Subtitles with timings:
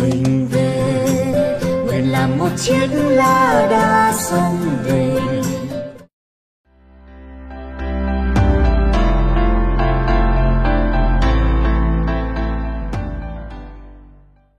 [0.00, 0.96] mình về
[1.86, 5.18] nguyện làm một chiếc lá đa sông về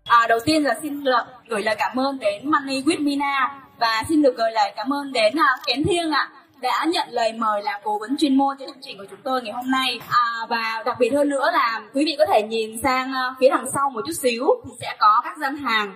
[0.04, 4.04] À, đầu tiên là xin được gửi lời cảm ơn đến Money with Mina và
[4.09, 7.34] xin được gửi lời cảm ơn đến à, Kén Thiêng ạ À đã nhận lời
[7.34, 10.00] mời là cố vấn chuyên môn cho chương trình của chúng tôi ngày hôm nay.
[10.09, 13.50] À, và đặc biệt hơn nữa là quý vị có thể nhìn sang ờ, phía
[13.50, 15.96] đằng sau một chút xíu thì sẽ có các gian hàng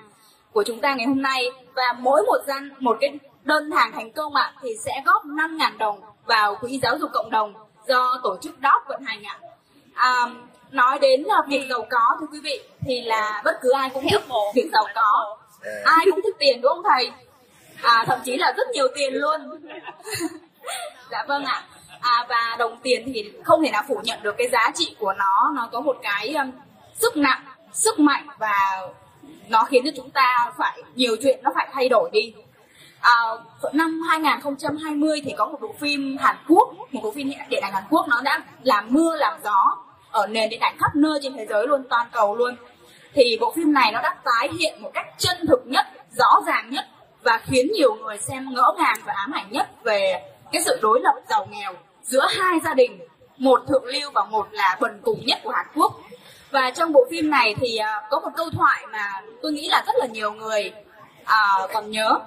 [0.52, 1.50] của chúng ta ngày hôm nay.
[1.76, 5.78] Và mỗi một gian một cái đơn hàng thành công ạ thì sẽ góp 5.000
[5.78, 7.54] đồng vào quỹ giáo dục cộng đồng
[7.88, 9.40] do tổ chức DOC vận hành ạ.
[9.94, 10.30] À,
[10.72, 14.04] nói đến ờ, việc giàu có thưa quý vị thì là bất cứ ai cũng
[14.10, 14.22] thích
[14.56, 15.38] việc giàu có.
[15.84, 17.12] Ai cũng thích tiền đúng không thầy?
[17.82, 19.42] À, thậm chí là rất nhiều tiền luôn.
[21.12, 21.64] dạ vâng ạ.
[22.02, 25.14] À, và đồng tiền thì không thể nào phủ nhận được cái giá trị của
[25.14, 25.52] nó.
[25.56, 26.52] Nó có một cái um,
[26.94, 27.44] sức nặng
[27.74, 28.82] sức mạnh và
[29.50, 32.34] nó khiến cho chúng ta phải nhiều chuyện nó phải thay đổi đi.
[33.00, 33.14] À,
[33.74, 37.84] năm 2020 thì có một bộ phim Hàn Quốc một bộ phim điện ảnh Hàn
[37.90, 39.78] Quốc nó đã làm mưa làm gió
[40.12, 42.56] ở nền điện ảnh khắp nơi trên thế giới luôn toàn cầu luôn.
[43.14, 46.70] Thì bộ phim này nó đã tái hiện một cách chân thực nhất rõ ràng
[46.70, 46.86] nhất
[47.24, 51.00] và khiến nhiều người xem ngỡ ngàng và ám ảnh nhất về cái sự đối
[51.00, 53.00] lập giàu nghèo giữa hai gia đình
[53.38, 55.94] một thượng lưu và một là bần cùng nhất của Hàn Quốc.
[56.52, 59.84] Và trong bộ phim này thì à, có một câu thoại mà tôi nghĩ là
[59.88, 60.72] rất là nhiều người
[61.22, 62.20] uh, còn nhớ.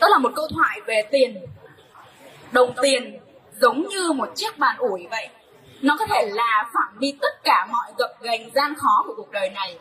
[0.00, 1.46] Đó là một câu thoại về tiền.
[2.52, 3.20] Đồng tiền
[3.60, 5.28] giống như một chiếc bàn ủi vậy.
[5.82, 9.30] Nó có thể là phẳng đi tất cả mọi gập ghềnh gian khó của cuộc
[9.30, 9.78] đời này.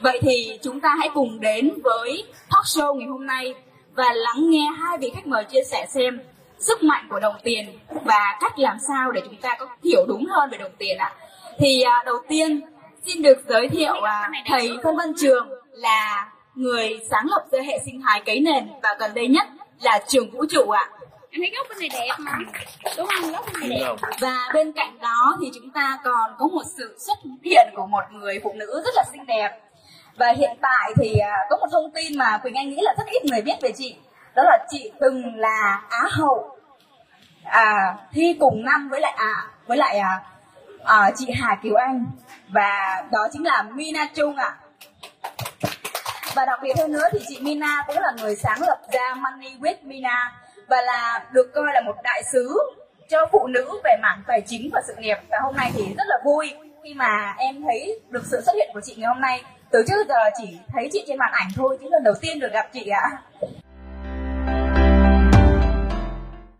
[0.00, 3.54] Vậy thì chúng ta hãy cùng đến với talk show ngày hôm nay
[3.94, 6.20] và lắng nghe hai vị khách mời chia sẻ xem
[6.58, 10.26] sức mạnh của đồng tiền và cách làm sao để chúng ta có hiểu đúng
[10.26, 11.12] hơn về đồng tiền ạ.
[11.58, 12.60] Thì à, đầu tiên
[13.06, 17.78] xin được giới thiệu à, thầy Phan Văn Trường là người sáng lập ra hệ
[17.84, 19.46] sinh thái cấy nền và gần đây nhất
[19.80, 20.90] là trường vũ trụ ạ.
[21.30, 22.32] Em thấy góc bên này đẹp mà.
[22.96, 23.32] Đúng không?
[23.32, 24.08] Góc bên này đẹp.
[24.20, 28.02] Và bên cạnh đó thì chúng ta còn có một sự xuất hiện của một
[28.12, 29.50] người phụ nữ rất là xinh đẹp.
[30.16, 33.04] Và hiện tại thì à, có một thông tin mà Quỳnh Anh nghĩ là rất
[33.06, 33.96] ít người biết về chị.
[34.34, 36.55] Đó là chị từng là Á hậu
[37.46, 39.34] à, thi cùng năm với lại à
[39.66, 40.22] với lại à,
[40.84, 42.06] à, chị Hà Kiều Anh.
[42.48, 44.56] Và đó chính là Mina Trung ạ.
[46.34, 49.56] Và đặc biệt hơn nữa thì chị Mina cũng là người sáng lập ra Money
[49.60, 50.32] with Mina
[50.68, 52.58] và là được coi là một đại sứ
[53.10, 55.16] cho phụ nữ về mảng tài chính và sự nghiệp.
[55.30, 56.54] Và hôm nay thì rất là vui
[56.84, 59.42] khi mà em thấy được sự xuất hiện của chị ngày hôm nay.
[59.70, 62.52] Từ trước giờ chỉ thấy chị trên màn ảnh thôi chứ lần đầu tiên được
[62.52, 63.10] gặp chị ạ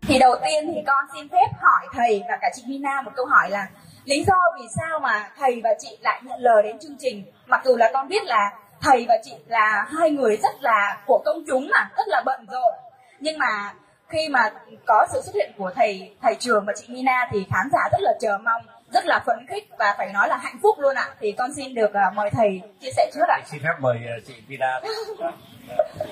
[0.07, 3.25] thì đầu tiên thì con xin phép hỏi thầy và cả chị Mina một câu
[3.25, 3.67] hỏi là
[4.05, 7.23] lý do vì sao mà thầy và chị lại nhận lời đến chương trình?
[7.47, 8.51] Mặc dù là con biết là
[8.81, 12.45] thầy và chị là hai người rất là của công chúng mà rất là bận
[12.51, 12.73] rộn.
[13.19, 13.73] Nhưng mà
[14.09, 14.51] khi mà
[14.85, 18.01] có sự xuất hiện của thầy thầy trường và chị Mina thì khán giả rất
[18.01, 18.61] là chờ mong
[18.93, 21.09] rất là phấn khích và phải nói là hạnh phúc luôn ạ.
[21.19, 23.39] Thì con xin được uh, mời thầy chia sẻ trước ạ.
[23.45, 24.81] Xin phép mời uh, chị Mina.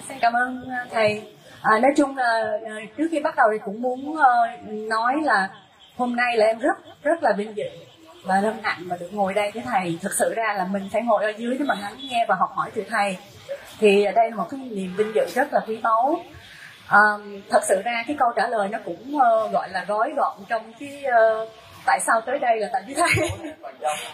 [0.08, 1.36] Xin cảm ơn thầy
[1.72, 5.50] à, nói chung là à, trước khi bắt đầu thì cũng muốn ờ, nói là
[5.98, 7.66] hôm nay là em rất rất là vinh dự
[8.24, 9.52] và hân hạnh mà được ngồi đây.
[9.54, 12.26] Với thầy thực sự ra là mình phải ngồi ở dưới để mà lắng nghe
[12.28, 13.18] và học hỏi từ thầy.
[13.80, 16.20] Thì đây là một cái niềm vinh dự rất là quý báu.
[16.88, 17.00] À,
[17.50, 20.74] thật sự ra cái câu trả lời nó cũng uh, gọi là gói gọn trong
[20.80, 21.50] cái uh,
[21.86, 23.30] tại sao tới đây là tại vì thầy.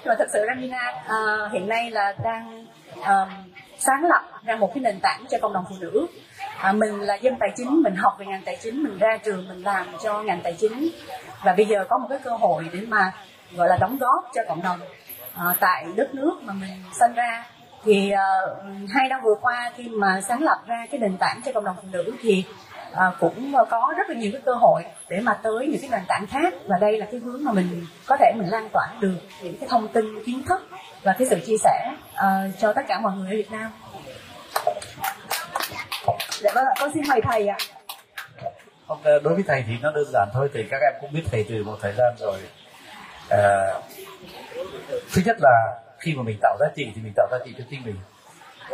[0.05, 2.65] Mà thật sự ra Mina uh, hiện nay là đang
[2.99, 3.29] uh,
[3.77, 6.07] sáng lập ra một cái nền tảng cho cộng đồng phụ nữ
[6.61, 9.47] à, mình là dân tài chính mình học về ngành tài chính mình ra trường
[9.47, 10.89] mình làm cho ngành tài chính.
[11.43, 13.13] Và bây giờ có một cái cơ hội để mà
[13.55, 14.79] gọi là đóng góp cho cộng đồng
[15.35, 16.69] à, tại đất nước mà mình
[16.99, 17.45] sinh ra.
[17.83, 21.51] Thì uh, hai năm vừa qua khi mà sáng lập ra cái nền tảng cho
[21.51, 22.45] cộng đồng phụ nữ thì
[22.91, 26.01] uh, cũng có rất là nhiều cái cơ hội để mà tới những cái nền
[26.07, 26.53] tảng khác.
[26.67, 29.69] Và đây là cái hướng mà mình có thể mình lan tỏa được những cái
[29.69, 30.67] thông tin kiến thức
[31.03, 33.71] và cái sự chia sẻ uh, cho tất cả mọi người ở Việt Nam.
[36.41, 37.57] Dạ vâng ạ, con xin mời thầy ạ.
[38.87, 41.23] Không, ờ, đối với thầy thì nó đơn giản thôi thì các em cũng biết
[41.31, 42.37] thầy từ một thời gian rồi.
[43.29, 43.73] À,
[45.13, 47.63] thứ nhất là khi mà mình tạo giá trị thì mình tạo giá trị cho
[47.69, 47.95] chính mình.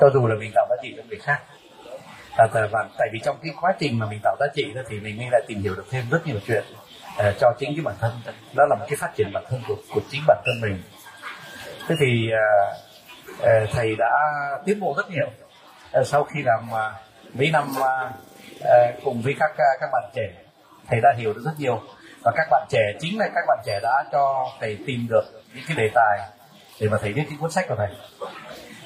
[0.01, 1.41] Cho dù là mình tạo giá trị cho người khác.
[2.37, 4.99] À, và tại vì trong cái quá trình mà mình tạo giá trị đó thì
[4.99, 6.63] mình mới lại tìm hiểu được thêm rất nhiều chuyện
[7.19, 8.11] uh, cho chính cái bản thân.
[8.53, 10.83] Đó là một cái phát triển bản thân của của chính bản thân mình.
[11.87, 12.77] Thế thì uh,
[13.39, 14.11] uh, thầy đã
[14.65, 15.27] tiến bộ rất nhiều.
[15.99, 20.29] Uh, sau khi làm uh, mấy năm uh, cùng với các à, các bạn trẻ
[20.87, 21.81] thầy đã hiểu được rất nhiều.
[22.23, 25.63] Và các bạn trẻ chính là các bạn trẻ đã cho thầy tìm được những
[25.67, 26.19] cái đề tài
[26.81, 27.89] để mà thầy viết những cuốn sách của thầy.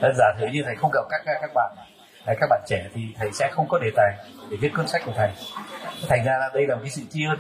[0.02, 1.76] Ờ, giả thử như thầy không gặp các các, các bạn
[2.26, 4.14] các bạn trẻ thì thầy sẽ không có đề tài
[4.50, 5.30] để viết cuốn sách của thầy.
[6.10, 7.38] Thành ra là đây là một cái sự tri ân.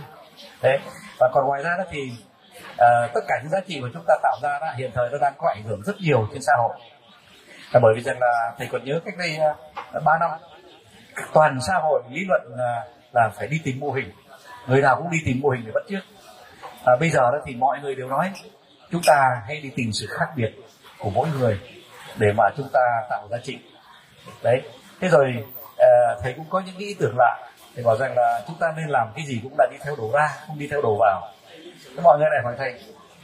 [0.62, 0.80] Đấy.
[1.19, 2.12] Và còn ngoài ra đó thì
[2.71, 5.18] uh, tất cả những giá trị mà chúng ta tạo ra đó, hiện thời nó
[5.18, 6.75] đang có ảnh hưởng rất nhiều trên xã hội.
[7.71, 9.38] Là bởi vì rằng là thầy còn nhớ cách đây
[9.98, 10.30] uh, 3 năm
[11.33, 14.12] toàn xã hội lý luận là, là phải đi tìm mô hình.
[14.68, 16.03] Người nào cũng đi tìm mô hình để bắt chước
[16.85, 18.31] à, bây giờ đó thì mọi người đều nói
[18.91, 20.51] chúng ta hãy đi tìm sự khác biệt
[21.00, 21.59] của mỗi người
[22.18, 22.79] để mà chúng ta
[23.09, 23.59] tạo giá trị.
[24.44, 24.62] Đấy.
[25.00, 25.45] Thế rồi
[25.77, 25.88] à,
[26.23, 27.50] thầy cũng có những ý tưởng lạ.
[27.75, 30.12] Thầy bảo rằng là chúng ta nên làm cái gì cũng là đi theo đầu
[30.13, 31.31] ra không đi theo đầu vào.
[31.95, 32.74] Thế mọi người này hỏi thầy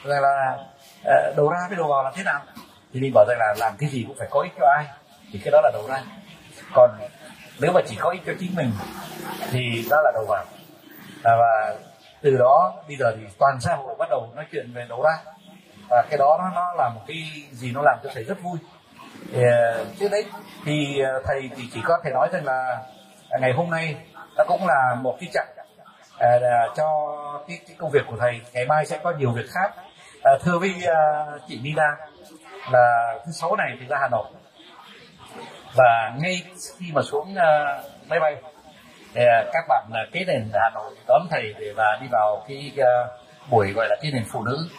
[0.04, 0.58] rằng là
[1.32, 2.42] uh, ra với đầu vào là thế nào?
[2.94, 4.86] Thì mình bảo rằng là làm cái gì cũng phải có ích cho ai
[5.32, 6.02] thì cái đó là đầu ra.
[6.74, 6.92] Còn
[7.60, 8.72] nếu mà chỉ có ích cho chính mình
[9.52, 10.46] thì đó là đầu vào.
[11.24, 11.76] À, và
[12.22, 15.18] từ đó bây giờ thì toàn xã hội bắt đầu nói chuyện về đầu ra
[15.90, 17.18] và cái đó nó, nó là một cái
[17.52, 18.58] gì nó làm cho thầy rất vui.
[19.34, 20.26] Thì, à, trước đấy
[20.66, 22.82] thì à, thầy thì chỉ có thể nói rằng là
[23.42, 23.96] ngày hôm nay
[24.38, 25.48] nó cũng là một cái chặng
[26.20, 26.88] à, à, cho
[27.48, 28.42] cái, cái công việc của thầy.
[28.54, 29.72] Ngày mai sẽ có nhiều việc khác.
[30.24, 31.98] À, thưa với à, chị Nina
[32.72, 34.26] là thứ sáu này thì ra Hà Nội
[35.76, 36.44] và ngay
[36.80, 38.36] khi mà xuống uh, máy bay
[39.14, 42.46] thì, uh, các bạn uh, kế nền Hà Nội đón thầy để và đi vào
[42.48, 43.10] cái uh,
[43.50, 44.70] buổi gọi là cái nền phụ nữ.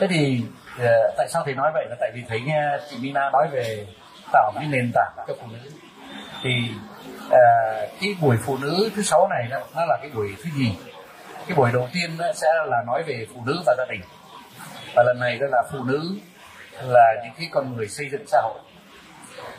[0.00, 0.42] Thế thì
[0.76, 1.86] uh, tại sao thầy nói vậy?
[1.90, 3.86] Là tại vì thấy nghe chị Mina nói về
[4.32, 5.70] tạo cái nền tảng cho phụ nữ.
[6.42, 6.50] Thì
[7.26, 10.76] uh, cái buổi phụ nữ thứ sáu này đó, nó là cái buổi thứ gì
[11.48, 14.00] cái buổi đầu tiên đó sẽ là nói về phụ nữ và gia đình.
[14.96, 16.16] Và lần này đó là phụ nữ
[16.82, 18.60] là những cái con người xây dựng xã hội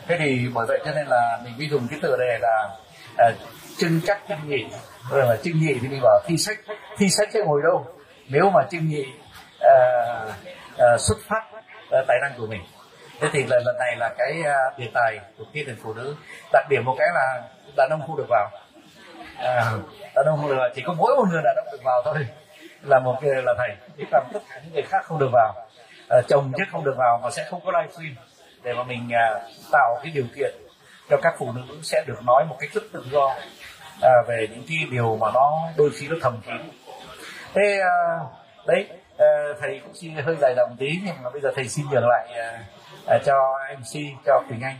[0.08, 2.68] thế thì bởi vậy cho nên là mình mới dùng cái từ đề là
[3.18, 3.36] à, uh,
[3.78, 4.66] chân chắc chân nhị.
[5.10, 6.58] Rồi là chân nhị thì mình bảo thi sách
[6.98, 7.86] thi sách sẽ ngồi đâu?
[8.28, 9.06] Nếu mà chân nhị
[9.58, 10.28] uh,
[10.74, 12.60] uh, xuất phát uh, tài năng của mình.
[13.20, 16.16] Thế thì lần lần này là cái uh, đề tài của thi tuyển phụ nữ.
[16.52, 17.42] Đặc điểm một cái là
[17.76, 18.50] đàn ông không được vào.
[19.38, 19.72] À,
[20.14, 22.26] đàn ông không được vào chỉ có mỗi một người đàn ông được vào thôi.
[22.82, 23.76] Là một người là thầy.
[23.98, 25.54] Chứ còn tất cả những người khác không được vào.
[26.08, 28.14] À, chồng chứ không được vào và sẽ không có livestream
[28.66, 29.40] để mà mình à,
[29.72, 30.54] tạo cái điều kiện
[31.10, 33.34] cho các phụ nữ sẽ được nói một cách rất tự do
[34.02, 36.70] à, về những cái điều mà nó đôi khi nó thầm kín
[37.54, 37.94] thế à,
[38.66, 39.26] đấy à,
[39.60, 42.28] thầy cũng xin hơi dài dòng tí nhưng mà bây giờ thầy xin nhường lại
[42.38, 42.64] à,
[43.06, 43.34] à cho
[43.78, 44.76] mc cho quỳnh anh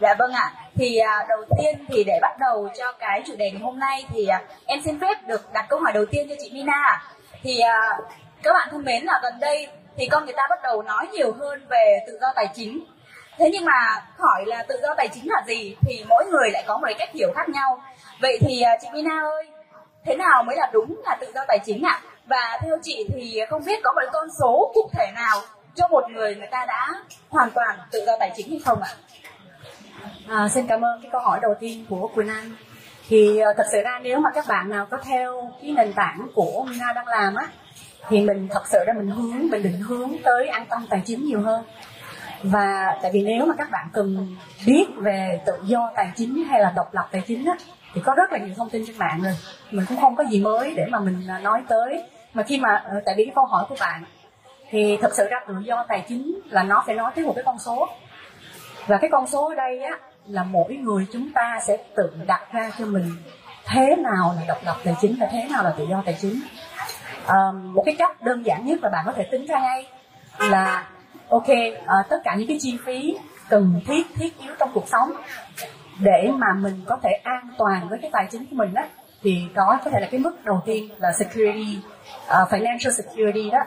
[0.00, 0.52] Dạ vâng ạ.
[0.74, 4.04] Thì à, đầu tiên thì để bắt đầu cho cái chủ đề ngày hôm nay
[4.12, 7.02] thì à, em xin phép được đặt câu hỏi đầu tiên cho chị Mina.
[7.42, 7.98] Thì à,
[8.42, 11.32] các bạn thân mến là gần đây thì con người ta bắt đầu nói nhiều
[11.32, 12.84] hơn về tự do tài chính.
[13.38, 16.64] Thế nhưng mà hỏi là tự do tài chính là gì thì mỗi người lại
[16.66, 17.82] có một cái cách hiểu khác nhau.
[18.20, 19.46] Vậy thì à, chị Mina ơi,
[20.04, 22.00] thế nào mới là đúng là tự do tài chính ạ?
[22.26, 25.40] Và theo chị thì không biết có một con số cụ thể nào
[25.74, 26.94] cho một người người ta đã
[27.28, 28.90] hoàn toàn tự do tài chính hay không ạ?
[30.28, 32.52] À, xin cảm ơn cái câu hỏi đầu tiên của Quỳnh Anh.
[33.08, 36.28] Thì à, thật sự ra nếu mà các bạn nào có theo cái nền tảng
[36.34, 37.48] của Mina đang làm á,
[38.08, 41.24] thì mình thật sự ra mình hướng mình định hướng tới an tâm tài chính
[41.24, 41.64] nhiều hơn.
[42.42, 44.36] Và tại vì nếu mà các bạn cần
[44.66, 47.54] biết về tự do tài chính hay là độc lập tài chính á,
[47.94, 49.36] thì có rất là nhiều thông tin trên mạng rồi.
[49.70, 52.02] Mình cũng không có gì mới để mà mình à, nói tới.
[52.34, 54.04] Mà khi mà ờ, tại vì cái câu hỏi của bạn
[54.70, 57.44] thì thật sự ra tự do tài chính là nó phải nói tới một cái
[57.44, 57.88] con số
[58.86, 62.52] và cái con số ở đây á là mỗi người chúng ta sẽ tự đặt
[62.52, 63.16] ra cho mình
[63.66, 66.40] thế nào là độc lập tài chính và thế nào là tự do tài chính
[67.26, 69.86] à, một cái cách đơn giản nhất là bạn có thể tính ra ngay
[70.38, 70.86] là
[71.28, 71.48] ok
[71.86, 73.16] à, tất cả những cái chi phí
[73.48, 75.12] cần thiết thiết yếu trong cuộc sống
[75.98, 78.88] để mà mình có thể an toàn với cái tài chính của mình á
[79.22, 81.78] thì đó có thể là cái mức đầu tiên là security
[82.26, 83.58] uh, financial security đó.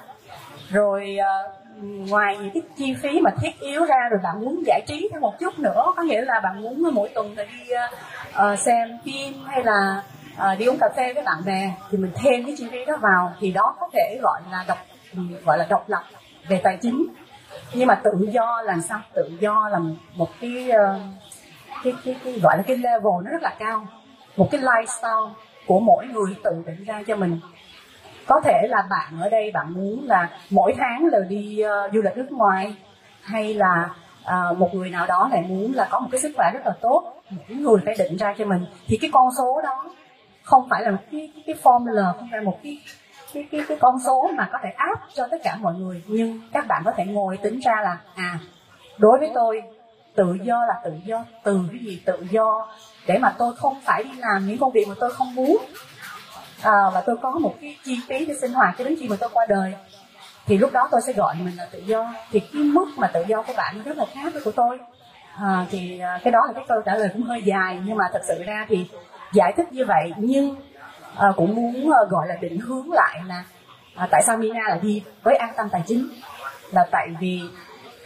[0.70, 4.82] Rồi uh, ngoài những cái chi phí mà thiết yếu ra rồi bạn muốn giải
[4.88, 8.60] trí thêm một chút nữa có nghĩa là bạn muốn mỗi tuần là đi uh,
[8.60, 10.03] xem phim hay là
[10.36, 12.98] uh, đi uống cà phê với bạn bè thì mình thêm cái chi phí đó
[13.01, 14.77] vào thì đó có thể gọi là độc
[15.46, 16.03] gọi là độc lập
[16.48, 17.08] về tài chính
[17.74, 19.00] nhưng mà tự do là sao?
[19.13, 19.79] Tự do là
[20.15, 21.00] một cái ờ,
[21.84, 23.88] cái, cái, cái gọi là cái level nó rất là cao.
[24.38, 25.29] Một cái lifestyle
[25.67, 27.39] của mỗi người tự định ra cho mình.
[28.27, 32.01] Có thể là bạn ở đây bạn muốn là mỗi tháng là đi uh, du
[32.01, 32.75] lịch nước ngoài
[33.22, 33.89] hay là
[34.22, 36.74] uh, một người nào đó lại muốn là có một cái sức khỏe rất là
[36.81, 39.86] tốt mỗi người phải định ra cho mình thì cái con số đó
[40.43, 42.79] không phải là một cái cái, formula không phải là một cái
[43.34, 46.04] cái, cái cái con số mà có thể áp cho tất cả mọi người.
[46.08, 48.40] Nhưng các bạn có thể ngồi tính ra là à
[48.98, 49.62] đối với tôi
[50.16, 52.68] tự do là tự do từ cái gì tự do
[53.08, 55.58] để mà tôi không phải đi làm những công việc mà tôi không muốn.
[56.62, 59.16] À, và tôi có một cái chi phí để sinh hoạt cho đến khi mà
[59.20, 59.74] tôi qua đời.
[60.46, 62.14] Thì lúc đó tôi sẽ gọi mình là tự do.
[62.32, 64.80] Thì cái mức mà tự do của bạn rất là khác với của tôi.
[65.38, 68.06] À, thì à, cái đó là cái câu trả lời cũng hơi dài nhưng mà
[68.14, 68.88] thật sự ra thì
[69.34, 70.14] giải thích như vậy.
[70.18, 70.56] Nhưng
[71.18, 73.44] à, cũng muốn à, gọi là định hướng lại là
[73.96, 76.10] à, tại sao Mina lại đi với an tâm tài chính?
[76.72, 77.41] Là tại vì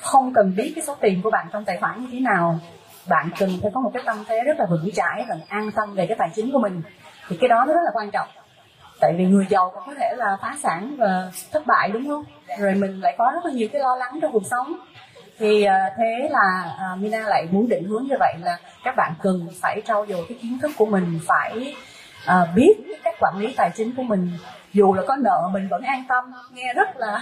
[0.02, 2.60] không cần biết cái số tiền của bạn trong tài khoản như thế nào.
[3.10, 5.94] Bạn cần phải có một cái tâm thế rất là vững chãi và an tâm
[5.94, 6.82] về cái tài chính của mình.
[7.30, 8.28] Thì cái đó nó rất là quan trọng.
[9.02, 12.24] Tại vì người giàu cũng có thể là phá sản và thất bại đúng không?
[12.60, 14.74] Rồi mình lại có rất là nhiều cái lo lắng trong cuộc sống.
[15.40, 19.48] Thì ờ, thế là Mina lại muốn định hướng như vậy là các bạn cần
[19.62, 21.76] phải trau dồi cái kiến thức của mình phải
[22.26, 24.32] à, biết cái cách quản lý tài chính của mình
[24.74, 26.34] dù là có nợ mình vẫn an tâm.
[26.52, 27.20] Nghe rất là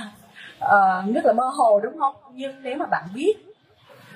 [0.66, 2.16] uh, rất là mơ hồ đúng không?
[2.32, 3.34] Nhưng nếu mà bạn biết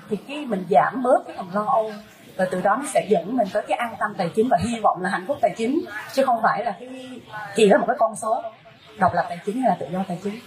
[0.10, 1.94] thì cái mình giảm bớt cái phần lo âu
[2.38, 4.79] và từ đó nó sẽ dẫn mình tới cái an tâm tài chính và hy
[4.79, 5.82] vọng là hạnh phúc tài chính.
[6.13, 7.22] Chứ không phải là cái
[7.56, 8.44] chỉ là một cái con số
[9.00, 10.39] độc lập tài chính hay là tự do tài chính.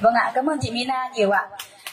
[0.00, 1.48] Vâng ạ cảm ơn chị Mina nhiều ạ.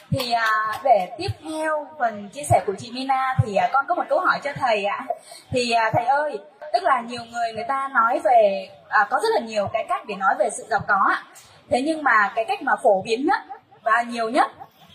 [0.09, 0.49] Thì à,
[0.83, 4.19] để tiếp theo phần chia sẻ của chị Mina thì à, con có một câu
[4.19, 5.05] hỏi cho thầy ạ.
[5.49, 6.39] Thì à, thầy ơi
[6.73, 10.05] tức là nhiều người người ta nói về à, có rất là nhiều cái cách
[10.07, 11.23] để nói về sự giàu có ạ.
[11.69, 13.39] Thế nhưng mà cái cách mà phổ biến nhất
[13.83, 14.51] và nhiều nhất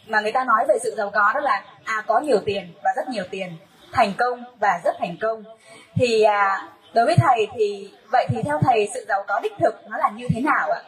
[0.07, 2.91] mà người ta nói về sự giàu có đó là à có nhiều tiền và
[2.97, 3.57] rất nhiều tiền
[3.93, 5.45] thành công và rất thành công.
[5.95, 9.91] Thì à, đối với thầy thì vậy thì theo thầy sự giàu có đích thực
[9.91, 10.81] nó là như thế nào ạ?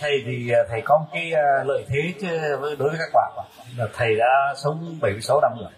[0.00, 3.32] Thầy thì à, thầy có một cái à, lợi thế chứ đối với các bạn
[3.76, 5.70] là thầy đã sống 76 năm rồi.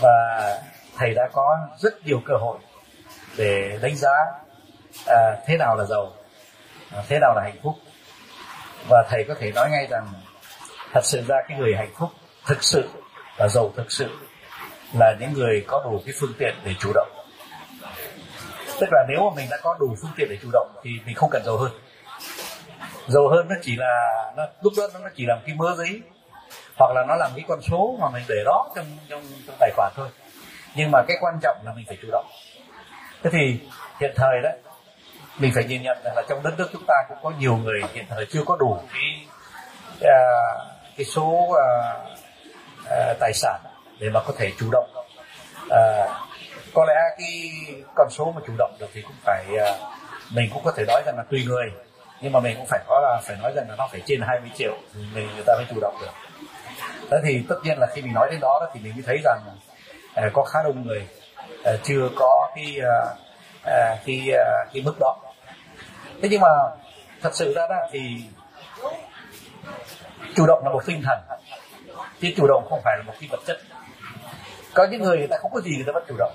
[0.00, 0.58] Và
[1.02, 2.58] thầy đã có rất nhiều cơ hội
[3.36, 4.12] để đánh giá
[5.06, 6.12] à, thế nào là giàu
[6.92, 7.74] à, thế nào là hạnh phúc.
[8.88, 10.06] Và thầy có thể nói ngay rằng
[10.92, 12.08] thật sự ra cái người hạnh phúc
[12.46, 12.88] thực sự
[13.36, 14.16] và giàu thực sự
[14.98, 17.08] là những người có đủ cái phương tiện để chủ động.
[18.80, 21.14] Tức là nếu mà mình đã có đủ phương tiện để chủ động thì mình
[21.14, 21.70] không cần giàu hơn.
[23.08, 26.00] Giàu hơn nó chỉ là nó lúc đó nó chỉ làm cái mớ giấy
[26.78, 29.70] hoặc là nó làm cái con số mà mình để đó trong trong, trong tài
[29.76, 30.08] khoản thôi
[30.74, 32.26] nhưng mà cái quan trọng là mình phải chủ động.
[33.22, 33.60] Thế thì
[34.00, 34.58] hiện thời đấy
[35.38, 37.80] mình phải nhìn nhận rằng là trong đất nước chúng ta cũng có nhiều người
[37.92, 39.26] hiện thời chưa có đủ cái
[40.00, 40.18] à,
[40.96, 41.56] cái số uh,
[42.84, 43.60] uh, tài sản
[43.98, 44.90] để mà có thể chủ động.
[45.64, 46.10] Uh,
[46.74, 47.50] có lẽ cái
[47.94, 49.76] con số mà chủ động được thì cũng phải uh,
[50.30, 51.70] mình cũng có thể nói rằng là tùy người.
[52.20, 54.50] Nhưng mà mình cũng phải có là phải nói rằng là nó phải trên 20
[54.54, 56.12] triệu thì mình người ta mới chủ động được.
[57.10, 59.18] Thế thì tất nhiên là khi mình nói đến đó, đó thì mình mới thấy
[59.24, 59.71] rằng uh,
[60.14, 61.08] Ờ, có khá đông người
[61.64, 62.78] ờ, chưa có cái
[63.64, 64.28] ờ, cái
[64.72, 65.16] cái mức đó
[66.22, 66.48] thế nhưng mà
[67.20, 68.00] thật sự ra đó thì
[70.34, 71.18] chủ động là một tinh thần,
[72.20, 73.58] chứ chủ động không phải là một cái vật chất.
[74.74, 76.32] Có những người người ta không có gì người ta vẫn chủ động.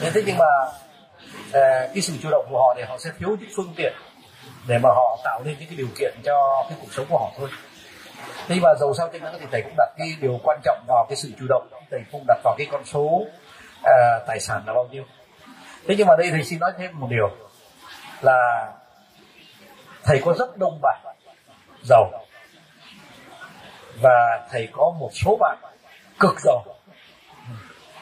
[0.00, 0.46] Thế nhưng mà
[1.94, 3.92] cái sự chủ động của họ thì họ sẽ thiếu những phương tiện
[4.66, 7.30] để mà họ tạo nên những cái điều kiện cho cái cuộc sống của họ
[7.38, 7.48] thôi.
[8.26, 10.84] Thế nhưng mà dầu sao trên nữa thì thầy cũng đặt cái điều quan trọng
[10.88, 13.26] vào cái sự chủ động thầy không đặt vào cái con số
[13.82, 15.04] à, tài sản là bao nhiêu.
[15.88, 17.30] Thế nhưng mà đây thầy xin nói thêm một điều
[18.20, 18.72] là
[20.04, 21.00] thầy có rất đông bạn
[21.82, 22.10] giàu
[24.00, 25.58] và thầy có một số bạn
[26.20, 26.64] cực giàu.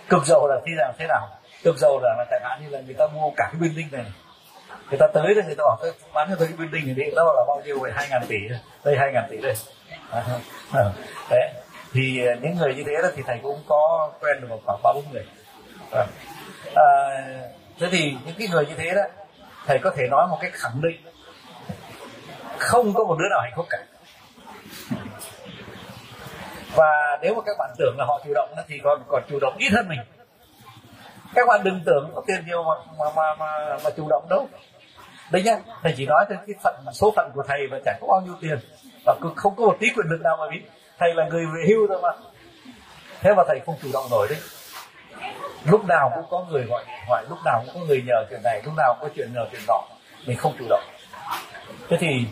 [0.09, 1.29] Cực giàu là khi nào thế nào?
[1.63, 4.05] Cực giàu là, là chẳng hạn như là người ta mua cả cái building này
[4.91, 7.15] người ta tới thì người ta bảo tôi bán cho tôi cái building này đi
[7.17, 7.93] đó bảo là bao nhiêu vậy?
[7.95, 8.39] Hai ngàn tỷ
[8.85, 9.55] đây hai ngàn tỷ đây.
[11.31, 11.53] Đấy
[11.93, 14.93] thì ờ, những người như thế đó thì thầy cũng có quen được khoảng ba
[14.95, 15.27] bốn người.
[16.75, 16.85] À,
[17.79, 19.03] thế thì những cái người như thế đó
[19.67, 21.01] thầy có thể nói một cách khẳng định
[22.59, 23.79] không có một đứa nào hạnh phúc cả.
[26.75, 29.57] Và nếu mà các bạn tưởng là họ chủ động thì còn còn chủ động
[29.59, 30.01] ít hơn mình.
[31.35, 34.49] Các bạn đừng tưởng có tiền nhiều mà mà mà mà, mà chủ động đâu.
[35.31, 38.07] Đấy nhá thầy chỉ nói tới cái phận số phận của thầy và chẳng có
[38.07, 38.59] bao nhiêu tiền.
[39.07, 40.63] Và không có một tí quyền lực nào mà biết
[40.99, 42.09] thầy là người về hưu thôi mà.
[43.21, 44.39] Thế mà thầy không chủ động nổi đấy.
[45.65, 48.41] Lúc nào cũng có người gọi điện thoại lúc nào cũng có người nhờ chuyện
[48.45, 49.83] này lúc nào cũng có chuyện nhờ chuyện nọ.
[50.27, 50.83] Mình không chủ động.
[51.89, 52.27] Thế thì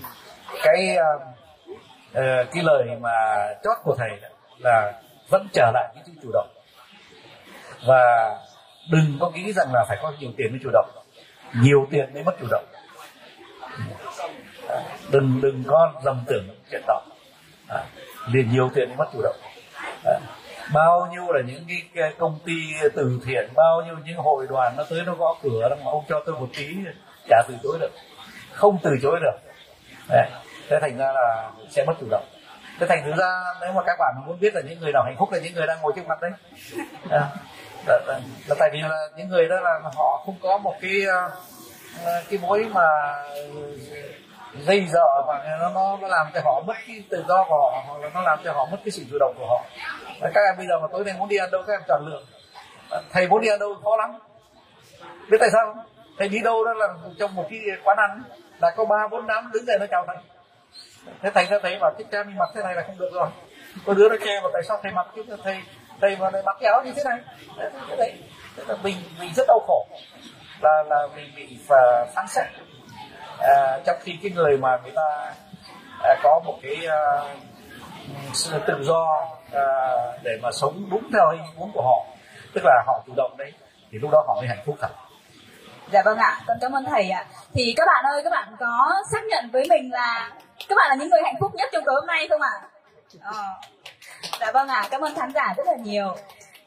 [0.63, 3.11] cái uh, cái lời mà
[3.65, 4.11] chót của thầy
[4.59, 4.93] là
[5.29, 6.49] vẫn trở lại cái chữ chủ động.
[7.87, 8.37] Và
[8.91, 10.91] đừng có nghĩ rằng là phải có nhiều tiền mới chủ động.
[11.63, 12.65] Nhiều tiền mới mất chủ động.
[15.11, 17.03] Đừng đừng có lầm tưởng chuyện đó
[18.27, 19.37] liền nhiều tiền mới mất chủ động.
[20.73, 22.53] Bao nhiêu là những cái công ty
[22.95, 26.23] từ thiện bao nhiêu những hội đoàn nó tới nó gõ cửa mà ông cho
[26.27, 26.77] tôi một tí
[27.29, 27.91] chả từ chối được.
[28.53, 29.39] Không từ chối được.
[30.09, 30.29] Đấy.
[30.69, 32.25] thế thành ra là sẽ mất chủ động.
[32.81, 35.17] Thế thành thử ra nếu mà các bạn muốn biết là những người nào hạnh
[35.19, 36.31] phúc là những người đang ngồi trước mặt đấy.
[37.11, 37.29] À,
[37.87, 41.03] là, là, là tại vì là những người đó là họ không có một cái
[42.05, 42.87] ờ, cái mối mà
[44.55, 47.83] dây dợ và nó, nó nó làm cho họ mất cái tự do của họ
[47.87, 49.65] hoặc là nó làm cho họ mất cái sự chủ động của họ.
[50.21, 52.07] Và các em bây giờ mà tối nay muốn đi ăn đâu các em chọn
[52.07, 52.21] lựa.
[53.13, 54.19] Thầy muốn đi ăn đâu khó lắm.
[55.31, 55.85] Biết tại sao không?
[56.19, 56.89] Thầy đi đâu đó là
[57.19, 58.23] trong một cái quán ăn
[58.61, 60.17] là có ba bốn đám đứng dậy nó chào thầy.
[61.23, 63.29] Thế thầy ra thấy bảo cái cha mình mặc thế này là không được rồi.
[63.87, 65.25] Có đứa nó che mà tại sao thầy mặc chứ?
[65.45, 65.63] Thầy
[66.01, 67.19] thầy mà lại mặc cái áo như thế này?
[67.57, 68.13] Đấy, thế đấy.
[68.57, 69.87] Thế là mình mình rất đau khổ.
[70.63, 72.47] Là là mình bị à, phán xét
[73.41, 75.35] à, trong khi cái người mà người ta
[76.03, 77.01] à, có một cái à,
[78.35, 79.65] sự tự do à,
[80.23, 82.07] để mà sống đúng theo ý muốn của họ
[82.55, 83.53] tức là họ chủ động đấy
[83.91, 84.91] thì lúc đó họ mới hạnh phúc thật
[85.93, 87.27] Dạ vâng ạ, con cảm ơn thầy ạ.
[87.55, 90.31] Thì các bạn ơi, các bạn có xác nhận với mình là
[90.69, 92.61] các bạn là những người hạnh phúc nhất trong tối hôm nay không ạ?
[93.23, 93.45] Ờ.
[94.41, 96.17] Dạ vâng ạ, cảm ơn khán giả rất là nhiều.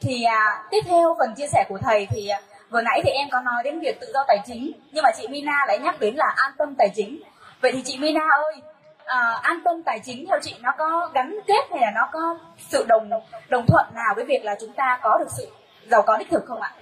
[0.00, 2.40] Thì à, tiếp theo phần chia sẻ của thầy thì à,
[2.74, 5.28] vừa nãy thì em có nói đến việc tự do tài chính, nhưng mà chị
[5.28, 7.22] Mina lại nhắc đến là an tâm tài chính.
[7.60, 8.62] Vậy thì chị Mina ơi,
[9.04, 12.38] à, an tâm tài chính theo chị nó có gắn kết hay là nó có
[12.58, 13.10] sự đồng
[13.48, 15.48] đồng thuận nào với việc là chúng ta có được sự
[15.90, 16.72] giàu có đích thực không ạ?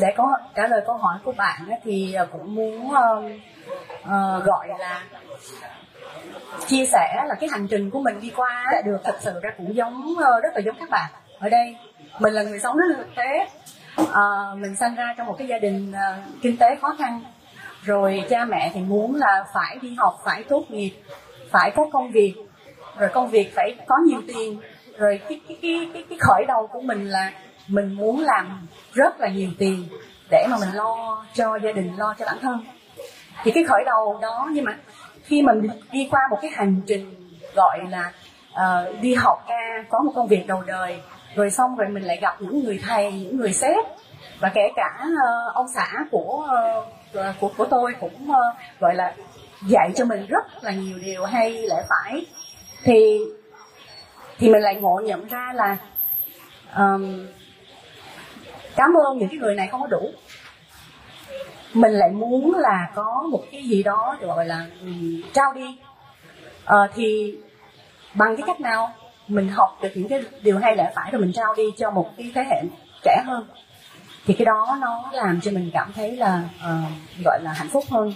[0.00, 3.22] Để có trả lời câu hỏi của bạn thì ờ, cũng muốn ờ,
[4.04, 5.02] ờ, gọi là
[6.66, 9.50] chia sẻ là cái hành trình của mình đi qua á, được thật sự ra
[9.56, 11.76] cũng giống ờ, rất là giống các bạn ở đây
[12.18, 13.46] mình là người sống rất là thực tế.
[14.12, 17.22] À, mình sinh ra trong một cái gia đình à, kinh tế khó khăn.
[17.82, 20.92] Rồi cha mẹ thì muốn là phải đi học phải tốt nghiệp
[21.50, 22.34] phải có công việc.
[22.98, 24.60] Rồi công việc phải có nhiều tiền.
[24.98, 27.32] Rồi cái cái cái cái, cái khởi đầu của mình là
[27.68, 29.88] mình muốn làm rất là nhiều tiền
[30.30, 32.64] để mà mình lo cho gia đình lo cho bản thân.
[33.42, 34.76] Thì cái khởi đầu đó nhưng mà
[35.22, 37.14] khi mình đi qua một cái hành trình
[37.54, 38.12] gọi là
[38.52, 41.00] uh, đi học ca có một công việc đầu đời
[41.36, 43.86] rồi xong rồi mình lại gặp những người thầy những người sếp.
[44.40, 46.48] Và kể cả uh, ông xã của
[47.18, 49.14] uh, của của tôi cũng uh, gọi là
[49.66, 52.26] dạy cho mình rất là nhiều điều hay lẽ phải.
[52.82, 53.18] Thì
[54.38, 55.76] thì mình lại ngộ nhận ra là
[56.76, 57.26] um,
[58.76, 60.10] cảm ơn những cái người này không có đủ.
[61.74, 65.78] Mình lại muốn là có một cái gì đó gọi là um, trao đi.
[66.64, 67.38] Uh, thì
[68.14, 68.92] bằng cái cách nào?
[69.28, 72.10] Mình học được những cái điều hay lẽ phải rồi mình trao đi cho một
[72.16, 72.62] cái thế hệ
[73.02, 73.46] trẻ hơn
[74.26, 77.84] thì cái đó nó làm cho mình cảm thấy là uh, gọi là hạnh phúc
[77.90, 78.12] hơn.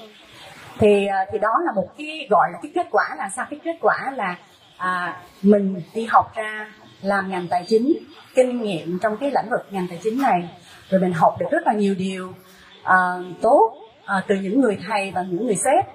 [0.79, 3.47] Thì uh, thì đó là một cái gọi là cái kết quả là sao?
[3.51, 4.37] Cái kết quả là
[4.77, 7.99] à, mình đi học ra làm ngành tài chính
[8.35, 10.49] kinh nghiệm trong cái lĩnh vực ngành tài chính này
[10.91, 12.29] rồi mình học được rất là nhiều điều
[12.83, 15.87] uh, tốt uh, từ những người thầy và những người sếp.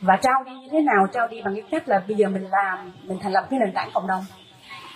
[0.00, 1.06] Và trao đi như thế nào?
[1.12, 3.72] Trao đi bằng cái cách là bây giờ mình làm mình thành lập cái nền
[3.74, 4.24] tảng cộng đồng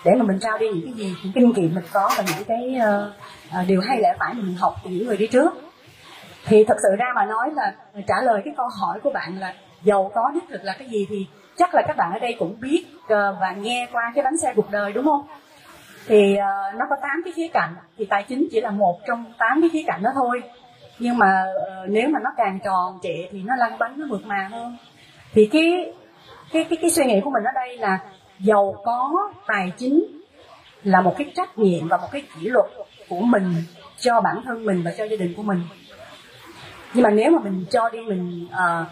[0.06, 2.44] để mà mình trao đi những cái gì những kinh nghiệm mình có và những
[2.48, 2.76] cái
[3.60, 5.50] uh, điều hay lẽ phải mình học từ những người đi trước.
[6.46, 7.74] Thì thật sự ra mà nói là
[8.06, 11.06] trả lời cái câu hỏi của bạn là giàu có đích thực là cái gì
[11.08, 13.08] thì chắc là các bạn ở đây cũng biết uh,
[13.40, 15.26] và nghe qua cái bánh xe cuộc đời đúng không?
[16.06, 19.24] Thì uh, nó có 8 cái khía cạnh thì tài chính chỉ là một trong
[19.38, 20.42] 8 cái khía cạnh đó thôi.
[20.98, 24.26] Nhưng mà uh, nếu mà nó càng tròn trịa thì nó lăn bánh nó mượt
[24.26, 24.76] mà hơn.
[25.32, 25.92] Thì cái
[26.52, 27.98] cái cái cái suy nghĩ của mình ở đây là
[28.40, 30.04] giàu có tài chính
[30.82, 32.66] là một cái trách nhiệm và một cái kỷ luật
[33.08, 33.54] của mình
[33.98, 35.62] cho bản thân mình và cho gia đình của mình.
[36.94, 38.84] Nhưng mà nếu mà mình cho đi mình à,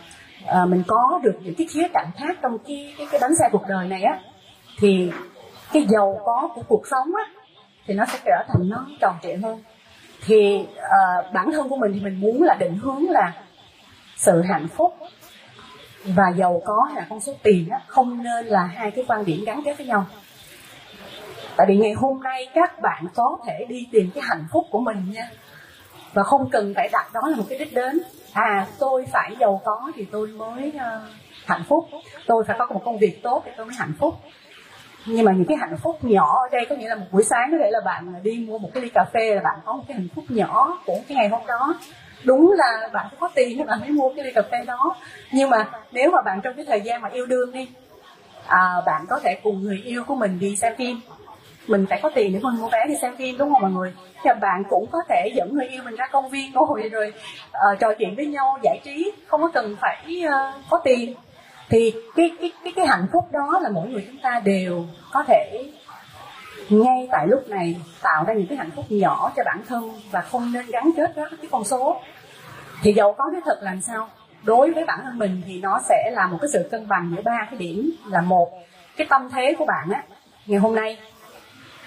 [0.46, 3.48] à, mình có được những cái khía cạnh khác trong cái cái cái bánh xe
[3.52, 4.18] cuộc đời này á
[4.78, 5.10] thì
[5.72, 7.42] cái giàu có của cuộc sống á
[7.86, 9.62] thì nó sẽ trở thành nó tròn trịa hơn.
[10.26, 13.32] Thì à, bản thân của mình thì mình muốn là định hướng là
[14.16, 14.94] sự hạnh phúc
[16.04, 19.24] và giàu có hay là con số tiền á, không nên là hai cái quan
[19.24, 20.06] điểm gắn kết với nhau.
[21.56, 24.80] Tại vì ngày hôm nay các bạn có thể đi tìm cái hạnh phúc của
[24.80, 25.28] mình nha.
[26.12, 28.00] Và không cần phải đặt đó là một cái đích đến.
[28.32, 30.82] À tôi phải giàu có thì tôi mới uh,
[31.46, 31.88] hạnh phúc.
[32.26, 34.14] Tôi phải có một công việc tốt thì tôi mới hạnh phúc.
[35.06, 37.48] Nhưng mà những cái hạnh phúc nhỏ ở đây có nghĩa là một buổi sáng
[37.52, 39.72] có thể là bạn ờ, đi mua một cái ly cà phê là bạn có
[39.72, 41.74] một cái hạnh phúc nhỏ của cái ngày hôm đó
[42.24, 44.96] đúng là bạn phải có tiền thì bạn mới mua cái ly cà phê đó.
[45.32, 47.68] Nhưng mà nếu mà bạn trong cái thời gian mà yêu đương đi
[48.46, 51.00] à, bạn có thể cùng người yêu của mình đi xem phim.
[51.66, 53.94] Mình phải có tiền để mình mua vé đi xem phim đúng không mọi người?
[54.24, 57.12] Thì bạn cũng có thể dẫn người yêu mình ra công viên ngồi rồi
[57.48, 61.14] uh, trò chuyện với nhau giải trí không có cần phải uh, có tiền.
[61.68, 65.24] Thì cái cái cái cái hạnh phúc đó là mỗi người chúng ta đều có
[65.28, 65.64] thể
[66.70, 70.20] ngay tại lúc này tạo ra những cái hạnh phúc nhỏ cho bản thân và
[70.20, 72.00] không nên gắn kết với cái con số.
[72.82, 74.08] Thì giàu có cái thật làm sao,
[74.42, 77.22] đối với bản thân mình thì nó sẽ là một cái sự cân bằng giữa
[77.22, 77.90] ba cái điểm.
[78.06, 78.50] Là một,
[78.96, 80.04] cái tâm thế của bạn á,
[80.46, 80.98] ngày hôm nay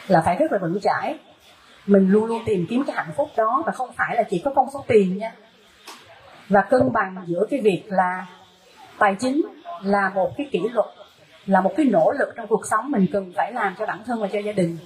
[0.07, 1.19] là phải rất là vững chãi.
[1.85, 4.51] Mình luôn luôn tìm kiếm cái hạnh phúc đó và không phải là chỉ có
[4.55, 5.31] con số tiền nha.
[6.49, 8.25] Và cân bằng giữa cái việc là
[8.99, 9.41] tài chính
[9.81, 10.87] là một cái kỷ luật
[11.47, 14.21] là một cái nỗ lực trong cuộc sống mình cần phải làm cho bản thân
[14.21, 14.77] và cho gia đình.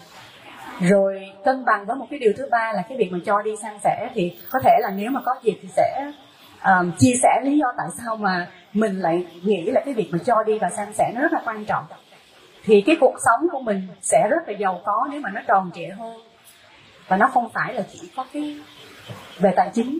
[0.79, 3.51] Rồi cân bằng với một cái điều thứ ba là cái việc mà cho đi
[3.61, 6.11] san sẻ thì có thể là nếu mà có dịp thì sẽ
[6.65, 10.17] um, chia sẻ lý do tại sao mà mình lại nghĩ là cái việc mà
[10.25, 11.85] cho đi và san sẻ nó rất là quan trọng.
[12.63, 15.71] Thì cái cuộc sống của mình sẽ rất là giàu có nếu mà nó tròn
[15.73, 16.21] trịa hơn.
[17.07, 18.59] Và nó không phải là chỉ có cái
[19.39, 19.99] về tài chính.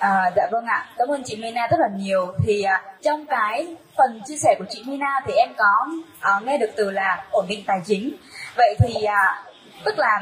[0.00, 2.32] À, dạ vâng ạ, cảm ơn chị Mina rất là nhiều.
[2.46, 5.86] Thì à, trong cái phần chia sẻ của chị Mina thì em có
[6.20, 8.16] à, nghe được từ là ổn định tài chính.
[8.56, 9.44] Vậy thì à,
[9.84, 10.20] tức là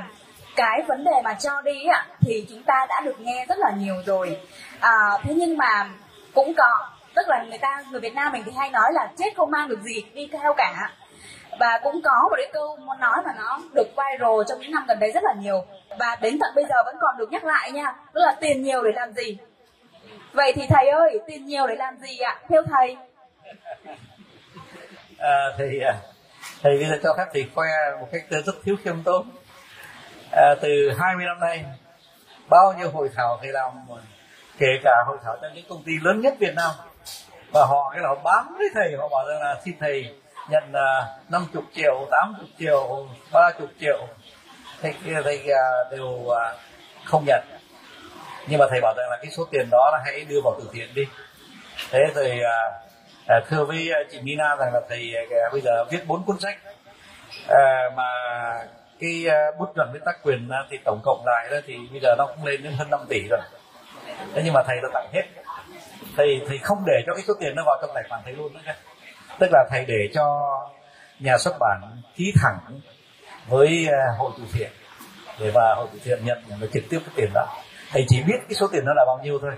[0.56, 3.70] cái vấn đề mà cho đi ạ thì chúng ta đã được nghe rất là
[3.78, 4.40] nhiều rồi.
[4.80, 5.88] À, thế nhưng mà
[6.34, 9.36] cũng có tức là người ta người Việt Nam mình thì hay nói là chết
[9.36, 10.90] không mang được gì đi theo cả
[11.60, 14.84] và cũng có một cái câu muốn nói mà nó được viral trong những năm
[14.88, 15.64] gần đây rất là nhiều
[15.98, 18.82] và đến tận bây giờ vẫn còn được nhắc lại nha tức là tiền nhiều
[18.82, 19.38] để làm gì
[20.32, 22.40] vậy thì thầy ơi tiền nhiều để làm gì ạ?
[22.48, 22.96] Theo thầy.
[25.18, 25.94] À, thì à,
[26.62, 27.68] thầy bây giờ cho phép thầy khoe
[28.00, 29.30] một cách rất thiếu khiêm tốn.
[30.32, 31.64] À, từ 20 năm nay
[32.48, 33.72] bao nhiêu hội thảo thầy làm
[34.58, 36.70] kể cả hội thảo trong những công ty lớn nhất Việt Nam
[37.52, 40.14] và họ cái là họ bám với thầy họ bảo rằng là xin thầy
[40.48, 44.06] nhận à, uh, 50 triệu 80 triệu 30 triệu.
[44.82, 46.36] Thầy, thầy uh, đều uh,
[47.04, 47.57] không nhận
[48.48, 50.70] nhưng mà thầy bảo rằng là cái số tiền đó là hãy đưa vào từ
[50.72, 51.02] thiện đi.
[51.90, 52.56] Thế rồi à,
[53.26, 56.38] à, thưa với à, chị Mina rằng là thầy à, bây giờ viết bốn cuốn
[56.40, 56.58] sách.
[57.48, 58.10] À, mà
[59.00, 62.00] cái à, bút chuẩn với tác quyền à, thì tổng cộng lại đó thì bây
[62.00, 63.40] giờ nó cũng lên đến hơn 5 tỷ rồi.
[64.34, 65.22] Thế nhưng mà thầy đã tặng hết.
[66.16, 68.52] Thầy thầy không để cho cái số tiền nó vào trong tài khoản thầy luôn
[68.54, 68.60] nữa
[69.38, 70.50] tức là thầy để cho
[71.18, 71.80] nhà xuất bản
[72.16, 72.80] ký thẳng
[73.46, 74.70] với à, hội từ thiện.
[75.38, 77.46] Để mà hội từ thiện nhận và trực tiếp cái tiền đó
[77.90, 79.52] thầy chỉ biết cái số tiền nó là bao nhiêu thôi.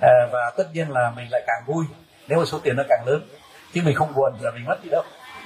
[0.00, 1.84] À, và tất nhiên là mình lại càng vui
[2.28, 3.28] nếu mà số tiền nó càng lớn.
[3.74, 5.02] Chứ mình không buồn là mình mất gì đâu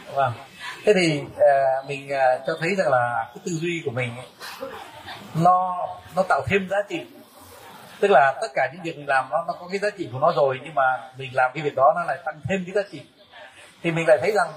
[0.07, 0.33] đúng không?
[0.85, 1.55] Thế thì à,
[1.89, 4.27] mình à, cho thấy rằng là cái tư duy của mình ấy,
[5.35, 7.07] nó nó tạo thêm giá trị.
[8.01, 10.19] Tức là tất cả những việc mình làm nó nó có cái giá trị của
[10.19, 10.83] nó rồi nhưng mà
[11.17, 13.03] mình làm cái việc đó nó lại tăng thêm cái giá trị.
[13.83, 14.49] Thì mình lại thấy rằng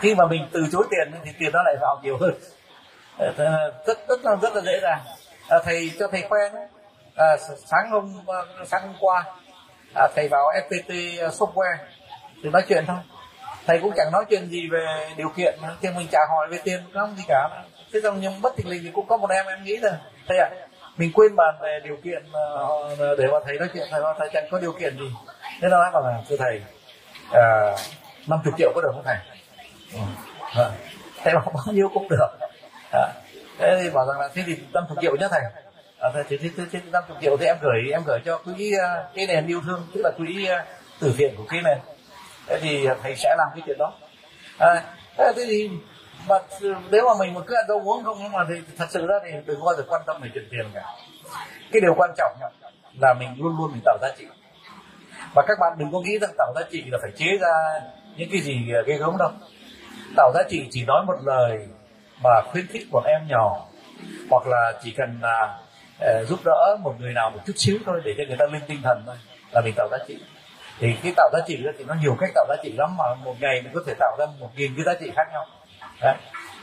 [0.00, 2.34] khi mà mình từ chối tiền thì tiền nó lại vào nhiều hơn.
[3.18, 3.32] Ờ,
[3.86, 5.00] rất rất rất, rất là dễ dàng
[5.48, 6.66] à, thầy cho thầy quen à,
[7.14, 9.24] ờ, sáng hôm ờ, sáng hôm qua
[9.94, 10.90] à, thầy vào fpt
[11.30, 11.76] software
[12.42, 12.96] thì nói chuyện thôi.
[13.66, 16.80] Thầy cũng chẳng nói chuyện gì về điều kiện thì mình chả hỏi về tiền
[16.94, 17.48] không gì cả.
[17.92, 20.38] Thế xong nhưng bất tình lình thì cũng có một em em nghĩ là thầy
[20.38, 22.22] ạ à, mình quên bàn về điều kiện
[23.18, 25.10] để mà thầy nói chuyện thầy nói thầy chẳng có điều kiện gì.
[25.60, 26.62] Thế nó bảo là thưa thầy
[27.32, 27.74] à,
[28.26, 29.16] 50 triệu có được không thầy?
[29.92, 30.00] Ừ.
[30.62, 30.70] À,
[31.24, 32.28] thầy bảo bao nhiêu cũng được.
[32.92, 33.12] À,
[33.58, 35.40] thế thì bảo rằng là thế thì 50 triệu nhé thầy
[35.98, 39.04] à, thì, thế, thế thì 50 triệu thì em gửi em gửi cho quỹ à,
[39.14, 40.64] cái nền yêu thương tức là quỹ à,
[41.00, 41.78] từ thiện của cái nền.
[42.46, 43.92] Thế thì thầy sẽ làm cái chuyện đó.
[44.58, 44.84] À,
[45.16, 45.70] thế thì
[46.28, 46.34] mà
[46.90, 49.14] nếu mà mình mà cứ ăn đâu uống không nhưng mà thì thật sự ra
[49.24, 50.82] thì đừng bao giờ quan tâm về chuyện tiền cả.
[51.72, 52.32] Cái điều quan trọng
[53.00, 54.26] là mình luôn luôn mình tạo giá trị.
[55.34, 57.80] Và các bạn đừng có nghĩ rằng tạo giá trị là phải chế ra
[58.16, 59.30] những cái gì ghê gớm đâu.
[60.16, 61.68] Tạo giá trị chỉ nói một lời
[62.22, 63.66] mà khuyến khích một em nhỏ
[64.30, 65.58] hoặc là chỉ cần là
[65.98, 68.62] uh, giúp đỡ một người nào một chút xíu thôi để cho người ta lên
[68.68, 69.16] tinh thần thôi
[69.50, 70.18] là mình tạo giá trị.
[70.78, 73.04] Thì cái tạo giá trị đó thì nó nhiều cách tạo giá trị lắm mà
[73.14, 75.46] một ngày mình có thể tạo ra một nghìn cái giá trị khác nhau.
[76.00, 76.14] Đấy.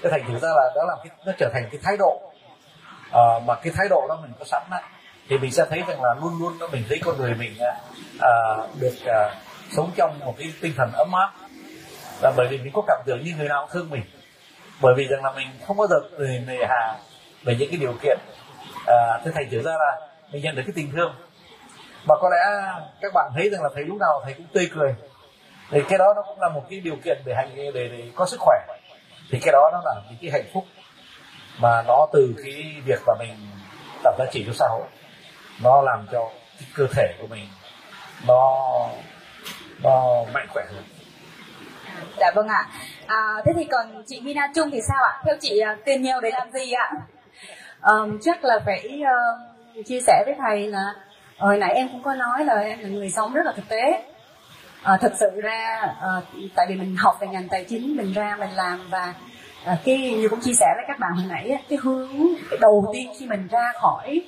[0.02, 2.22] Cái thành thử ra là đó là cái nó trở thành cái thái độ.
[3.12, 4.82] À, mà cái thái độ đó mình có sẵn đấy
[5.30, 7.58] thì mình sẽ thấy rằng là luôn luôn đó mình thấy con người mình
[8.20, 9.36] à, được à,
[9.72, 11.34] sống trong một cái tinh thần ấm áp.
[12.22, 14.04] Là bởi vì mình có cảm tưởng như người nào thương mình
[14.82, 15.96] bởi vì rằng là mình không bao giờ
[16.48, 16.98] nề hà
[17.44, 18.20] về những cái điều kiện
[18.88, 21.16] à, thế thành trở ra là mình nhận được cái tình thương.
[22.08, 24.96] Và có lẽ các bạn thấy rằng là thầy lúc nào thầy cũng tươi cười.
[25.72, 28.26] Thì cái đó nó cũng là một cái điều kiện để hành để, để có
[28.26, 28.58] sức khỏe.
[29.32, 30.66] Thì cái đó nó là những cái hạnh phúc
[31.60, 33.36] mà nó từ cái việc mà mình
[34.04, 34.88] tạo giá trị cho xã hội.
[35.64, 37.48] Nó làm cho cái cơ thể của mình
[38.28, 38.62] nó
[39.84, 40.84] nó mạnh khỏe hơn.
[42.18, 42.66] Dạ vâng ạ
[43.08, 45.22] à, thế thì còn chị Mina Trung thì sao ạ?
[45.26, 46.92] Theo chị à, tiền nhiều để làm gì ạ?
[47.82, 50.94] Um, chắc là phải uh, chia sẻ với thầy là
[51.38, 54.04] hồi nãy em cũng có nói là em là người sống rất là thực tế.
[54.84, 56.10] À, thực sự ra à,
[56.56, 59.14] tại vì mình học về ngành tài chính mình ra mình làm và
[59.66, 62.10] à, cái như cũng chia sẻ với các bạn hồi nãy cái hướng
[62.50, 64.22] cái đầu tiên khi mình ra khỏi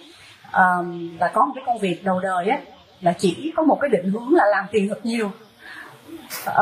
[0.54, 2.60] um, và có một cái công việc đầu đời á
[3.02, 5.32] là chỉ có một cái định hướng là làm tiền thật nhiều
[6.50, 6.56] uh,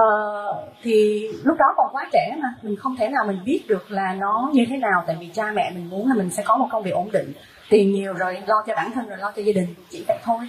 [0.83, 4.13] thì lúc đó còn quá trẻ mà mình không thể nào mình biết được là
[4.13, 6.67] nó như thế nào tại vì cha mẹ mình muốn là mình sẽ có một
[6.71, 7.33] công việc ổn định
[7.69, 10.39] tiền nhiều rồi lo cho bản thân rồi lo cho gia đình chỉ vậy thôi.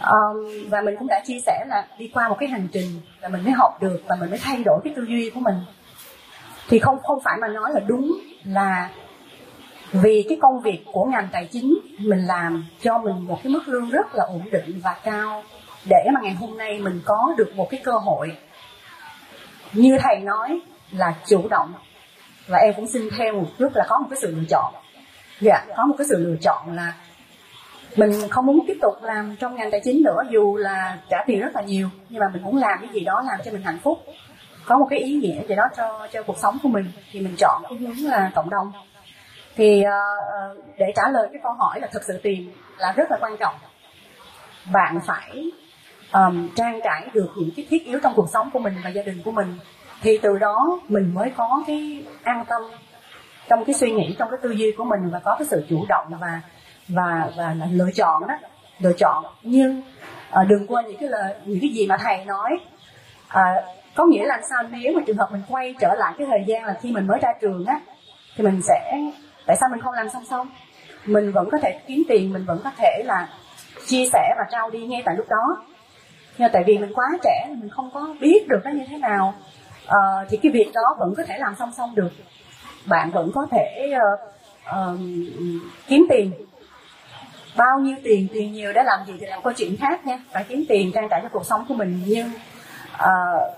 [0.00, 3.28] Um, và mình cũng đã chia sẻ là đi qua một cái hành trình là
[3.28, 5.54] mình mới học được và mình mới thay đổi cái tư duy của mình.
[6.68, 8.90] Thì không không phải mà nói là đúng là
[9.92, 13.68] vì cái công việc của ngành tài chính mình làm cho mình một cái mức
[13.68, 15.42] lương rất là ổn định và cao
[15.88, 18.36] để mà ngày hôm nay mình có được một cái cơ hội.
[19.72, 21.72] Như thầy nói là chủ động.
[22.46, 24.74] Và em cũng xin thêm một chút là có một cái sự lựa chọn.
[25.40, 26.92] Dạ có một cái sự lựa chọn là
[27.96, 31.40] mình không muốn tiếp tục làm trong ngành tài chính nữa dù là trả tiền
[31.40, 33.78] rất là nhiều nhưng mà mình muốn làm cái gì đó làm cho mình hạnh
[33.82, 33.98] phúc.
[34.64, 37.34] Có một cái ý nghĩa gì đó cho cho cuộc sống của mình thì mình
[37.38, 38.72] chọn cái hướng là cộng đồng.
[39.56, 43.16] Thì uh, để trả lời cái câu hỏi là thực sự tiền là rất là
[43.20, 43.54] quan trọng.
[44.72, 45.50] Bạn phải
[46.16, 49.02] um, trang trải được những cái thiết yếu trong cuộc sống của mình và gia
[49.02, 49.58] đình của mình
[50.02, 52.62] thì từ đó mình mới có cái an tâm
[53.48, 55.84] trong cái suy nghĩ trong cái tư duy của mình và có cái sự chủ
[55.88, 56.40] động và
[56.88, 58.34] và và là lựa chọn đó
[58.78, 59.24] lựa chọn.
[59.42, 59.82] Nhưng
[60.30, 62.50] à, đừng quên những cái lời những cái gì mà thầy nói
[63.28, 63.54] à,
[63.94, 64.62] có nghĩa là sao?
[64.70, 67.18] Nếu mà trường hợp mình quay trở lại cái thời gian là khi mình mới
[67.22, 67.80] ra trường á
[68.36, 68.98] thì mình sẽ
[69.46, 70.48] tại sao mình không làm song song?
[71.06, 73.28] Mình vẫn có thể kiếm tiền mình vẫn có thể là
[73.86, 75.62] chia sẻ và trao đi ngay tại lúc đó
[76.38, 79.34] nhưng tại vì mình quá trẻ mình không có biết được nó như thế nào.
[79.86, 82.10] À, thì cái việc đó vẫn có thể làm song song được.
[82.86, 84.20] Bạn vẫn có thể uh,
[84.76, 84.98] uh,
[85.86, 86.32] kiếm tiền.
[87.56, 90.18] Bao nhiêu tiền tiền nhiều để làm gì thì làm câu chuyện khác nha.
[90.32, 92.02] Phải kiếm tiền trang trải cho cuộc sống của mình.
[92.06, 92.30] Nhưng
[92.94, 93.54] uh,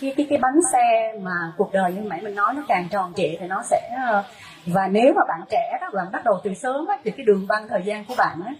[0.00, 3.12] cái cái cái bánh xe mà cuộc đời như nãy mình nói nó càng tròn
[3.16, 4.24] trịa thì nó sẽ uh,
[4.66, 7.46] và nếu mà bạn trẻ đó bạn bắt đầu từ sớm á, thì cái đường
[7.48, 8.52] băng thời gian của bạn á,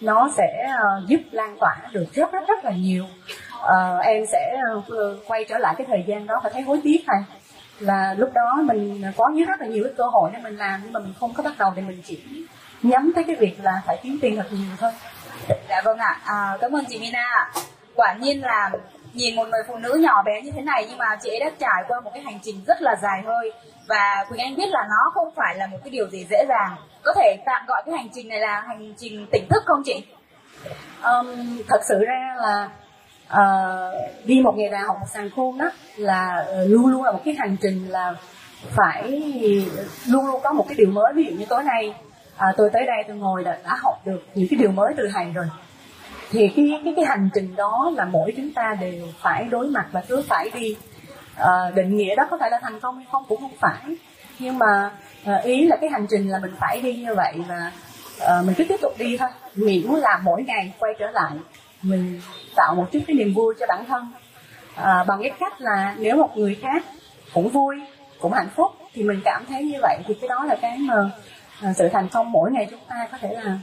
[0.00, 3.04] nó sẽ uh, giúp lan tỏa được rất rất rất là nhiều.
[3.58, 4.94] Uh, em sẽ uh,
[5.26, 7.20] quay trở lại cái thời gian đó và thấy hối tiếc này.
[7.78, 10.80] Là lúc đó mình có như rất là nhiều cái cơ hội để mình làm
[10.84, 12.20] nhưng mà mình không có bắt đầu thì mình chỉ
[12.82, 14.92] nhắm tới cái việc là phải kiếm tiền thật nhiều thôi.
[15.68, 16.20] Dạ vâng ạ.
[16.24, 17.50] À, cảm ơn chị Mina
[17.94, 18.70] quả nhiên là
[19.12, 21.50] nhìn một người phụ nữ nhỏ bé như thế này nhưng mà chị ấy đã
[21.58, 23.52] trải qua một cái hành trình rất là dài hơi
[23.88, 26.76] và Quỳnh Anh biết là nó không phải là một cái điều gì dễ dàng.
[27.02, 30.04] Có thể tạm gọi cái hành trình này là hành trình tỉnh thức không chị?
[31.02, 32.68] Um, thật sự ra là
[33.32, 37.12] uh, đi một ngày đào học một sàn khôn đó là uh, luôn luôn là
[37.12, 38.14] một cái hành trình là
[38.76, 39.22] phải
[40.06, 41.12] luôn luôn có một cái điều mới.
[41.14, 41.94] Ví dụ như tối nay
[42.36, 45.08] à, tôi tới đây tôi ngồi đã, đã học được những cái điều mới từ
[45.14, 45.46] thầy rồi.
[46.30, 49.86] Thì cái cái cái hành trình đó là mỗi chúng ta đều phải đối mặt
[49.92, 50.76] và cứ phải đi.
[51.38, 53.96] Ờ, định nghĩa đó có phải là thành công hay không cũng không phải.
[54.38, 54.90] Nhưng mà
[55.24, 57.72] ờ, ý là cái hành trình là mình phải đi như vậy và
[58.20, 59.28] ờ, mình cứ tiếp tục đi thôi.
[59.54, 61.30] Miễn là mỗi ngày quay trở lại
[61.82, 62.20] mình
[62.56, 64.12] tạo một chút cái niềm vui cho bản thân.
[64.74, 66.84] À, bằng cái cách là nếu một người khác
[67.34, 67.76] cũng vui
[68.20, 71.10] cũng hạnh phúc thì mình cảm thấy như vậy thì cái đó là cái mà
[71.76, 73.60] sự thành công mỗi ngày chúng ta có thể làm.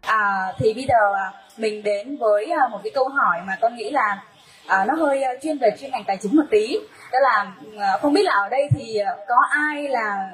[0.00, 3.76] À, thì bây giờ à, mình đến với à, một cái câu hỏi mà con
[3.76, 4.22] nghĩ là
[4.66, 6.78] à, nó hơi ờ, chuyên về chuyên ngành tài chính một tí.
[7.12, 10.30] Đó là ờ, không biết là ở đây thì ờ, có ai là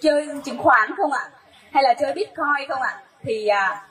[0.00, 1.30] chơi chứng khoán không ạ?
[1.72, 3.00] Hay là chơi bitcoin không ạ?
[3.22, 3.82] Thì à,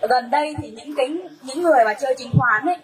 [0.00, 1.08] gần đây thì những cái
[1.42, 2.76] những người mà chơi chứng khoán ấy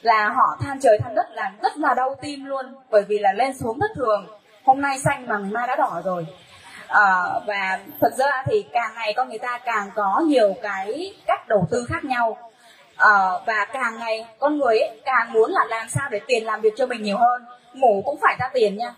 [0.00, 3.32] là họ than trời than đất là rất là đau tim luôn bởi vì là
[3.32, 4.26] lên xuống bất thường.
[4.64, 6.26] Hôm nay xanh mà ngày mai đã đỏ rồi.
[6.88, 11.48] À, và thật ra thì càng ngày con người ta càng có nhiều cái cách
[11.48, 12.38] đầu tư khác nhau
[12.96, 16.60] à, và càng ngày con người ấy, càng muốn là làm sao để tiền làm
[16.60, 17.44] việc cho mình nhiều hơn.
[17.74, 18.94] Ngủ cũng phải ra tiền nha.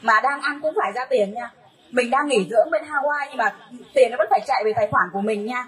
[0.00, 1.50] Mà đang ăn cũng phải ra tiền nha.
[1.90, 3.54] Mình đang nghỉ dưỡng bên Hawaii nhưng mà
[3.94, 5.66] tiền nó vẫn phải chạy về tài khoản của mình nha.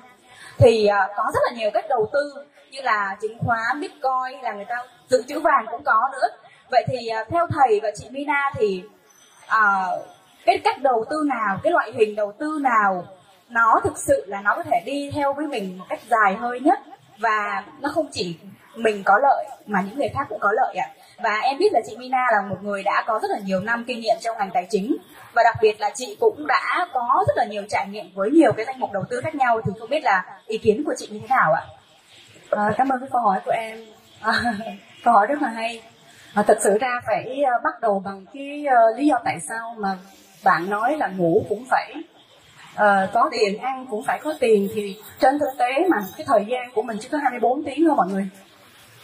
[0.59, 2.33] Thì uh, có rất là nhiều cách đầu tư
[2.71, 4.77] như là chứng khoán bitcoin là người ta
[5.09, 6.29] dự trữ vàng cũng có nữa.
[6.71, 8.83] Vậy thì uh, theo thầy và chị Mina thì
[9.45, 10.07] uh,
[10.47, 13.05] cái cách đầu tư nào cái loại hình đầu tư nào
[13.49, 16.61] nó thực sự là nó có thể đi theo với mình một cách dài hơi
[16.61, 16.79] nhất?
[17.19, 18.37] Và nó không chỉ
[18.77, 20.89] mình có lợi mà những người khác cũng có lợi ạ.
[21.19, 23.85] Và em biết là chị Mina là một người đã có rất là nhiều năm
[23.87, 24.97] kinh nghiệm trong ngành tài chính.
[25.35, 28.53] Và đặc biệt là chị cũng đã có rất là nhiều trải nghiệm với nhiều
[28.53, 31.09] cái danh mục đầu tư khác nhau thì không biết là ý kiến của chị
[31.11, 31.63] như thế nào ạ?
[32.51, 33.79] À, cảm ơn cái câu hỏi của em.
[34.21, 34.33] À,
[35.05, 35.83] câu hỏi rất là hay.
[36.35, 39.99] À, thật sự ra phải bắt đầu bằng cái uh, lý do tại sao mà
[40.45, 41.95] bạn nói là ngủ cũng phải
[42.77, 46.45] uh, có tiền ăn cũng phải có tiền thì trên thực tế mà cái thời
[46.49, 48.29] gian của mình chỉ có 24 tiếng thôi mọi người.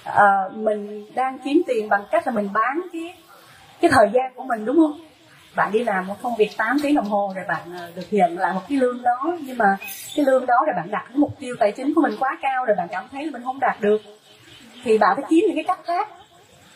[0.09, 3.15] Uh, mình đang kiếm tiền bằng cách là mình bán cái
[3.81, 5.01] cái thời gian của mình đúng không?
[5.57, 8.39] Bạn đi làm một công việc 8 tiếng đồng hồ rồi bạn ờ, được nhận
[8.39, 9.77] lại một cái lương đó nhưng mà
[10.17, 12.65] cái lương đó rồi bạn đặt cái mục tiêu tài chính của mình quá cao
[12.65, 14.03] rồi bạn cảm thấy là mình không đạt được
[14.85, 16.09] thì bạn phải kiếm những cái cách khác.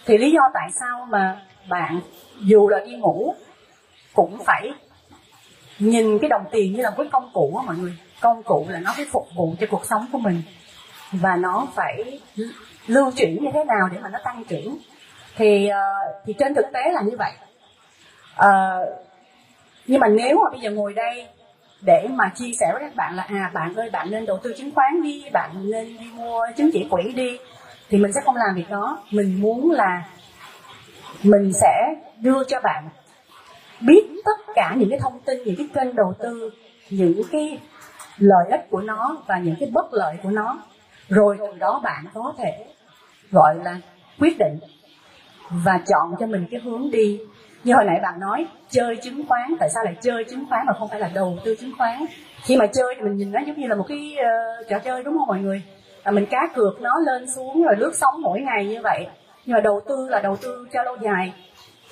[0.07, 2.01] Thì lý do tại sao mà bạn
[2.41, 3.35] dù là đi ngủ
[4.15, 4.73] cũng phải
[5.79, 7.97] nhìn cái đồng tiền như là một cái công cụ á mọi người.
[8.21, 10.43] Công cụ là nó phải phục vụ cho cuộc sống của mình.
[11.13, 12.21] Và nó phải
[12.87, 14.79] lưu chuyển như thế nào để mà nó tăng trưởng.
[15.37, 17.33] Thì uh, thì trên thực tế là như vậy.
[18.35, 18.89] Uh,
[19.87, 21.27] nhưng mà nếu mà bây giờ ngồi đây
[21.81, 24.55] để mà chia sẻ với các bạn là à bạn ơi bạn nên đầu tư
[24.59, 27.39] chứng khoán đi bạn nên đi mua chứng chỉ quỹ đi
[27.89, 28.99] thì mình sẽ không làm việc đó.
[29.11, 30.05] Mình muốn là
[31.23, 32.89] mình sẽ đưa cho bạn
[33.81, 36.51] biết tất cả những cái thông tin những cái kênh đầu tư
[36.91, 37.59] những cái
[38.19, 40.59] lợi ích của nó và những cái bất lợi của nó.
[41.09, 42.67] Rồi từ đó bạn có thể
[43.31, 43.81] gọi là
[44.19, 44.59] quyết định
[45.51, 47.21] và chọn cho mình cái hướng đi.
[47.65, 50.73] Như hồi nãy bạn nói chơi chứng khoán tại sao lại chơi chứng khoán mà
[50.79, 52.05] không phải là đầu tư chứng khoán?
[52.43, 55.03] Khi mà chơi thì mình nhìn nó giống như là một cái uh, trò chơi
[55.03, 55.63] đúng không mọi người?
[56.05, 59.07] Là mình cá cược nó lên xuống rồi lướt sóng mỗi ngày như vậy.
[59.47, 61.33] Nhưng mà đầu tư là đầu tư cho lâu dài.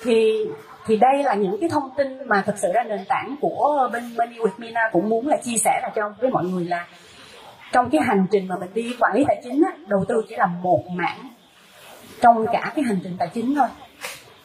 [0.03, 0.45] Thì
[0.85, 4.03] thì đây là những cái thông tin mà thực sự ra nền tảng của bên
[4.17, 6.87] Money with Mina cũng muốn là chia sẻ là cho với mọi người là
[7.71, 10.35] trong cái hành trình mà mình đi quản lý tài chính á, đầu tư chỉ
[10.35, 11.29] là một mảng
[12.21, 13.67] trong cả cái hành trình tài chính thôi.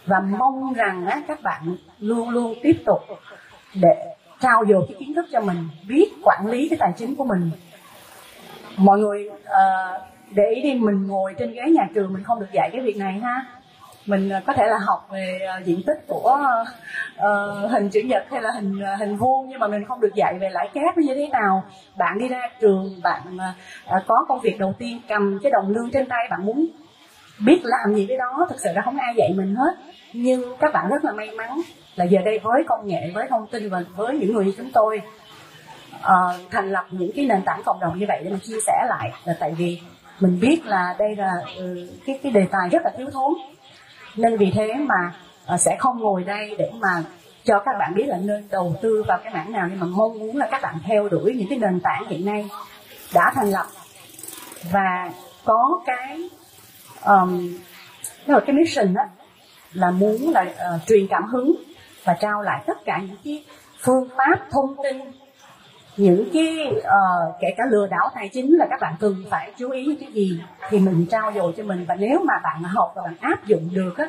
[0.07, 2.99] Và mong rằng á, các bạn luôn luôn tiếp tục
[3.75, 7.25] để trao dồi cái kiến thức cho mình biết quản lý cái tài chính của
[7.25, 7.51] mình.
[8.77, 12.53] Mọi người uh, để ý đi mình ngồi trên ghế nhà trường mình không được
[12.53, 13.60] dạy cái việc này ha
[14.07, 16.39] mình à, có thể là học về à, diện tích của
[17.17, 20.15] uh, hình chữ nhật hay là hình à, hình vuông nhưng mà mình không được
[20.15, 21.65] dạy về lãi kép như thế nào.
[21.97, 25.91] Bạn đi ra trường bạn uh, có công việc đầu tiên cầm cái đồng lương
[25.91, 26.67] trên tay bạn muốn
[27.47, 29.75] biết làm gì cái đó thực sự là không ai dạy mình hết.
[30.13, 31.61] Nhưng các bạn rất là may mắn
[31.97, 34.71] là giờ đây với công nghệ với thông tin và với những người như chúng
[34.73, 35.01] tôi
[35.97, 38.87] uh, thành lập những cái nền tảng cộng đồng như vậy để mà chia sẻ
[38.89, 39.81] lại là tại vì
[40.21, 43.33] mình biết là đây là uh, cái cái đề tài rất là thiếu thốn
[44.17, 45.13] nên vì thế mà
[45.47, 47.03] ờ, sẽ không ngồi đây để mà
[47.45, 49.67] cho các bạn biết là nên đầu tư vào cái mảng nào.
[49.71, 52.49] Nhưng mà mong muốn là các bạn theo đuổi những cái nền tảng hiện nay
[53.15, 53.67] đã thành lập.
[54.73, 55.11] Và
[55.45, 56.29] có cái
[57.05, 57.59] um,
[58.27, 59.03] là cái mission đó
[59.73, 61.55] là muốn là uh, truyền cảm hứng
[62.05, 63.45] và trao lại tất cả những cái
[63.81, 64.97] phương pháp thông tin
[65.97, 69.71] những cái uh, kể cả lừa đảo tài chính là các bạn cần phải chú
[69.71, 73.03] ý cái gì thì mình trao dồi cho mình và nếu mà bạn học và
[73.03, 74.07] bạn áp dụng được á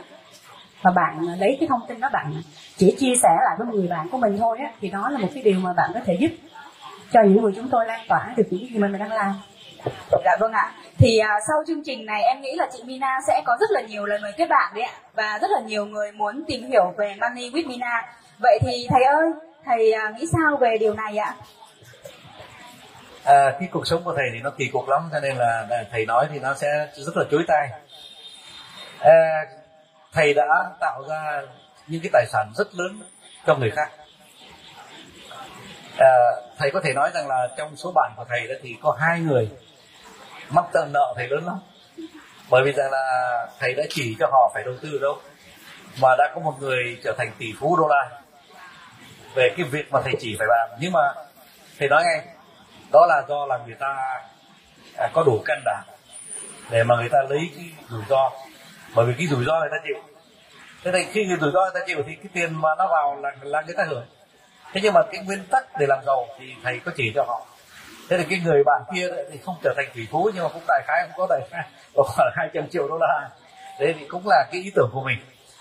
[0.82, 2.34] và bạn ờ, lấy cái thông tin đó bạn
[2.78, 5.28] chỉ chia sẻ lại với người bạn của mình thôi á thì đó là một
[5.34, 6.32] cái điều mà bạn có thể giúp
[7.12, 9.34] cho những người chúng tôi lan tỏa được những gì mà mình đang làm
[10.26, 10.72] Dạ vâng ạ.
[10.98, 13.82] Thì à, sau chương trình này em nghĩ là chị Mina sẽ có rất là
[13.82, 16.94] nhiều lời mời kết bạn đấy ạ và rất là nhiều người muốn tìm hiểu
[16.98, 18.14] về Money with Mina.
[18.40, 19.32] Vậy thì thầy ơi,
[19.66, 21.36] thầy à, nghĩ sao về điều này ạ?
[23.24, 25.84] À, cái cuộc sống của thầy thì nó kỳ cục lắm cho nên là à,
[25.92, 27.70] thầy nói thì nó sẽ rất là chối tai.
[29.00, 29.46] À,
[30.14, 31.42] thầy đã tạo ra
[31.88, 33.02] những cái tài sản rất lớn
[33.46, 33.92] cho người khác.
[35.98, 36.12] À,
[36.58, 39.20] thầy có thể nói rằng là trong số bạn của thầy đó thì có hai
[39.20, 39.50] người
[40.50, 41.60] mắc tờ nợ thầy lớn lắm
[42.50, 45.18] bởi vì rằng là thầy đã chỉ cho họ phải đầu tư đâu
[46.02, 48.10] mà đã có một người trở thành tỷ phú đô la
[49.36, 51.14] về cái việc mà thầy chỉ phải làm nhưng mà
[51.80, 52.26] thầy nói ngay
[52.92, 54.22] đó là do là người ta
[54.98, 55.84] à, có đủ căn đảm
[56.70, 58.32] để mà người ta lấy cái rủi ro.
[58.96, 59.96] Bởi vì cái rủi ro người ta chịu.
[60.84, 63.20] Thế thì khi người rủi ro người ta chịu thì cái tiền mà nó vào
[63.22, 64.06] là là người ta hưởng.
[64.74, 67.46] Thế nhưng mà cái nguyên tắc để làm giàu thì thầy có chỉ cho họ.
[68.10, 70.64] Thế thì cái người bạn kia thì không trở thành tỷ phú nhưng mà cũng
[70.68, 71.64] đại khái cũng có đại khái
[71.96, 73.30] có khoảng 200 triệu đô la.
[73.80, 75.18] Thế thì cũng là cái ý tưởng của mình.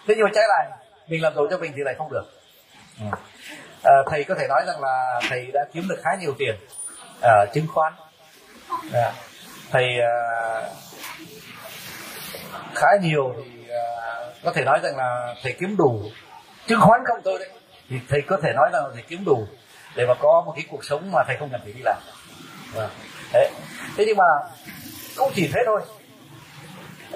[0.08, 0.66] Thế nhưng mà trái lại
[1.08, 2.24] mình làm giàu cho mình thì lại không được.
[3.00, 3.06] Ừ.
[3.82, 6.54] À, thầy có thể nói rằng là thầy đã kiếm được khá nhiều tiền
[7.22, 7.92] ở chứng khoán.
[8.92, 9.12] À,
[9.70, 10.12] thầy à,
[12.74, 13.84] khá nhiều thì à,
[14.44, 16.02] có thể nói rằng là thầy kiếm đủ.
[16.66, 17.48] Chứng khoán không thôi đấy.
[17.88, 19.46] Thì thầy có thể nói rằng là thầy kiếm đủ
[19.96, 21.98] để mà có một cái cuộc sống mà thầy không cần phải đi làm.
[22.76, 22.88] À,
[23.32, 23.50] Đấy.
[23.96, 24.24] thế nhưng mà
[25.16, 25.80] cũng chỉ thế thôi.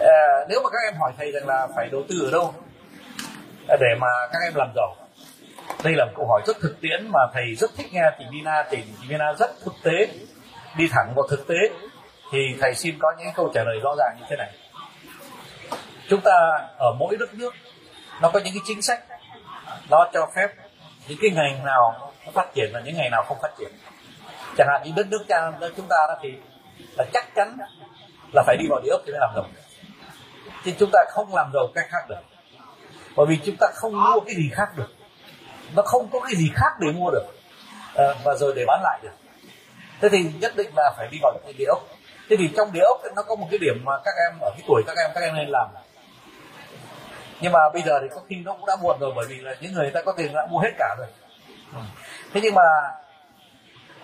[0.00, 2.54] À, nếu mà các em hỏi thầy rằng là phải đầu tư ở đâu
[3.80, 4.96] để mà các em làm giàu
[5.84, 8.64] đây là một câu hỏi rất thực tiễn mà thầy rất thích nghe chị Nina
[8.70, 10.08] thì chị Nina rất thực tế.
[10.76, 11.54] Đi thẳng vào thực tế,
[12.32, 14.52] thì thầy xin có những câu trả lời rõ ràng như thế này.
[16.08, 16.32] Chúng ta
[16.78, 17.54] ở mỗi đất nước,
[18.22, 19.04] nó có những cái chính sách,
[19.90, 20.48] nó cho phép
[21.08, 23.72] những cái ngành nào nó phát triển và những ngành nào không phát triển.
[24.56, 26.32] Chẳng hạn như đất nước cha chúng ta đó thì
[26.98, 27.56] là chắc chắn
[28.32, 29.44] là phải đi vào địa ốc thì mới làm giàu
[30.64, 32.20] chứ chúng ta không làm giàu cách khác được.
[33.16, 34.88] Bởi vì chúng ta không mua cái gì khác được
[35.76, 37.26] nó không có cái gì khác để mua được
[37.94, 39.12] à, và rồi để bán lại được.
[40.00, 41.82] Thế thì nhất định là phải đi vào cái địa ốc.
[42.30, 44.62] Thế thì trong địa ốc nó có một cái điểm mà các em ở cái
[44.68, 45.68] tuổi các em các em nên làm.
[47.40, 49.54] Nhưng mà bây giờ thì có khi nó cũng đã buồn rồi bởi vì là
[49.60, 51.06] những người ta có tiền đã mua hết cả rồi.
[51.74, 51.80] Ừ.
[52.32, 52.62] Thế nhưng mà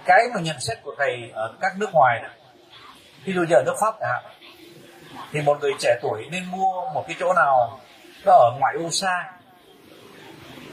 [0.04, 2.30] cái mà nhận xét của thầy ở các nước ngoài này,
[3.24, 4.24] ví dụ như ở nước pháp chẳng hạn
[5.32, 7.80] thì một người trẻ tuổi nên mua một cái chỗ nào
[8.24, 9.32] nó ở ngoại ô xa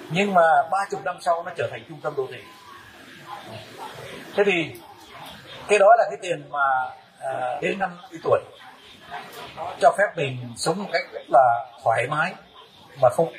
[0.09, 0.41] nhưng mà
[0.71, 2.43] ba chục năm sau nó trở thành trung tâm đô thị.
[4.35, 4.75] Thế thì
[5.67, 6.89] cái đó là cái tiền mà
[7.19, 8.39] à, đến năm mươi tuổi
[9.81, 12.33] cho phép mình sống một cách rất là thoải mái
[13.01, 13.33] mà không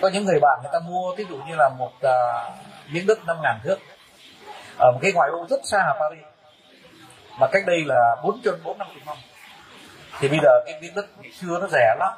[0.00, 2.50] có những người bạn người ta mua ví dụ như là một à,
[2.88, 3.78] miếng đất năm ngàn thước
[4.78, 6.24] ở một cái ngoại ô rất xa hà Paris.
[7.38, 9.16] Mà cách đây là bốn chân bốn năm chục năm.
[10.20, 12.12] Thì bây giờ cái miếng đất ngày xưa nó rẻ lắm.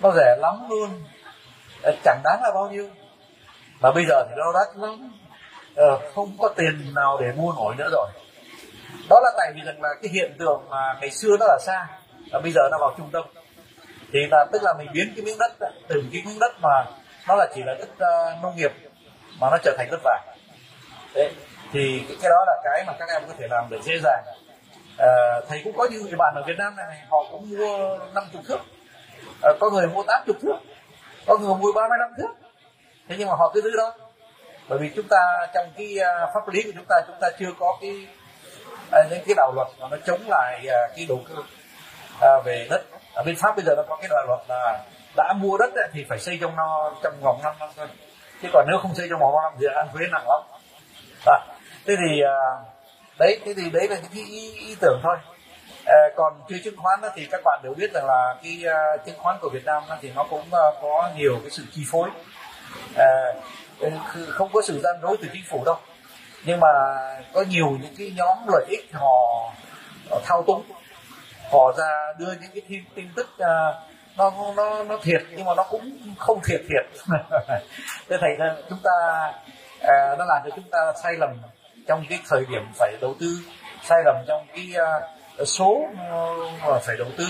[0.00, 1.04] Nó rẻ lắm luôn.
[1.82, 2.88] Ờ, chẳng đáng là bao nhiêu.
[3.80, 5.12] Mà bây giờ thì nó đắt lắm.
[5.74, 8.08] Ờ, không có tiền nào để mua nổi nữa rồi.
[9.10, 11.86] Đó là tại vì rằng là cái hiện tượng mà ngày xưa nó là xa
[12.32, 13.24] và bây giờ nó vào trung tâm.
[14.12, 15.52] Thì là tức là mình biến cái miếng đất
[15.88, 16.84] từ cái miếng đất mà
[17.28, 18.72] nó là chỉ là đất uh, nông nghiệp
[19.40, 20.22] mà nó trở thành đất vàng.
[21.14, 21.32] Đấy.
[21.72, 24.24] thì cái đó là cái mà các em có thể làm được dễ dàng.
[24.98, 28.24] À, thầy cũng có những người bạn ở Việt Nam này họ cũng mua năm
[28.32, 28.58] chục thước.
[29.42, 30.56] À, có người mua tám chục thước.
[31.28, 32.48] Vâng, có người mua ba mươi năm trước.
[33.08, 33.94] Thế nhưng mà họ cứ giữ đó.
[34.68, 37.52] Bởi vì chúng ta trong cái à, pháp lý của chúng ta chúng ta chưa
[37.58, 38.06] có cái
[38.92, 41.34] à, những cái đạo luật mà nó chống lại à, cái đầu cơ
[42.44, 42.82] về đất.
[43.14, 44.84] Ở bên pháp bây giờ nó có cái đạo luật là
[45.16, 47.86] đã mua đất ấy, thì phải xây trong nó trong vòng 5 năm thôi.
[48.42, 50.42] Chứ còn nếu không xây trong vòng 5 năm thì ăn thuế nặng lắm.
[51.26, 51.38] À,
[51.86, 52.22] thế thì
[53.18, 55.16] đấy thế thì đấy là những cái ý, ý tưởng thôi.
[55.88, 59.06] Ờ, còn chơi chứng khoán đó, thì các bạn đều biết rằng là cái uh,
[59.06, 61.82] chứng khoán của Việt Nam đó, thì nó cũng uh, có nhiều cái sự chi
[61.90, 62.10] phối.
[63.78, 63.90] Ừ,
[64.28, 65.76] không có sự gian dối từ chính phủ đâu.
[66.44, 66.68] Nhưng mà
[67.34, 69.50] có nhiều những cái nhóm lợi ích họ,
[70.10, 70.62] họ thao túng.
[71.50, 73.74] Họ ra đưa những cái tin, tin tức uh,
[74.16, 76.86] nó nó nó thiệt nhưng mà nó cũng không thiệt thiệt.
[78.08, 78.90] Thế thành ra chúng ta
[80.18, 81.30] nó làm cho chúng ta sai lầm
[81.86, 83.26] trong cái thời điểm phải đầu tư
[83.82, 85.86] sai lầm trong cái uh, số
[86.66, 87.26] mà phải đầu tư.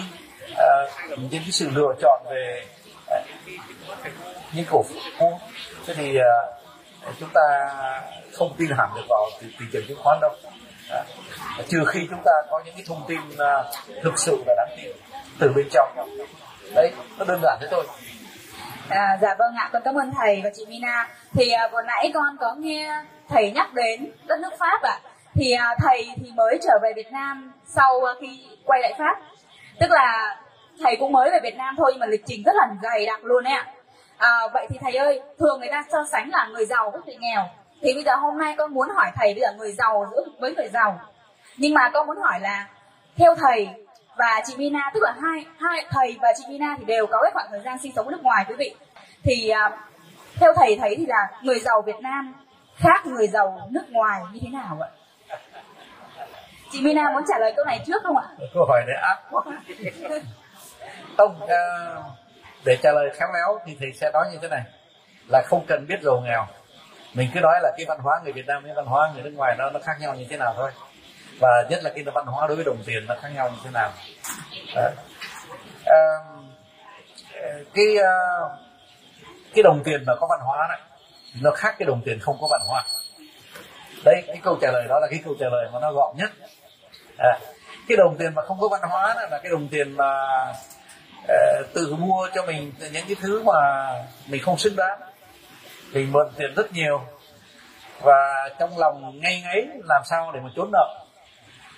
[0.53, 2.67] Uh, những cái sự lựa chọn về
[3.07, 3.27] uh,
[4.53, 5.39] những cổ phiếu.
[5.87, 7.71] Thế thì uh, chúng ta
[8.33, 10.31] không tin hẳn được vào thị, thị trường chứng khoán đâu.
[11.69, 13.67] Trừ khi chúng ta có những cái thông tin uh,
[14.03, 14.93] thực sự là đáng tin
[15.39, 16.09] từ bên trong.
[16.75, 17.87] Đấy nó đơn giản thế thôi.
[18.89, 21.09] À, dạ vâng ạ, con cảm ơn thầy và chị Mina.
[21.35, 25.01] Thì à, vừa nãy con có nghe thầy nhắc đến đất nước Pháp ạ.
[25.35, 29.17] Thì à, thầy thì mới trở về Việt Nam sau ờ, khi quay lại Pháp.
[29.81, 30.37] Tức là
[30.81, 33.25] thầy cũng mới về Việt Nam thôi nhưng mà lịch trình rất là dày đặc
[33.25, 33.67] luôn ấy ạ.
[34.19, 37.17] À, vậy thì thầy ơi, thường người ta so sánh là người giàu với người
[37.21, 37.45] nghèo.
[37.83, 40.55] Thì bây giờ hôm nay con muốn hỏi thầy bây giờ người giàu giữa với
[40.55, 41.01] người giàu.
[41.57, 42.69] Nhưng mà con muốn hỏi là
[43.17, 43.69] theo thầy
[44.19, 47.31] và chị Mina tức là hai hai thầy và chị Mina thì đều có cái
[47.35, 48.75] khoảng thời gian sinh sống ở nước ngoài quý vị
[49.23, 49.71] thì à,
[50.41, 52.35] theo thầy thấy thì là người giàu Việt Nam
[52.77, 54.89] khác người giàu nước ngoài như thế nào ạ
[56.73, 58.27] chị Mina muốn trả lời câu này trước không ạ?
[58.55, 59.43] Câu hỏi này ác quá.
[61.19, 62.05] Không uh,
[62.65, 64.63] để trả lời khéo léo thì thầy sẽ nói như thế này.
[65.29, 66.47] Là không cần biết giàu nghèo.
[67.15, 69.33] Mình cứ nói là cái văn hóa người Việt Nam với văn hóa người nước
[69.37, 70.71] ngoài nó nó khác nhau như thế nào thôi.
[71.41, 73.71] Và nhất là cái văn hóa đối với đồng tiền nó khác nhau như thế
[73.75, 73.91] nào.
[74.75, 74.91] À,
[77.75, 78.11] cái ờ,
[79.55, 80.81] cái đồng tiền mà có văn hóa này
[81.43, 82.85] nó khác cái đồng tiền không có văn hóa.
[84.05, 86.31] Đấy cái câu trả lời đó là cái câu trả lời mà nó gọn nhất
[87.19, 87.39] à,
[87.89, 90.27] cái đồng tiền mà không có văn hóa đó là cái đồng tiền mà
[91.23, 93.89] uh, tự mua cho mình những cái thứ mà
[94.27, 95.01] mình không xứng đáng.
[95.93, 97.01] Mình mượn tiền rất nhiều
[98.01, 101.05] và trong lòng ngay ngáy làm sao để mà trốn nợ.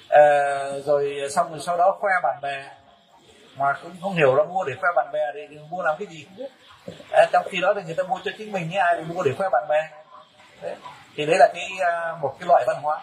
[0.09, 0.23] À,
[0.85, 2.65] rồi xong rồi sau đó khoe bạn bè
[3.57, 6.27] mà cũng không hiểu là mua để khoe bạn bè thì mua làm cái gì.
[6.37, 6.51] Biết
[7.13, 9.23] à, trong khi đó thì người ta mua cho chính mình như ai thì mua
[9.23, 9.89] để khoe bạn bè?
[10.63, 10.75] Đấy.
[11.17, 11.69] thì đấy là cái
[12.21, 13.01] một cái loại văn hóa.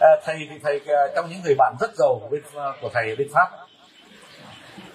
[0.00, 2.90] À, thầy thì thầy à, trong những người bạn rất giàu của bên à, của
[2.94, 3.50] thầy ở bên pháp.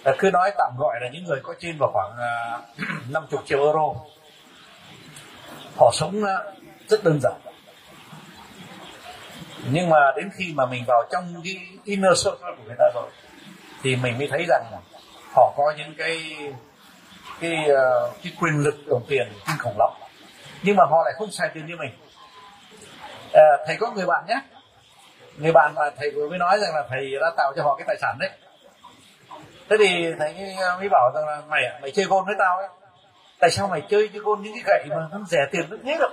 [0.04, 2.12] À, cứ nói tạm gọi là những người có trên vào khoảng
[3.10, 3.94] năm chục triệu euro.
[5.78, 6.24] Họ sống
[6.88, 7.34] rất đơn giản.
[9.72, 13.10] Nhưng mà đến khi mà mình vào trong cái inner circle của người ta rồi
[13.84, 14.64] thì mình mới thấy rằng
[15.36, 16.38] họ có những cái
[17.40, 17.68] cái
[18.24, 19.90] cái quyền lực đồng tiền kinh khủng lắm.
[20.64, 21.92] Nhưng mà họ lại không xài tiền như mình.
[23.34, 24.42] À, thầy có người bạn nhé
[25.38, 27.86] người bạn mà thầy vừa mới nói rằng là thầy đã tạo cho họ cái
[27.88, 28.30] tài sản đấy.
[29.70, 32.68] Thế thì thầy mới bảo rằng là mày mày chơi gôn với tao ấy.
[33.40, 35.98] Tại sao mày chơi chơi gôn những cái gậy mà nó rẻ tiền rất hết
[36.00, 36.10] đâu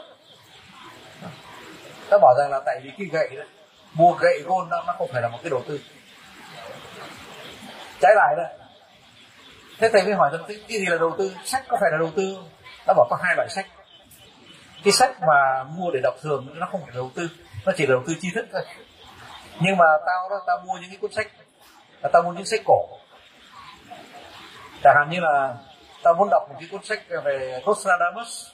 [2.10, 3.44] nó bảo rằng là tại vì cái gậy đó
[3.94, 5.80] mua gậy gôn nó, nó không phải là một cái đầu tư.
[8.00, 8.44] Trái lại đó
[9.78, 11.34] thế thầy mới hỏi rằng cái gì là đầu tư?
[11.44, 12.48] Sách có phải là đầu tư không?
[12.86, 13.66] Nó bảo có hai loại sách.
[14.84, 17.28] Cái sách mà mua để đọc thường nó không phải đầu tư
[17.66, 18.62] nó chỉ là đầu tư tri thức thôi
[19.64, 21.26] nhưng mà tao đó tao mua những cái cuốn sách
[22.02, 22.88] là tao mua những sách cổ.
[24.82, 25.54] Chẳng hạn như là
[26.02, 28.46] tao muốn đọc một cái cuốn sách về Nostradamus.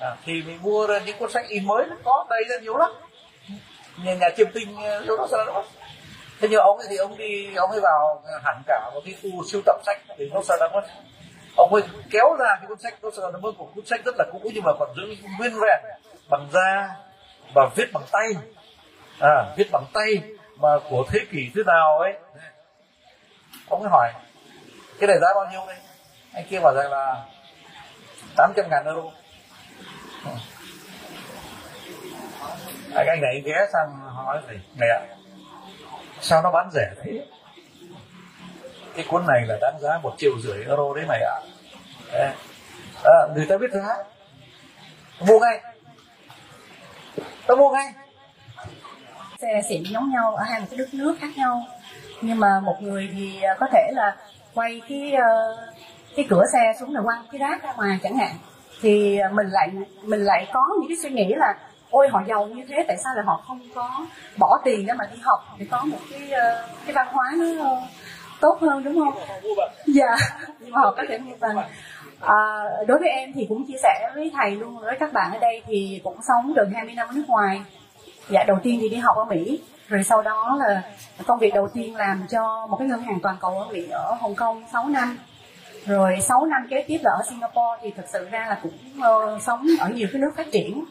[0.00, 2.76] À, thì mình mua ra những cuốn sách in mới nó có đầy ra nhiều
[2.76, 2.90] lắm.
[4.04, 5.66] Nhà, nhà chiêm tinh ờ, Nostradamus.
[6.40, 9.44] Thế nhưng ông ấy thì ông đi ông ấy vào hẳn cả một cái khu
[9.44, 10.84] siêu tập sách về Nostradamus.
[11.56, 14.64] Ông ấy kéo ra cái cuốn sách Nostradamus một cuốn sách rất là cũ nhưng
[14.64, 15.02] mà còn giữ
[15.38, 15.80] nguyên vẹn
[16.30, 16.96] bằng da
[17.54, 18.28] và viết bằng tay.
[19.20, 22.14] À, viết bằng tay mà của thế kỷ thứ nào ấy.
[23.68, 24.12] Ông ấy hỏi
[24.98, 25.76] cái này giá bao nhiêu đây?
[26.32, 27.24] Anh kia bảo rằng là
[28.36, 29.02] 800 ngàn euro.
[32.94, 34.86] Anh, anh này ghé sang hỏi thầy mẹ
[36.20, 37.26] sao nó bán rẻ thế?
[38.94, 41.40] Cái cuốn này là đáng giá một triệu rưỡi euro đấy mày ạ.
[42.12, 42.34] À.
[43.04, 44.04] à, người ta biết giá
[45.20, 45.60] mua ngay.
[47.46, 47.92] Tao mua ngay
[49.68, 51.62] xịn giống nhau ở hai một cái đất nước khác nhau.
[52.20, 54.16] Nhưng mà một người thì ờ, có thể là
[54.54, 55.56] quay cái ờ,
[56.16, 58.32] cái cửa xe xuống là quăng cái rác ra ngoài chẳng hạn.
[58.82, 59.70] Thì ờ, mình lại
[60.02, 61.54] mình lại có những cái suy nghĩ là
[61.90, 64.06] ôi họ giàu như thế tại sao là họ không có
[64.38, 66.30] bỏ tiền để mà đi học để có một cái
[66.86, 67.76] cái văn hóa nó
[68.40, 69.22] tốt hơn đúng không?
[69.86, 70.16] Dạ
[70.60, 71.56] nhưng mà họ có thể mua bằng.
[72.20, 75.38] À, đối với em thì cũng chia sẻ với thầy luôn với các bạn ở
[75.38, 77.62] đây thì cũng sống gần 20 năm ở nước ngoài
[78.30, 79.60] dạ đầu tiên thì đi học ở Mỹ.
[79.88, 80.82] Rồi sau đó là
[81.26, 84.14] công việc đầu tiên làm cho một cái ngân hàng toàn cầu ở Mỹ ở
[84.20, 85.18] Hồng Kông 6 năm.
[85.86, 89.42] Rồi 6 năm kế tiếp là ở Singapore thì thực sự ra là cũng uh,
[89.42, 90.84] sống ở nhiều cái nước phát triển.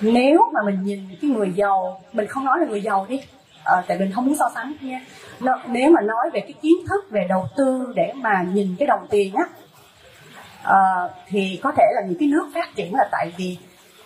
[0.00, 3.20] Nếu mà mình nhìn cái người giàu mình không nói là người giàu đi
[3.64, 5.00] à, tại mình không muốn so sánh nha.
[5.40, 8.86] Nó, nếu mà nói về cái kiến thức về đầu tư để mà nhìn cái
[8.86, 9.44] đồng tiền á
[10.62, 10.78] à,
[11.26, 13.58] thì có thể là những cái nước phát triển là tại vì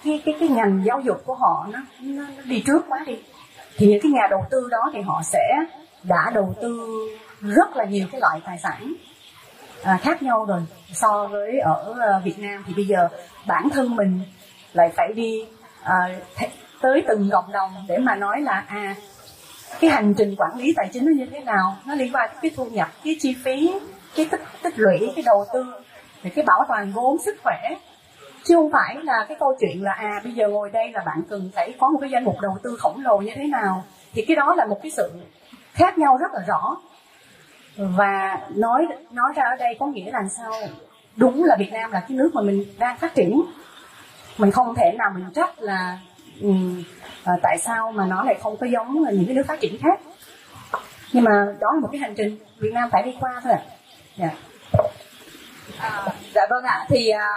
[0.05, 3.19] cái cái cái ngành giáo dục của họ nó, nó, nó đi trước quá đi.
[3.77, 5.59] Thì những cái nhà đầu tư đó thì họ sẽ
[6.03, 6.89] đã đầu tư
[7.41, 8.95] rất là nhiều cái loại tài sản
[9.83, 10.61] à, khác nhau rồi
[10.93, 12.65] so với ở à, Việt Nam.
[12.67, 13.09] Thì bây giờ
[13.47, 14.21] bản thân mình
[14.73, 15.47] lại phải đi
[15.83, 15.97] à,
[16.81, 18.95] tới từng cộng đồng để mà nói là à
[19.81, 22.39] cái hành trình quản lý tài chính nó như thế nào nó liên quan đến
[22.43, 23.75] cái thu nhập cái chi phí
[24.17, 25.65] cái tích tích lũy cái đầu tư
[26.25, 27.71] thì cái bảo toàn vốn sức khỏe
[28.45, 31.23] chứ không phải là cái câu chuyện là à bây giờ ngồi đây là bạn
[31.31, 33.85] cần phải có một cái danh mục đầu tư khổng lồ như thế nào.
[34.13, 35.11] Thì cái đó là một cái sự
[35.73, 36.77] khác nhau rất là rõ.
[37.77, 40.53] Và nói nói ra ở đây có nghĩa là sao?
[41.17, 43.43] Đúng là Việt Nam là cái nước mà mình đang phát triển.
[44.39, 45.99] Mình không thể nào mình trách là
[46.41, 46.83] um,
[47.25, 50.01] à, tại sao mà nó lại không có giống những cái nước phát triển khác.
[51.13, 51.31] Nhưng mà
[51.61, 52.39] đó là một cái hành trình.
[52.59, 53.63] Việt Nam phải đi qua thôi ạ.
[54.17, 54.31] Dạ.
[55.79, 56.87] à, dạ vâng ạ.
[56.89, 57.29] Thì à,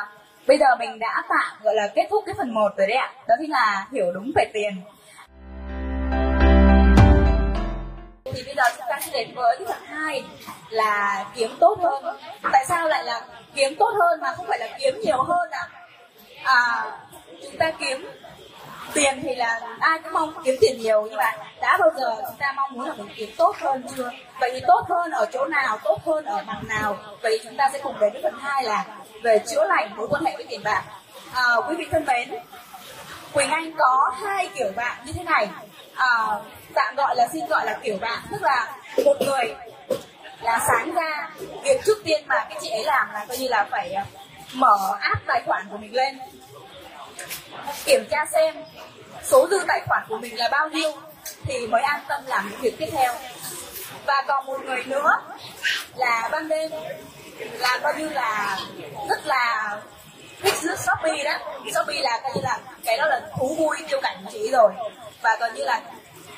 [0.48, 3.12] bây giờ mình đã tạm gọi là kết thúc cái phần 1 rồi đấy ạ.
[3.28, 4.82] Đó chính là hiểu đúng về tiền.
[8.26, 10.24] Thì bây giờ chúng ta sẽ đến với cái phần hai
[10.70, 12.18] là kiếm tốt hơn.
[12.52, 13.22] Tại sao lại là
[13.56, 15.68] kiếm tốt hơn mà không phải là kiếm nhiều hơn ạ?
[15.70, 15.78] À?
[16.44, 16.86] à,
[17.44, 18.08] chúng ta kiếm
[18.94, 21.32] tiền thì là ai cũng mong kiếm tiền nhiều nhưng mà
[21.62, 24.12] đã bao giờ chúng ta mong muốn là mình kiếm tốt hơn chưa?
[24.40, 26.98] Vậy thì tốt hơn ở chỗ nào tốt hơn ở mặt nào?
[27.22, 28.86] Vậy thì chúng ta sẽ cùng đến với phần hai là
[29.24, 30.84] về chữa lành mối quan hệ với tiền bạc.
[31.34, 32.32] À, quý vị thân mến
[33.34, 35.48] quỳnh anh có hai kiểu bạn như thế này.
[35.96, 36.18] À,
[36.74, 39.56] tạm gọi là xin gọi là kiểu bạn tức là một người
[40.42, 41.30] là sáng ra
[41.64, 44.06] việc trước tiên mà cái chị ấy làm là coi như là phải à,
[44.54, 46.20] mở app tài khoản của mình lên
[47.86, 48.56] kiểm tra xem
[49.24, 50.92] số dư tài khoản của mình là bao nhiêu
[51.44, 53.14] thì mới an tâm làm những việc tiếp theo.
[54.06, 55.20] Và còn một người nữa
[55.96, 56.72] là ban đêm
[57.40, 58.60] là coi như là
[59.10, 59.78] rất là
[60.42, 61.38] thích shopee đó.
[61.74, 64.72] Shopee là coi như là cái đó là thú vui tiêu cảnh của chị rồi.
[65.22, 65.82] Và coi như là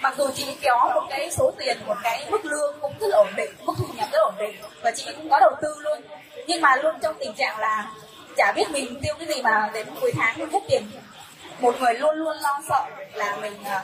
[0.02, 3.18] mặc dù chị có một cái số tiền, một cái mức lương cũng rất là
[3.18, 6.02] ổn định, mức thu nhập rất ổn định và chị cũng có đầu tư luôn.
[6.48, 7.88] Nhưng mà luôn trong tình trạng là
[8.38, 10.92] chả biết mình tiêu cái gì mà đến cuối tháng mình hết tiền.
[11.60, 13.82] Một người luôn luôn lo sợ là mình ờ,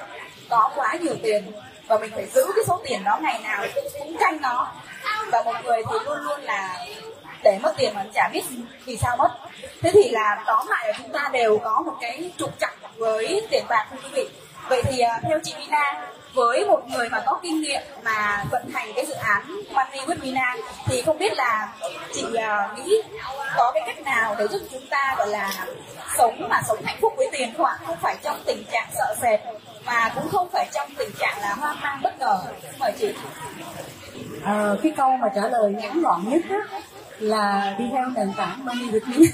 [0.50, 1.52] có quá nhiều tiền
[1.88, 3.66] và mình phải giữ cái số tiền đó ngày nào
[4.00, 4.72] cũng, canh nó.
[5.32, 6.86] Và một người thì luôn luôn là
[7.44, 8.44] để mất tiền mà chả biết
[8.86, 9.32] vì sao mất.
[9.82, 13.48] Thế thì là tóm lại là chúng ta đều có một cái trục trặc với
[13.50, 14.30] tiền bạc thưa quý vị.
[14.70, 18.70] Vậy thì à, theo chị Vina với một người mà có kinh nghiệm mà vận
[18.74, 20.56] hành cái dự án Money with Vina
[20.86, 21.74] thì không biết là
[22.14, 23.02] chị à, nghĩ
[23.58, 25.52] có cái cách nào để giúp chúng ta gọi là
[26.18, 27.78] sống mà sống hạnh phúc với tiền không ạ?
[27.86, 29.40] Không phải trong tình trạng sợ sệt
[29.86, 32.40] mà cũng không phải trong tình trạng là hoang mang bất ngờ.
[32.80, 33.14] Mời chị.
[34.44, 36.80] À, cái câu mà trả lời ngắn gọn nhất á,
[37.20, 39.28] là đi theo nền tảng money with me.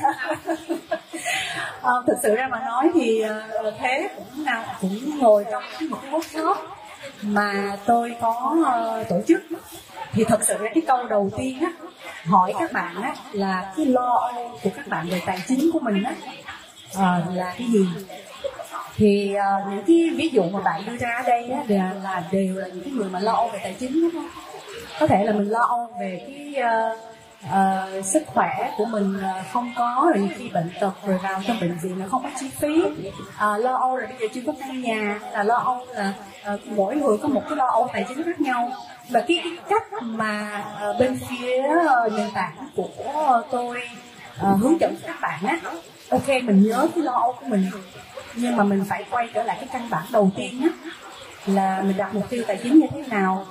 [1.82, 5.98] À, thực sự ra mà nói thì ờ, thế cũng nào cũng ngồi trong một
[6.02, 6.56] cái workshop
[7.22, 9.42] mà tôi có uh, tổ chức.
[10.14, 11.72] Thì thật sự ra cái câu đầu tiên á
[12.26, 14.32] hỏi các bạn á là cái lo
[14.64, 16.14] của các bạn về tài chính của mình á
[16.92, 17.88] uh, là cái gì?
[18.96, 22.24] Thì uh, những cái ví dụ mà bạn đưa ra ở đây á, là, là
[22.32, 24.30] đều là những cái người mà lo âu về tài chính đúng không?
[25.00, 27.00] Có thể là mình lo âu về cái uh,
[27.46, 31.60] uh, sức khỏe của mình uh, không có rồi khi bệnh tật rồi vào trong
[31.62, 32.82] bệnh viện nó không có chi phí.
[32.82, 36.14] Uh, lo âu là bây giờ chưa có căn nhà là lo âu là
[36.54, 38.72] uh, mỗi người có một cái lo âu tài chính khác nhau.
[39.10, 43.82] Và cái, cái cách mà uh, bên phía uh, nền tảng của uh, tôi
[44.42, 45.60] uh, hướng dẫn các bạn á
[46.10, 47.66] ok mình nhớ cái lo âu của mình
[48.36, 50.72] nhưng mà mình phải quay trở lại cái căn bản đầu tiên nhất
[51.46, 53.46] là mình đặt mục tiêu tài chính như thế nào.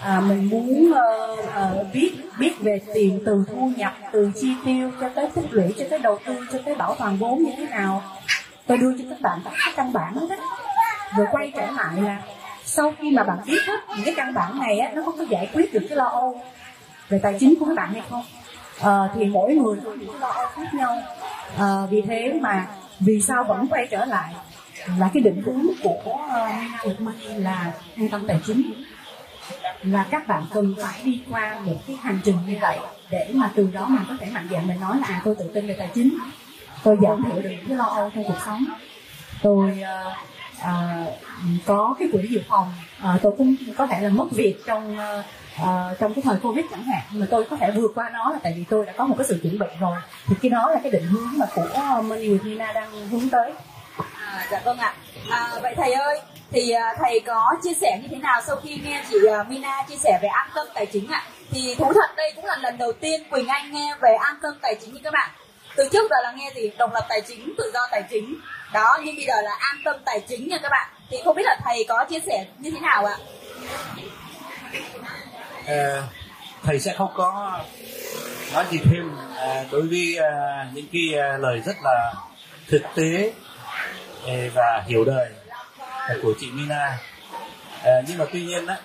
[0.00, 4.90] À, mình muốn uh, uh, biết biết về tiền từ thu nhập từ chi tiêu
[5.00, 7.66] cho tới tích lũy cho tới đầu tư cho tới bảo toàn vốn như thế
[7.66, 8.02] nào.
[8.66, 10.36] Tôi đưa cho các bạn các căn bản đó.
[11.16, 12.22] Rồi quay trở lại là
[12.64, 15.24] sau khi mà bạn biết hết những cái căn bản này á, nó có có
[15.30, 16.40] giải quyết được cái lo âu
[17.08, 18.24] về tài chính của các bạn hay không?
[18.80, 21.02] À, thì mỗi người có những cái lo âu khác nhau.
[21.58, 22.66] À, vì thế mà
[23.00, 24.34] vì sao vẫn quay trở lại?
[24.98, 26.18] Là cái định hướng của
[26.86, 27.00] uh,
[27.36, 28.72] là an tâm tài chính.
[29.82, 32.78] Là các bạn cần phải đi qua một cái hành trình như vậy
[33.10, 35.50] để mà từ đó mình có thể mạnh dạn mình nói là à tôi tự
[35.54, 36.18] tin về tài chính.
[36.82, 38.64] Tôi giảm thiểu được cái lo âu trong cuộc sống.
[39.42, 40.16] Tôi uh,
[40.62, 41.04] à,
[41.66, 42.74] có cái quỹ dự phòng.
[43.02, 45.22] À, tôi cũng có thể là mất việc trong à,
[45.58, 47.02] à trong cái thời covid chẳng hạn.
[47.10, 49.26] Mà tôi có thể vượt qua nó là tại vì tôi đã có một cái
[49.28, 50.00] sự chuẩn bị rồi.
[50.26, 53.28] Thì cái đó là cái định hướng mà của à, minh with Nina đang hướng
[53.28, 53.52] tới.
[54.20, 54.94] À, dạ vâng ạ.
[55.30, 58.80] À, vậy thầy ơi thì à, thầy có chia sẻ như thế nào sau khi
[58.84, 59.16] nghe chị
[59.48, 61.22] Mina chia sẻ về an tâm tài chính ạ?
[61.50, 64.54] Thì thú thật đây cũng là lần đầu tiên Quỳnh Anh nghe về an tâm
[64.62, 65.30] tài chính như các bạn.
[65.76, 66.70] Từ trước giờ là nghe gì?
[66.78, 68.34] Độc lập tài chính tự do tài chính
[68.72, 70.88] đó nhưng bây giờ là an tâm tài chính nha các bạn.
[71.10, 73.16] Thì không biết là thầy có chia sẻ như thế nào ạ?
[75.66, 76.02] À,
[76.62, 77.60] thầy sẽ không có
[78.54, 79.16] nói gì thêm.
[79.36, 82.12] À, đối với à, những cái à, lời rất là
[82.68, 83.32] thực tế
[84.26, 85.30] à, và hiểu đời
[86.22, 86.98] của chị Mina.
[87.84, 88.76] À, nhưng mà tuy nhiên á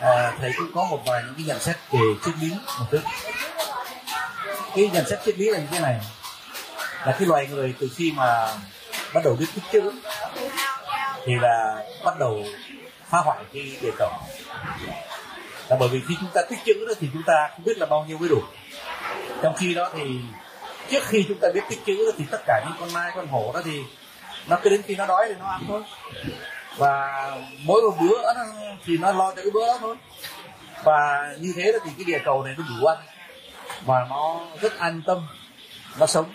[0.00, 3.00] à, thầy cũng có một vài những cái nhận xét về triết lý một chút.
[4.76, 6.00] Cái nhận xét triết lý là như thế này
[7.06, 8.48] là cái loài người từ khi mà
[9.14, 9.92] bắt đầu biết tích chữ
[11.24, 12.44] thì là bắt đầu
[13.10, 14.10] phá hoại cái địa cầu.
[15.68, 17.86] Là bởi vì khi chúng ta tích chữ đó thì chúng ta không biết là
[17.86, 18.42] bao nhiêu mới đủ.
[19.42, 20.20] Trong khi đó thì
[20.90, 23.26] trước khi chúng ta biết tích chữ đó thì tất cả những con nai con
[23.26, 23.82] hổ đó thì
[24.46, 25.82] nó cứ đến khi nó đói thì nó ăn thôi.
[26.76, 27.30] Và
[27.62, 28.32] mỗi một bữa
[28.84, 29.96] thì nó lo cho cái bữa đó thôi.
[30.84, 32.98] Và như thế thì cái địa cầu này nó đủ ăn
[33.84, 35.26] và nó rất an tâm,
[35.98, 36.32] nó sống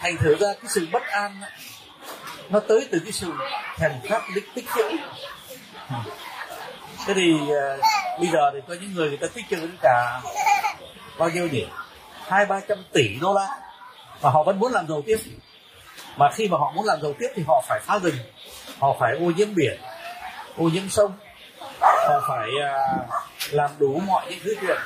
[0.00, 1.40] thành thử ra cái sự bất an
[2.50, 3.32] nó tới từ cái sự
[3.76, 4.90] thèm khát tích tích chữ.
[7.06, 7.80] Thế thì uh,
[8.18, 10.20] bây giờ thì có những người người ta tích trữ đến cả
[11.18, 11.66] bao nhiêu nhỉ?
[12.28, 13.48] Hai ba trăm tỷ đô la.
[14.20, 15.16] Và họ vẫn muốn làm giàu tiếp.
[16.16, 18.16] Mà khi mà họ muốn làm giàu tiếp thì họ phải phá rừng
[18.78, 19.80] họ phải ô nhiễm biển
[20.56, 21.12] ô nhiễm sông.
[21.80, 23.10] Họ phải uh,
[23.50, 24.78] làm đủ mọi những thứ chuyện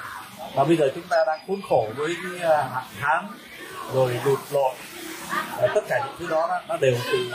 [0.55, 3.29] và bây giờ chúng ta đang khốn khổ với cái uh, hạn hán
[3.93, 4.74] rồi lụt lội.
[5.61, 7.30] À, tất cả những thứ đó, đó nó đều từ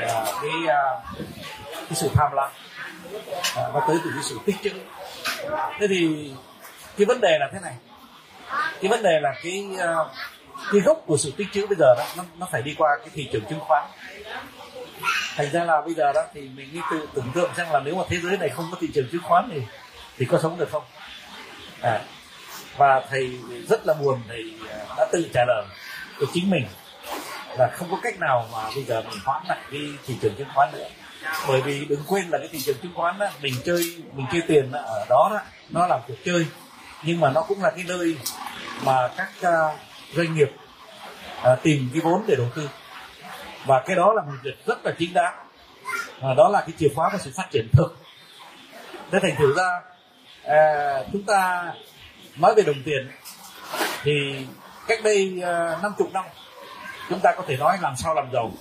[0.00, 0.82] à, cái à,
[1.70, 2.50] cái sự tham lam.
[3.56, 4.70] À, nó tới từ cái sự tích trữ
[5.78, 6.30] thế thì
[6.96, 7.74] cái vấn đề là thế này.
[8.82, 9.94] Cái vấn đề là cái à,
[10.72, 13.08] cái gốc của sự tích trữ bây giờ đó nó, nó phải đi qua cái
[13.14, 13.84] thị trường chứng khoán.
[15.36, 17.94] Thành ra là bây giờ đó thì mình nghĩ tự tưởng tượng rằng là nếu
[17.94, 19.60] mà thế giới này không có thị trường chứng khoán thì
[20.18, 20.84] thì có sống được không?
[21.82, 22.00] À,
[22.76, 25.64] và thầy rất là buồn thầy à, đã tự trả lời
[26.18, 26.66] của chính mình
[27.58, 30.48] là không có cách nào mà bây giờ mình hoãn lại cái thị trường chứng
[30.54, 30.88] khoán nữa.
[31.48, 34.42] Bởi vì đừng quên là cái thị trường chứng khoán đó, mình chơi mình chơi
[34.48, 36.46] tiền ở đó đó nó là cuộc chơi.
[37.02, 38.16] Nhưng mà nó cũng là cái nơi
[38.84, 39.76] mà các uh,
[40.14, 40.50] doanh nghiệp
[41.52, 42.68] uh, tìm cái vốn để đầu tư.
[43.64, 45.34] Và cái đó là một việc rất là chính đáng.
[46.20, 47.96] Và đó là cái chìa khóa của sự phát triển thực.
[49.10, 49.80] Thế thành thử ra
[50.44, 51.72] uh, chúng ta
[52.38, 53.10] nói về đồng tiền
[54.02, 54.46] thì
[54.88, 56.24] cách đây à, năm chục năm
[57.08, 58.52] chúng ta có thể nói làm sao làm giàu.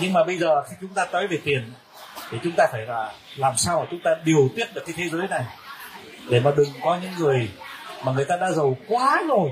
[0.00, 1.72] Nhưng mà bây giờ khi chúng ta tới về tiền
[2.30, 5.08] thì chúng ta phải là làm sao mà chúng ta điều tiết được cái thế
[5.08, 5.44] giới này.
[6.28, 7.50] Để mà đừng có những người
[8.04, 9.50] mà người ta đã giàu quá rồi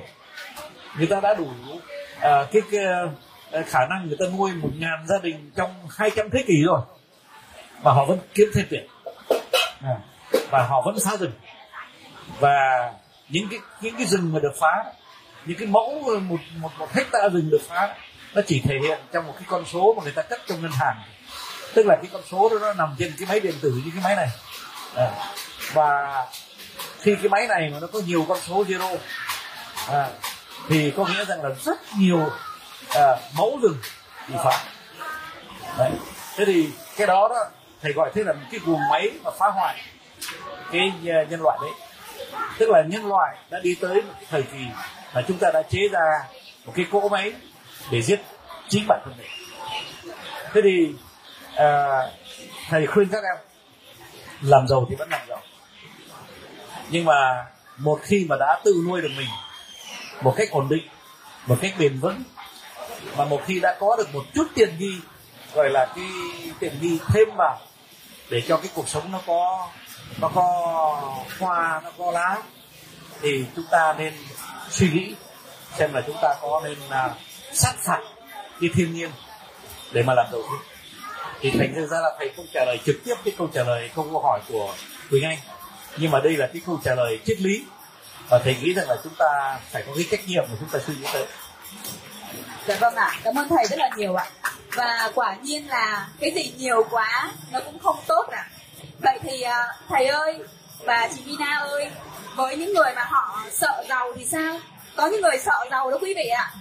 [0.99, 2.85] người ta đã đủ uh, cái, cái
[3.53, 6.81] à, khả năng người ta nuôi một ngàn gia đình trong 200 thế kỷ rồi
[7.83, 8.87] mà họ vẫn kiếm thêm tiền.
[9.83, 9.97] À,
[10.51, 11.33] và họ vẫn phá rừng
[12.41, 12.91] và
[13.29, 14.85] những cái những cái rừng mà được phá
[15.47, 17.95] những cái mẫu một một một hecta rừng được phá
[18.35, 20.73] nó chỉ thể hiện trong một cái con số mà người ta cất trong ngân
[20.73, 21.03] hàng.
[21.75, 24.05] Tức là cái con số đó nó nằm trên cái máy điện tử như cái
[24.05, 24.29] máy này.
[24.95, 25.11] À,
[25.73, 26.27] và
[27.01, 28.97] khi cái máy này mà nó có nhiều con số zero
[29.89, 30.09] à,
[30.69, 32.31] thì có nghĩa rằng là rất nhiều
[32.95, 33.77] à, mẫu rừng
[34.29, 34.65] bị phá.
[35.79, 35.91] Đấy.
[36.37, 37.37] thế thì cái đó đó
[37.83, 39.77] thầy gọi thế là một cái guồng máy mà phá hoại
[40.73, 41.90] cái à, nhân loại đấy
[42.59, 44.65] tức là nhân loại đã đi tới một thời kỳ
[45.15, 46.01] mà chúng ta đã chế ra
[46.65, 47.33] một cái cỗ máy
[47.91, 48.21] để giết
[48.69, 49.27] chính bản thân mình.
[50.53, 50.95] Thế thì
[51.57, 51.99] à,
[52.69, 53.37] thầy khuyên các em
[54.43, 55.41] làm giàu thì vẫn làm giàu.
[56.91, 57.47] Nhưng mà
[57.77, 59.29] một khi mà đã tự nuôi được mình
[60.23, 60.89] một cách ổn định
[61.47, 62.23] một cách bền vững
[63.17, 64.93] mà một khi đã có được một chút tiền ghi
[65.55, 66.07] gọi là cái
[66.59, 67.59] tiền ghi thêm vào
[68.31, 69.69] để cho cái cuộc sống nó có
[70.19, 70.45] nó có
[71.39, 72.37] hoa nó có lá.
[73.23, 74.15] Thì chúng ta nên
[74.71, 75.15] suy nghĩ
[75.79, 77.13] xem là chúng ta có nên uh,
[77.53, 78.01] sát phạt
[78.61, 79.11] cái thiên nhiên
[79.93, 80.57] để mà làm đầu tư
[81.41, 84.21] thì thành ra là thầy không trả lời trực tiếp cái câu trả lời câu
[84.25, 84.75] hỏi của
[85.11, 85.39] Quỳnh Anh.
[85.97, 87.65] Nhưng mà đây là cái câu trả lời triết lý.
[88.29, 90.79] Và thầy nghĩ rằng là chúng ta phải có cái trách nhiệm mà chúng ta
[90.87, 91.27] suy nghĩ tới.
[92.67, 94.27] Dạ vâng ạ, cảm ơn thầy rất là nhiều ạ.
[94.77, 98.49] Và quả nhiên là cái gì nhiều quá nó cũng không tốt ạ.
[99.03, 99.40] Vậy thì à,
[99.89, 100.39] thầy ơi
[100.85, 101.91] và chị Vina ơi,
[102.37, 104.59] với những người mà họ sợ giàu thì sao?
[104.97, 106.53] Có những người sợ giàu đó quý vị ạ.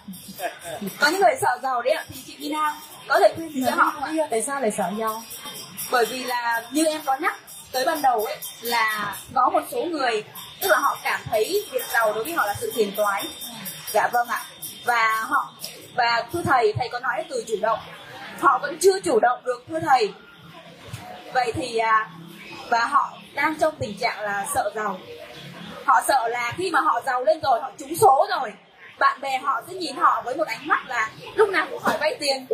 [0.99, 2.75] Có những người sợ giàu đấy ạ, thì chị Vina
[3.07, 4.27] có thể khuyên cho họ không ạ?
[4.29, 5.23] Tại sao lại sợ giàu
[5.91, 7.37] Bởi vì là như em có nhắc
[7.71, 10.23] tới ban đầu ấy là có một số người
[10.61, 13.27] tức là họ cảm thấy việc giàu đối với họ là sự phiền toái.
[13.93, 14.41] Dạ vâng ạ.
[14.85, 15.53] Và họ
[15.95, 17.79] và thưa thầy thầy có nói từ chủ động
[18.39, 20.13] họ vẫn chưa chủ động được thưa thầy
[21.33, 22.09] vậy thì à,
[22.69, 24.97] và họ đang trong tình trạng là sợ giàu.
[25.85, 28.53] Họ sợ là khi mà họ giàu lên rồi họ trúng số rồi
[28.99, 31.97] bạn bè họ sẽ nhìn họ với một ánh mắt là lúc nào cũng hỏi
[31.99, 32.45] vay tiền.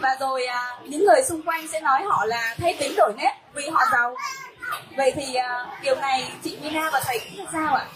[0.00, 3.32] Và rồi à, những người xung quanh sẽ nói họ là thay tính đổi nét
[3.54, 4.14] vì họ giàu.
[4.96, 7.86] Vậy thì à, điều này chị Mina và thầy nghĩ là sao ạ?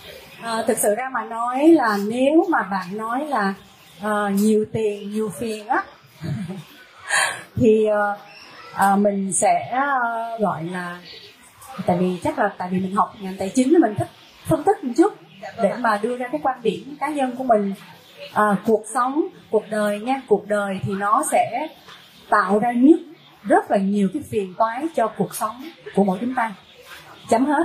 [0.42, 3.54] À, thực sự ra mà nói là nếu mà bạn nói là
[4.02, 5.84] à, nhiều tiền nhiều phiền á
[7.56, 8.16] thì à,
[8.74, 9.98] à, mình sẽ à,
[10.40, 10.98] gọi là
[11.86, 14.08] tại vì chắc là tại vì mình học ngành tài chính nên mình thích
[14.44, 15.12] phân tích một chút
[15.62, 17.74] để mà đưa ra cái quan điểm cá nhân của mình.
[18.32, 21.68] À, cuộc sống cuộc đời nha cuộc đời thì nó sẽ
[22.28, 23.00] tạo ra nhất
[23.42, 25.64] rất là nhiều cái phiền toái cho cuộc sống
[25.94, 26.52] của mỗi chúng ta.
[27.28, 27.64] Chấm hết.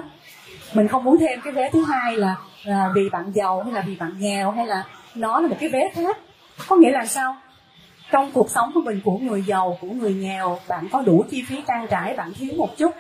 [0.74, 3.82] Mình không muốn thêm cái vé thứ hai là, là vì bạn giàu hay là
[3.82, 4.84] vì bạn nghèo hay là
[5.16, 6.18] nó là một cái vé khác.
[6.68, 7.36] Có nghĩa là sao?
[8.12, 11.44] Trong cuộc sống của mình của người giàu của người nghèo bạn có đủ chi
[11.48, 12.92] phí trang trải bạn thiếu một chút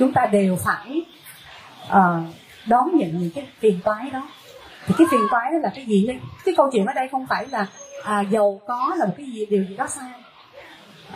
[0.00, 1.02] chúng ta đều phải
[1.88, 2.34] uh,
[2.66, 4.28] đón nhận những cái phiền toái đó.
[4.86, 6.08] Thì cái phiền toái đó là cái gì
[6.44, 7.66] cái câu chuyện ở đây không phải là
[8.04, 10.10] à, giàu có là một cái gì điều gì đó sai.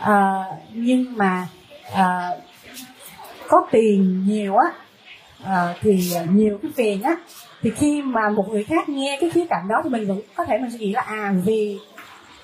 [0.01, 1.47] À, nhưng mà
[1.93, 2.29] à,
[3.47, 4.71] có tiền nhiều á
[5.43, 7.15] à, thì nhiều cái phiền á
[7.61, 10.45] thì khi mà một người khác nghe cái khía cạnh đó thì mình vẫn có
[10.45, 11.79] thể mình suy nghĩ là à vì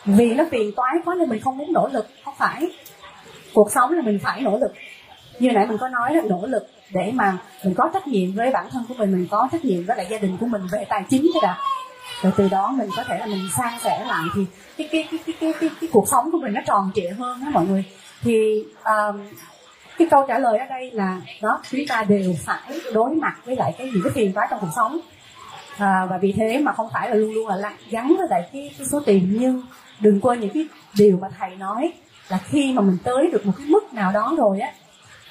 [0.05, 2.07] vì nó phiền toái quá nên mình không muốn nỗ lực.
[2.25, 2.71] Không phải.
[3.53, 4.73] Cuộc sống là mình phải nỗ lực
[5.39, 8.51] như nãy mình có nói là nỗ lực để mà mình có trách nhiệm với
[8.51, 10.85] bản thân của mình mình có trách nhiệm với lại gia đình của mình về
[10.89, 11.57] tài chính thế đã
[12.21, 14.45] rồi từ đó mình có thể là mình san sẻ lại thì
[14.77, 17.45] cái cái cái cái cái, cái, cái cuộc sống của mình nó tròn trịa hơn
[17.45, 17.85] đó mọi người.
[18.21, 19.21] Thì um,
[19.97, 23.55] cái câu trả lời ở đây là đó chúng ta đều phải đối mặt với
[23.55, 24.99] lại cái những cái phiền toái trong cuộc sống.
[25.77, 28.71] À, và vì thế mà không phải là luôn luôn là gắn với lại cái,
[28.77, 29.63] cái số tiền nhưng
[29.99, 30.67] đừng quên những cái
[30.97, 31.93] điều mà thầy nói
[32.29, 34.71] là khi mà mình tới được một cái mức nào đó rồi á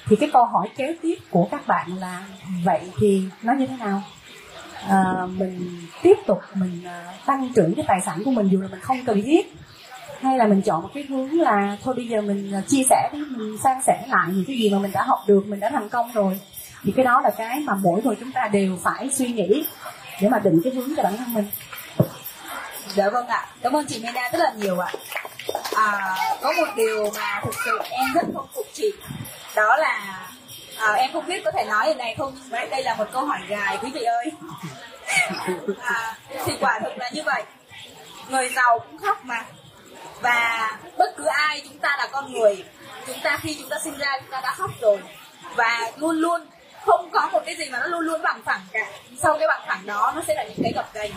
[0.05, 2.23] thì cái câu hỏi kế tiếp của các bạn là
[2.63, 4.01] vậy thì nó như thế nào?
[4.87, 5.03] À,
[5.37, 8.81] mình tiếp tục mình uh, tăng trưởng cái tài sản của mình dù là mình
[8.81, 9.53] không cần thiết
[10.21, 13.09] hay là mình chọn một cái hướng là thôi bây giờ mình à, chia sẻ
[13.13, 15.69] đi mình san sẻ lại những cái gì mà mình đã học được mình đã
[15.69, 16.39] thành công rồi.
[16.83, 19.65] Thì cái đó là cái mà mỗi người chúng ta đều phải suy nghĩ
[20.21, 21.45] để mà định cái hướng cho bản thân mình.
[22.95, 23.47] Dạ vâng ạ.
[23.61, 24.91] Cảm ơn chị Mena rất là nhiều ạ.
[25.75, 28.91] À, có một điều mà thực sự em rất không phục chị
[29.55, 30.19] đó là
[30.77, 33.05] à, em không biết có thể nói điều này không nhưng mà đây là một
[33.11, 34.31] câu hỏi dài quý vị ơi.
[35.81, 37.43] À, thì quả thực là như vậy.
[38.29, 39.45] Người giàu cũng khóc mà.
[40.21, 42.63] Và bất cứ ai chúng ta là con người
[43.07, 44.99] chúng ta khi chúng ta sinh ra chúng ta đã khóc rồi.
[45.55, 46.47] Và luôn luôn
[46.85, 48.85] không có một cái gì mà nó luôn luôn bằng phẳng cả.
[49.17, 51.11] Sau cái bằng phẳng đó nó sẽ là những cái gập ghềnh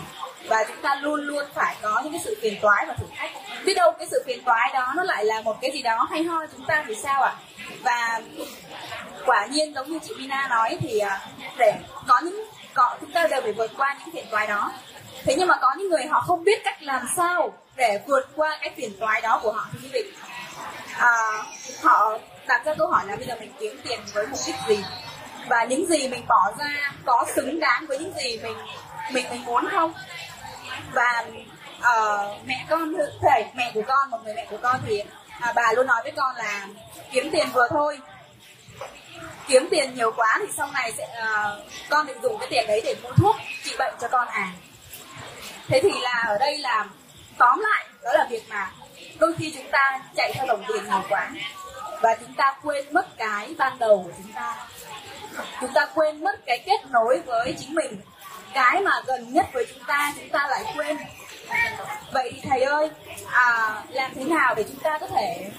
[0.47, 3.31] và chúng ta luôn luôn phải có những cái sự phiền toái và thử thách.
[3.65, 6.23] Biết đâu cái sự phiền toái đó nó lại là một cái gì đó hay
[6.23, 7.33] ho chúng ta thì sao ạ?
[7.83, 8.21] Và
[9.25, 11.21] quả nhiên giống như chị Mina nói thì à,
[11.57, 11.73] để
[12.07, 14.71] có những có chúng ta đều phải vượt qua những phiền toái đó.
[15.23, 18.57] Thế nhưng mà có những người họ không biết cách làm sao để vượt qua
[18.61, 20.11] cái phiền toái đó của họ thưa quý vị.
[20.97, 21.43] À,
[21.83, 24.83] họ đặt ra câu hỏi là bây giờ mình kiếm tiền với mục đích gì?
[25.47, 28.57] Và những gì mình bỏ ra có xứng đáng với những gì mình
[29.11, 29.93] mình mình muốn không?
[30.91, 31.25] Và
[31.79, 35.03] uh, mẹ con thể mẹ của con một người mẹ của con thì
[35.39, 36.67] à, bà luôn nói với con là
[37.11, 37.99] kiếm tiền vừa thôi.
[39.47, 42.81] Kiếm tiền nhiều quá thì sau này sẽ uh, con định dùng cái tiền đấy
[42.85, 44.49] để mua thuốc trị bệnh cho con à.
[45.67, 46.85] Thế thì là ở đây là
[47.37, 48.71] tóm lại đó là việc mà
[49.19, 51.31] đôi khi chúng ta chạy theo đồng tiền nhiều quá
[52.01, 54.55] và chúng ta quên mất cái ban đầu của chúng ta
[55.61, 58.01] chúng ta quên mất cái kết nối với chính mình.
[58.53, 60.97] Cái mà gần nhất với chúng ta chúng ta lại quên.
[62.13, 62.89] Vậy thì thầy ơi
[63.31, 65.51] à, làm thế nào để chúng ta có thể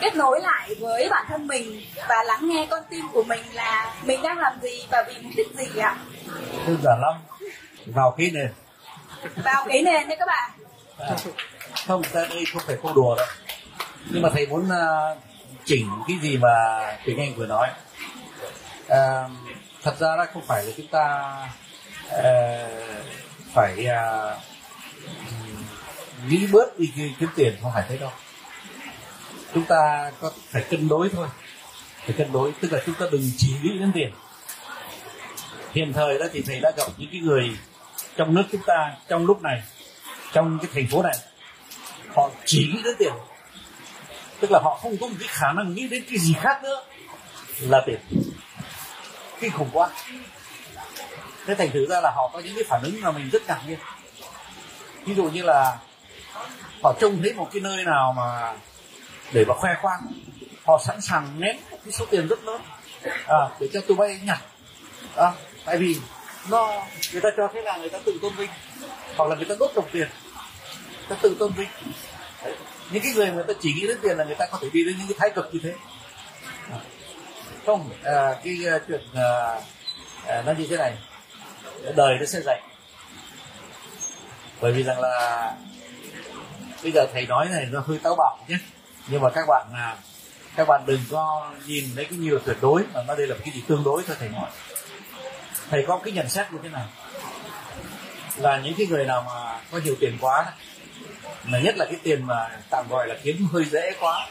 [0.00, 3.94] kết nối lại với bản thân mình và lắng nghe con tim của mình là
[4.02, 5.96] mình đang làm gì và vì mục đích gì ạ?
[6.66, 7.14] Đơn giản lắm
[7.86, 8.52] vào cái nền.
[9.36, 10.50] Vào cái nền đấy các bạn.
[10.98, 11.16] À,
[11.86, 13.26] không ta đây không phải câu đùa đâu.
[14.10, 15.18] Nhưng mà thầy muốn uh,
[15.64, 16.48] chỉnh cái gì mà
[17.04, 17.68] Quỳnh Anh vừa nói
[18.88, 19.28] à,
[19.82, 21.32] thật ra là không phải là chúng ta
[22.06, 23.04] uh,
[23.54, 24.38] phải uh,
[26.28, 28.10] nghĩ bớt đi kiếm tiền không phải thế đâu.
[29.54, 31.28] Chúng ta có phải cân đối thôi.
[32.06, 34.12] Phải cân đối tức là chúng ta đừng chỉ nghĩ đến tiền.
[35.72, 37.50] Hiện thời đó thì thầy đã gặp những cái người
[38.16, 39.62] trong nước chúng ta trong lúc này
[40.32, 41.16] trong cái thành phố này.
[42.14, 43.12] Họ chỉ nghĩ đến tiền.
[44.40, 46.84] Tức là họ không có một cái khả năng nghĩ đến cái gì khác nữa
[47.60, 47.98] là tiền
[49.40, 49.90] kinh khủng quá.
[51.46, 53.60] Thế thành thử ra là họ có những cái phản ứng mà mình rất ngạc
[53.66, 53.78] nhiên.
[55.04, 55.78] Ví dụ như là
[56.82, 58.54] họ trông thấy một cái nơi nào mà
[59.32, 60.00] để mà khoe khoang.
[60.66, 62.62] Họ sẵn sàng ném một cái số tiền rất lớn
[63.26, 64.38] à, để cho tụi bay nhặt.
[65.16, 65.32] À,
[65.64, 65.96] tại vì
[66.48, 68.50] nó người ta cho thế là người ta tự tôn vinh
[69.16, 70.08] hoặc là người ta đốt đồng tiền
[70.98, 71.68] người ta tự tôn vinh.
[72.44, 72.56] Đấy.
[72.90, 74.84] những cái người người ta chỉ nghĩ đến tiền là người ta có thể đi
[74.84, 75.74] đến những cái thái cực như thế.
[76.70, 76.78] À
[77.66, 79.62] không à, cái uh, chuyện uh,
[80.26, 80.92] à, nó như thế này.
[81.96, 82.62] Đời nó sẽ dạy.
[84.60, 85.52] Bởi vì rằng là
[86.82, 88.56] bây giờ thầy nói này nó hơi táo bạo nhé.
[89.08, 89.96] Nhưng mà các bạn à,
[90.56, 93.54] các bạn đừng có nhìn lấy cái nhiều tuyệt đối mà nó đây là cái
[93.54, 94.50] gì tương đối thôi thầy nói.
[95.70, 96.84] Thầy có cái nhận xét như thế này
[98.36, 100.52] là những cái người nào mà có nhiều tiền quá
[101.44, 104.26] mà nhất là cái tiền mà tạm gọi là kiếm hơi dễ quá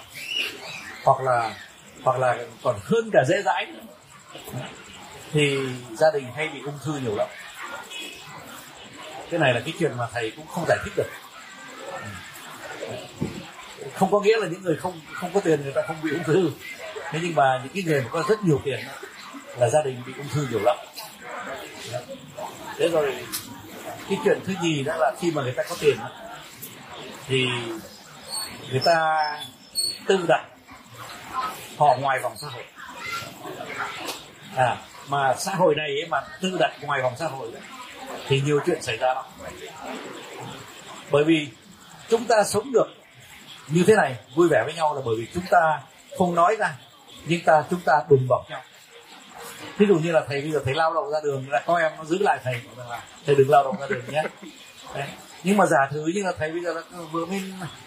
[1.05, 1.55] hoặc là
[2.03, 3.79] hoặc là còn hơn cả dễ dãi nữa,
[5.31, 5.57] thì
[5.97, 7.27] gia đình hay bị ung thư nhiều lắm.
[9.29, 11.09] Cái này là cái chuyện mà thầy cũng không giải thích được.
[13.95, 16.23] Không có nghĩa là những người không không có tiền người ta không bị ung
[16.23, 16.51] thư.
[17.11, 18.79] Thế nhưng mà những cái người mà có rất nhiều tiền
[19.57, 20.77] là gia đình bị ung thư nhiều lắm.
[22.77, 23.15] Thế rồi
[24.09, 25.97] cái chuyện thứ nhì đó là khi mà người ta có tiền
[27.27, 27.47] thì
[28.71, 29.17] người ta
[30.07, 30.45] tự đặt
[31.77, 32.63] họ ngoài vòng xã hội.
[34.55, 34.77] À
[35.07, 37.61] mà xã hội này ấy mà tự đặt ngoài vòng xã hội ấy,
[38.27, 39.25] thì nhiều chuyện xảy ra lắm.
[41.11, 41.47] Bởi vì
[42.09, 42.87] chúng ta sống được
[43.67, 45.81] như thế này vui vẻ với nhau là bởi vì chúng ta
[46.17, 46.73] không nói ra
[47.25, 48.61] nhưng ta chúng ta đùm bọc nhau.
[49.77, 51.91] Ví dụ như là thầy bây giờ thầy lao động ra đường là có em
[51.97, 54.23] nó giữ lại thầy là thầy đừng lao động ra đường nhé.
[54.95, 55.07] Đấy
[55.43, 56.81] nhưng mà giả thử như là thấy bây giờ là
[57.11, 57.41] vừa mới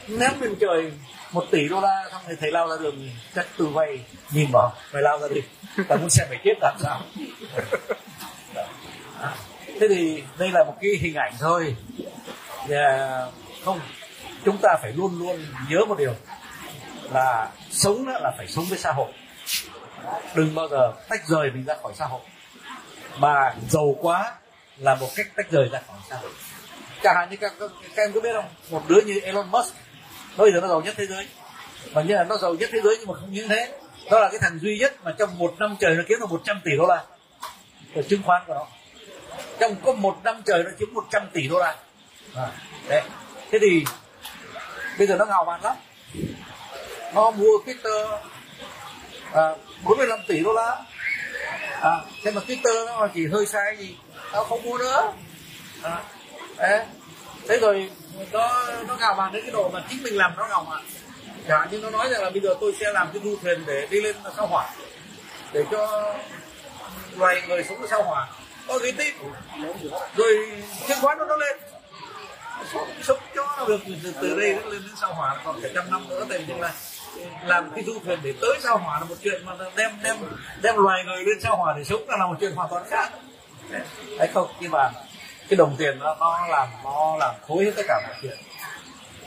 [0.08, 0.92] ném lên trời
[1.32, 4.00] một tỷ đô la, xong rồi thấy lao ra đường chắc từ vay
[4.30, 5.40] nhìn vào phải lao ra đi
[5.88, 7.02] ta muốn xem phải chết làm sao.
[9.80, 11.76] Thế thì đây là một cái hình ảnh thôi.
[12.68, 13.26] Và
[13.64, 13.80] không,
[14.44, 16.14] chúng ta phải luôn luôn nhớ một điều
[17.12, 19.12] là sống là phải sống với xã hội.
[20.34, 22.20] Đừng bao giờ tách rời mình ra khỏi xã hội.
[23.18, 24.34] Mà giàu quá
[24.78, 26.30] là một cách tách rời ra khỏi xã hội
[27.06, 28.48] chẳng hạn như các, các, các em có biết không?
[28.70, 29.74] Một đứa như Elon Musk
[30.36, 31.26] bây giờ nó giàu nhất thế giới.
[31.92, 33.72] Và như là nó giàu nhất thế giới nhưng mà không những thế.
[34.10, 36.60] Đó là cái thằng duy nhất mà trong một năm trời nó kiếm được 100
[36.64, 37.04] tỷ đô la.
[37.94, 38.66] Ở chứng khoán của nó.
[39.60, 41.76] Trong có một năm trời nó kiếm 100 tỷ đô la.
[42.34, 42.48] À,
[42.88, 43.02] đấy.
[43.50, 43.84] thế thì
[44.98, 45.76] bây giờ nó ngào mạn lắm.
[47.14, 48.18] Nó mua Twitter
[49.32, 49.54] à,
[49.84, 50.84] 45 tỷ đô la.
[51.80, 53.96] À, thế mà Twitter nó chỉ hơi sai gì?
[54.32, 55.12] Nó không mua nữa.
[55.82, 56.02] À,
[56.56, 56.86] đấy.
[57.48, 57.90] thế rồi
[58.32, 60.80] nó nó ngào bằng đến cái độ mà chính mình làm nó ngào mà,
[61.48, 63.86] chẳng như nó nói rằng là bây giờ tôi sẽ làm cái du thuyền để
[63.90, 64.70] đi lên sao hỏa
[65.52, 66.14] để cho
[67.16, 68.28] loài người sống ở sao hỏa
[68.68, 69.14] có uy tín
[70.16, 71.56] rồi chứng khoán nó nó lên
[72.72, 75.68] sống, sống cho nó được từ, từ đây đến lên đến sao hỏa còn cả
[75.74, 76.72] trăm năm nữa tại vì là
[77.44, 80.16] làm cái du thuyền để tới sao hỏa là một chuyện mà đem đem
[80.62, 83.10] đem loài người lên sao hỏa để sống là một chuyện hoàn toàn khác
[84.18, 84.90] đấy không như bà?
[85.48, 88.38] Cái đồng tiền nó nó làm nó làm thối hết tất cả mọi chuyện.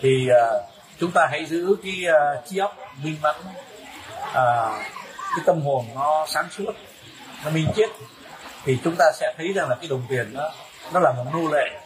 [0.01, 0.63] Thì uh,
[0.99, 3.35] chúng ta hãy giữ cái uh, trí óc minh mẫn
[4.29, 4.81] uh,
[5.35, 6.71] cái tâm hồn nó sáng suốt
[7.45, 7.89] nó minh triết
[8.65, 10.51] thì chúng ta sẽ thấy rằng là cái đồng tiền nó
[10.93, 11.79] nó là một nô lệ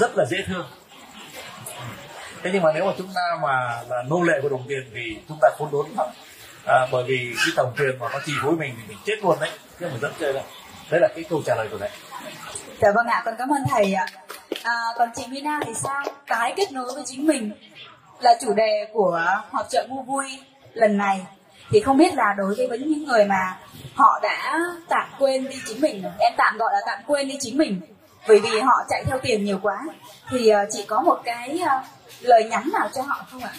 [0.00, 0.66] rất là dễ thương.
[2.42, 5.16] Thế nhưng mà nếu mà chúng ta mà là nô lệ của đồng tiền thì
[5.28, 6.06] chúng ta khốn đốn lắm.
[6.66, 9.36] À, bởi vì cái đồng tiền mà nó chi phối mình thì mình chết luôn
[9.40, 9.50] đấy.
[9.80, 10.42] Chứ mình rất chơi đâu.
[10.90, 11.90] Đấy là cái câu trả lời của thầy
[12.80, 14.06] dạ vâng ạ con cảm ơn thầy ạ.
[14.62, 16.04] À, còn chị Mina thì sao?
[16.26, 17.52] Cái kết nối với chính mình
[18.20, 20.38] là chủ đề của họp chợ mua vui
[20.72, 21.26] lần này.
[21.70, 23.58] Thì không biết là đối với những người mà
[23.94, 27.58] họ đã tạm quên đi chính mình em tạm gọi là tạm quên đi chính
[27.58, 27.80] mình
[28.28, 29.78] bởi vì họ chạy theo tiền nhiều quá
[30.30, 31.80] thì ờ, chị có một cái ờ,
[32.20, 33.52] lời nhắn nào cho họ không ạ?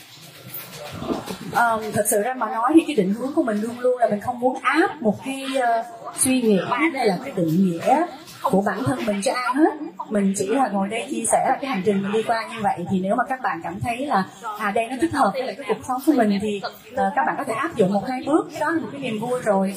[1.55, 4.07] À, thật sự ra mà nói thì cái định hướng của mình luôn luôn là
[4.07, 5.85] mình không muốn áp một cái uh,
[6.17, 6.59] suy nghĩ
[6.93, 8.05] đây là cái định nghĩa
[8.43, 9.69] của bản thân mình cho ai hết.
[10.09, 12.61] Mình chỉ là ngồi đây chia sẻ là cái hành trình mình đi qua như
[12.61, 12.85] vậy.
[12.91, 14.25] Thì nếu mà các bạn cảm thấy là
[14.59, 17.23] à đây nó thích hợp với lại cái cuộc sống của mình thì uh, các
[17.25, 18.49] bạn có thể áp dụng một hai bước.
[18.59, 19.75] Đó là một cái niềm vui rồi.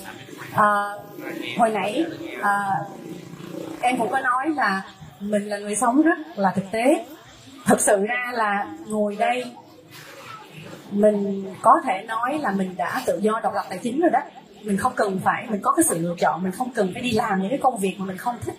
[0.53, 0.59] Uh,
[1.59, 2.05] hồi nãy
[2.41, 3.01] uh,
[3.81, 4.83] em cũng có nói là
[5.21, 7.07] mình là người sống rất là thực tế.
[7.67, 9.45] Thực sự ra là ngồi đây
[10.91, 14.21] mình có thể nói là mình đã tự do độc lập tài chính rồi đó
[14.65, 17.11] mình không cần phải mình có cái sự lựa chọn mình không cần phải đi
[17.11, 18.55] làm những cái công việc mà mình không thích.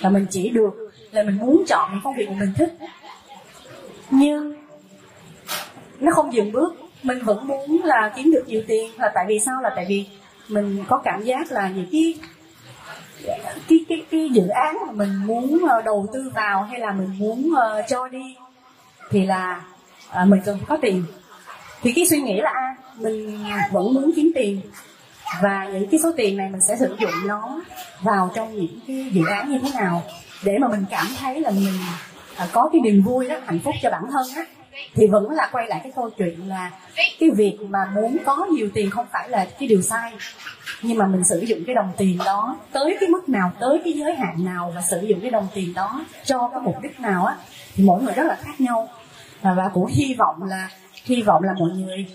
[0.00, 2.74] Là mình chỉ được là mình muốn chọn những công việc mà mình thích.
[4.10, 4.56] Nhưng
[6.00, 6.74] nó không dừng bước.
[7.02, 8.90] Mình vẫn muốn là kiếm được nhiều tiền.
[8.98, 9.62] Là tại vì sao?
[9.62, 10.06] Là tại vì
[10.48, 12.14] mình có cảm giác là những cái
[13.68, 17.10] cái cái cái dự án mà mình muốn ờ, đầu tư vào hay là mình
[17.18, 18.36] muốn uh, cho đi
[19.10, 19.62] thì là
[20.22, 21.04] uh, mình cần có tiền.
[21.82, 24.60] Thì cái suy nghĩ là à, mình vẫn muốn kiếm tiền
[25.42, 27.60] và những cái số tiền này mình sẽ sử dụng nó
[28.00, 30.02] vào trong những cái dự án như thế nào
[30.44, 31.78] để mà mình cảm thấy là mình
[32.36, 34.44] à, có cái niềm vui đó, hạnh phúc cho bản thân á.
[34.94, 38.68] Thì vẫn là quay lại cái câu chuyện là cái việc mà muốn có nhiều
[38.74, 40.12] tiền không phải là cái điều sai,
[40.82, 43.92] nhưng mà mình sử dụng cái đồng tiền đó tới cái mức nào, tới cái
[43.92, 47.24] giới hạn nào và sử dụng cái đồng tiền đó cho cái mục đích nào
[47.24, 47.36] á,
[47.74, 48.88] thì mỗi người rất là khác nhau.
[49.42, 50.68] Và cũng hy vọng là,
[51.04, 52.06] hy vọng là mọi người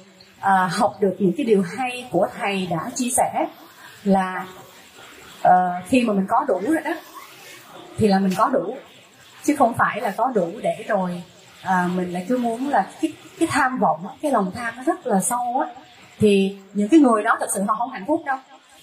[0.47, 3.47] à, học được những cái điều hay của thầy đã chia sẻ
[4.03, 4.45] là
[5.41, 6.91] à, khi mà mình có đủ rồi đó
[7.97, 8.75] thì là mình có đủ
[9.43, 11.23] chứ không phải là có đủ để rồi
[11.63, 15.07] à, mình lại cứ muốn là cái cái tham vọng cái lòng tham nó rất
[15.07, 15.73] là sâu á
[16.19, 18.37] thì những cái người đó thật sự họ không hạnh phúc đâu.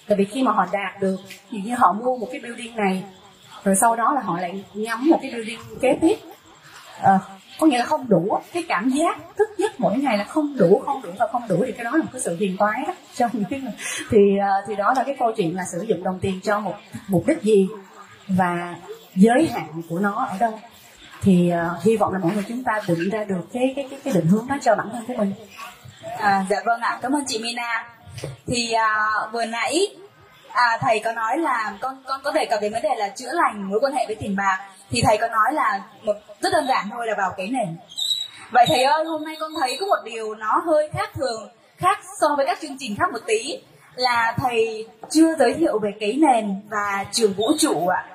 [0.07, 1.17] Tại vì khi mà họ đạt được
[1.51, 3.03] thì như họ mua một cái building này
[3.63, 6.15] rồi sau đó là họ lại nhắm một cái building kế tiếp
[7.01, 7.19] à,
[7.59, 8.37] có nghĩa là không đủ.
[8.53, 11.63] Cái cảm giác thức giấc mỗi ngày là không đủ không đủ và không đủ
[11.65, 13.61] thì cái đó là một cái sự phiền toái đó cho những cái
[14.09, 16.75] thì à, thì đó là cái câu chuyện là sử dụng đồng tiền cho một
[17.07, 17.67] mục đích gì
[18.27, 18.75] và
[19.15, 20.59] giới hạn của nó ở đâu.
[21.21, 23.99] Thì uh, hy vọng là mọi người chúng ta định ra được cái cái cái,
[24.03, 25.33] cái định hướng đó cho bản thân của mình.
[26.17, 26.99] À, dạ vâng ạ.
[27.01, 27.89] Cảm ơn chị Mina.
[28.47, 29.87] Thì uh, vừa nãy
[30.55, 33.31] à, thầy có nói là con con có thể cập đến vấn đề là chữa
[33.31, 34.59] lành mối quan hệ với tiền bạc.
[34.89, 37.77] Thì thầy có nói là một rất đơn giản thôi là vào cái nền.
[38.51, 41.99] Vậy thầy ơi hôm nay con thấy có một điều nó hơi khác thường khác
[42.21, 43.59] so với các chương trình khác một tí
[43.95, 48.05] là thầy chưa giới thiệu về cái nền và trường vũ trụ ạ.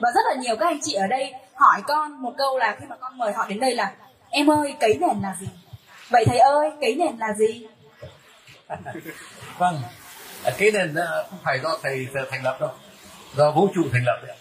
[0.00, 2.86] Và rất là nhiều các anh chị ở đây hỏi con một câu là khi
[2.88, 3.92] mà con mời họ đến đây là
[4.30, 5.48] em ơi cấy nền là gì?
[6.10, 7.66] Vậy thầy ơi cấy nền là gì?
[9.58, 9.80] Vâng
[10.46, 10.94] À, cái nền
[11.30, 12.70] không phải do thầy thành lập đâu.
[13.34, 14.36] Do vũ trụ thành lập đấy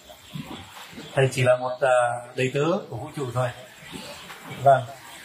[1.15, 1.95] thầy chỉ là một à,
[2.35, 3.49] đầy tớ của vũ trụ thôi.
[4.63, 4.83] Vâng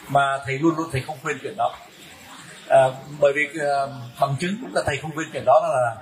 [0.09, 1.75] mà thầy luôn luôn thầy không quên chuyện đó.
[2.69, 2.85] À,
[3.21, 3.87] bởi vì à,
[4.21, 5.97] bằng chứng là thầy không quên chuyện đó là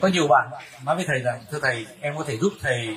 [0.00, 0.50] có nhiều bạn
[0.84, 2.96] nói với thầy rằng thưa thầy em có thể giúp thầy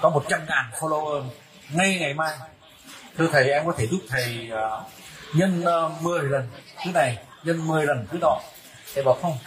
[0.00, 1.24] có một trăm ngàn follower
[1.72, 2.32] ngay ngày mai.
[3.18, 4.86] Thưa thầy em có thể giúp thầy uh,
[5.34, 6.48] nhân uh, 10 lần
[6.84, 8.38] thứ này nhân 10 lần thứ nọ.
[8.94, 9.38] Thầy bảo không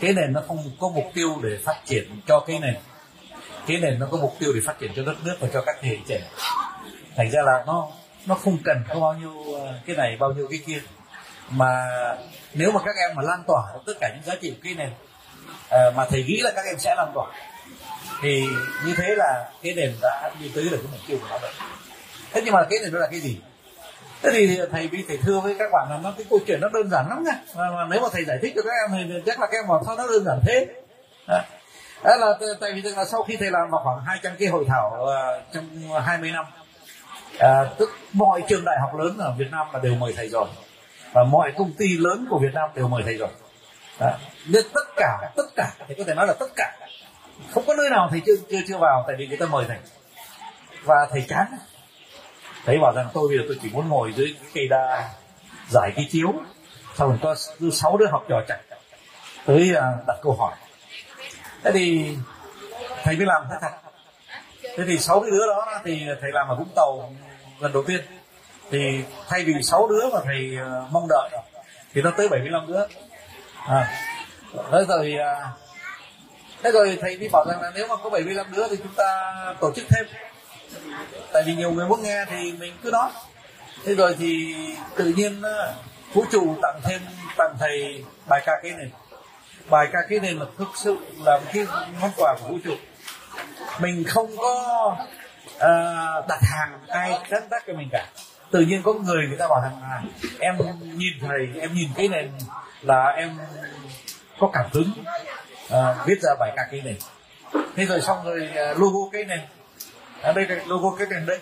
[0.00, 2.74] cái nền nó không có mục tiêu để phát triển cho cái nền
[3.66, 5.76] cái nền nó có mục tiêu để phát triển cho đất nước và cho các
[5.80, 6.20] thế hệ trẻ.
[7.16, 7.88] Thành ra là nó
[8.26, 10.80] nó không cần có bao nhiêu ờ, cái này, bao nhiêu cái kia.
[11.50, 11.86] Mà
[12.54, 14.90] nếu mà các em mà lan tỏa tất cả những giá trị của cái nền
[15.68, 17.26] ờ, mà thầy nghĩ là các em sẽ lan tỏa,
[18.22, 18.46] thì
[18.86, 21.50] như thế là cái nền đã đi tới được cái mục tiêu của nó rồi.
[22.32, 23.38] Thế nhưng mà cái nền đó là cái gì?
[24.22, 26.68] Thế thì thầy bị thầy thưa với các bạn là nó cái câu chuyện nó
[26.68, 27.32] đơn giản lắm nha.
[27.56, 29.68] Mà, mà nếu mà thầy giải thích cho các em thì chắc là các em
[29.68, 30.66] bảo sao nó đơn giản thế?
[31.28, 31.40] Đó.
[32.02, 35.52] Là tại vì là sau khi thầy làm vào khoảng 200 cái hội thảo uh,
[35.52, 35.64] trong
[36.04, 36.44] 20 năm
[37.38, 40.46] à, tức mọi trường đại học lớn ở Việt Nam là đều mời thầy rồi.
[41.12, 43.28] Và mọi công ty lớn của Việt Nam đều mời thầy rồi.
[44.00, 44.10] Đó.
[44.46, 46.76] nên tất cả tất cả thầy có thể nói là tất cả
[47.50, 49.76] không có nơi nào thầy chưa chưa chưa vào tại vì người ta mời thầy.
[50.84, 51.46] Và thầy chán
[52.66, 55.10] thấy bảo rằng tôi bây giờ tôi chỉ muốn ngồi dưới cái cây đa
[55.68, 56.32] giải cái chiếu.
[56.94, 57.34] Xong rồi có
[57.72, 58.60] sáu đứa học trò chạy.
[59.46, 59.72] Tới
[60.06, 60.54] đặt câu hỏi.
[61.64, 62.16] Thế thì
[63.02, 63.70] thầy mới làm thế thật
[64.76, 67.12] thế thì sáu cái đứa đó thì thầy làm ở vũng tàu
[67.60, 68.00] lần đầu tiên.
[68.70, 71.30] Thì thay vì sáu đứa mà thầy ờ, mong đợi
[71.94, 72.86] thì nó tới 75 đứa.
[73.66, 73.88] À,
[74.72, 75.50] thế rồi à,
[76.62, 79.32] thế rồi thầy đi bảo rằng là nếu mà có 75 đứa thì chúng ta
[79.60, 80.06] tổ chức thêm
[81.32, 83.10] tại vì nhiều người muốn nghe thì mình cứ nói
[83.84, 84.54] thế rồi thì
[84.96, 85.74] tự nhiên ờ,
[86.12, 87.00] vũ trụ tặng thêm
[87.36, 88.90] tặng thầy bài ca cái này.
[89.70, 91.66] Bài ca cái này là thực sự là một cái
[92.00, 92.74] món quà của vũ trụ.
[93.80, 94.96] Mình không có
[95.56, 98.06] uh, đặt hàng ai sáng tác cho mình cả.
[98.50, 100.02] Tự nhiên có người người ta bảo rằng là
[100.38, 102.30] em nhìn thầy em nhìn cái này
[102.82, 103.38] là em
[104.38, 104.92] có cảm hứng
[105.66, 106.96] uh, viết ra bài ca cái này.
[107.76, 109.48] Thế rồi xong rồi uh, logo cái này
[110.22, 111.38] ở đây cái logo cái đèn đây.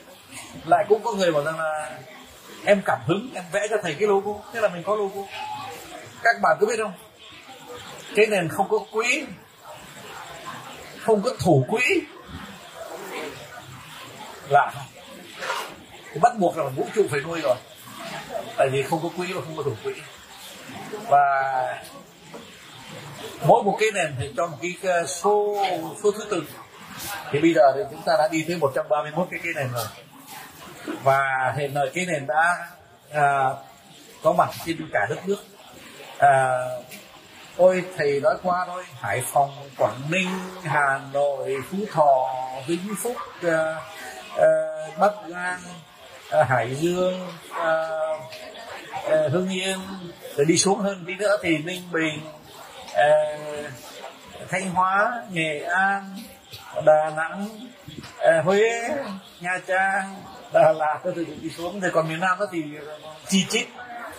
[0.66, 1.98] Lại cũng có người bảo rằng là
[2.64, 4.32] em cảm hứng, em vẽ cho thầy cái logo.
[4.52, 5.20] Thế là mình có logo.
[6.22, 6.92] Các bạn có biết không?
[8.14, 9.24] Cái nền không có quỹ
[11.00, 11.82] không có thủ quỹ
[14.48, 14.72] lạ
[16.12, 17.56] thì bắt buộc là vũ trụ phải nuôi rồi.
[18.56, 19.92] Tại vì không có quỹ và không có thủ quỹ
[21.08, 21.24] và
[23.46, 25.66] mỗi một cái nền thì cho một cái ờ, số
[26.02, 26.42] số thứ tự
[27.30, 29.86] thì bây giờ thì chúng ta đã đi tới 131 cái cái nền rồi.
[31.02, 32.68] Và hiện nay cái nền đã
[33.10, 33.50] à,
[34.22, 35.44] có mặt trên cả đất nước.
[36.18, 36.58] À,
[37.56, 40.28] ôi thầy nói qua thôi hải phòng quảng ninh
[40.64, 42.34] hà nội phú thọ
[42.66, 43.80] vĩnh phúc à,
[44.36, 44.48] à,
[44.98, 45.60] bắc giang
[46.30, 47.88] à, hải dương à,
[49.10, 49.78] à, hưng yên.
[50.36, 52.20] Rồi đi xuống hơn đi nữa thì ninh bình
[52.94, 53.08] à,
[54.48, 56.16] thanh hóa nghệ an
[56.84, 57.48] đà nẵng.
[58.44, 58.88] Huế
[59.40, 60.14] nha trang
[60.52, 61.80] đà lạt tôi đi xuống.
[61.80, 62.64] Rồi còn miền nam đó thì
[63.28, 63.66] chi chít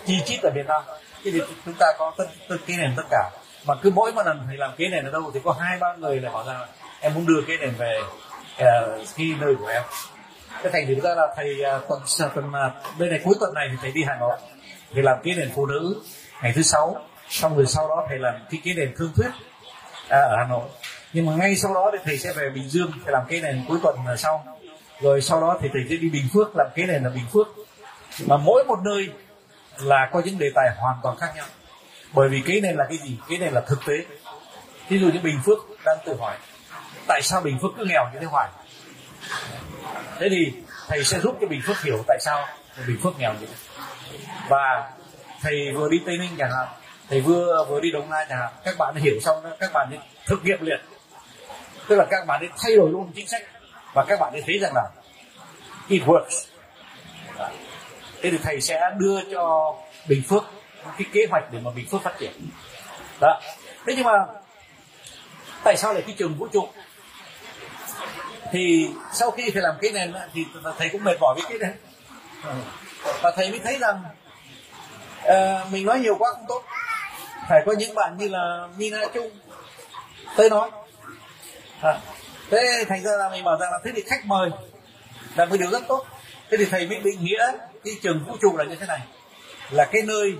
[0.06, 0.82] chi chít ở miền nam.
[1.24, 3.30] Thế thì chúng ta có tất tất cái nền tất cả.
[3.66, 5.94] Mà cứ mỗi một lần thầy làm cái nền ở đâu thì có hai ba
[5.94, 6.68] người là bảo rằng
[7.00, 8.00] em muốn đưa cái nền về
[8.62, 9.82] uh, nơi của em.
[10.62, 12.00] Cái thành thử ra là thầy uh, tuần
[12.34, 14.36] tuần uh, bên này cuối tuần này thì thầy đi hà nội
[14.94, 16.02] thì làm cái nền phụ nữ
[16.42, 16.96] ngày thứ sáu.
[17.28, 19.30] Xong rồi sau đó thầy làm cái cái nền thương thuyết
[20.08, 20.68] à, ở hà nội
[21.12, 23.64] nhưng mà ngay sau đó thì thầy sẽ về bình dương thầy làm cái nền
[23.68, 24.44] cuối tuần sau.
[25.00, 27.46] Rồi sau đó thì thầy sẽ đi bình phước, làm cái nền là bình phước.
[28.26, 29.10] Mà mỗi một nơi
[29.78, 31.46] là có những đề tài hoàn toàn khác nhau.
[32.12, 33.18] Bởi vì cái này là cái gì?
[33.28, 33.94] Cái này là thực tế.
[34.88, 36.36] Ví dụ như bình phước đang tự hỏi,
[37.06, 38.48] tại sao bình phước cứ nghèo như thế hoài?
[40.18, 40.52] Thế thì
[40.88, 42.46] thầy sẽ giúp cho bình phước hiểu tại sao
[42.86, 43.86] bình phước nghèo như thế.
[44.48, 44.90] Và
[45.42, 46.68] thầy vừa đi tây ninh chẳng hạn,
[47.08, 49.90] thầy vừa vừa đi đồng nai chẳng hạn, các bạn hiểu xong đó, các bạn
[50.26, 50.80] thực nghiệm liền
[51.90, 53.42] tức là các bạn ấy thay đổi luôn chính sách.
[53.94, 54.88] Và các bạn ấy thấy rằng là
[55.88, 56.46] it works
[58.22, 59.74] thế thì thầy sẽ đưa cho
[60.08, 60.44] bình phước
[60.84, 62.32] cái kế hoạch để mà bình phước phát triển.
[63.20, 63.40] Đó.
[63.86, 64.26] Thế nhưng mà
[65.64, 66.68] tại sao lại cái trường vũ trụ?
[68.52, 70.44] Thì sau khi thầy làm cái nền thì
[70.78, 71.74] thầy cũng mệt mỏi với cái này
[73.22, 74.02] và thầy mới thấy rằng
[75.24, 76.62] uh, mình nói nhiều quá không tốt.
[77.48, 79.30] Phải có những bạn như là Nina Trung
[80.36, 80.70] tới nói
[81.80, 82.00] à,
[82.50, 84.50] thế thành ra là mình bảo rằng là thế thì khách mời
[85.36, 86.06] là một điều rất tốt.
[86.50, 87.52] Thế thì thầy mới định nghĩa
[87.84, 89.00] cái trường vũ trụ là như thế này.
[89.70, 90.34] Là cái nơi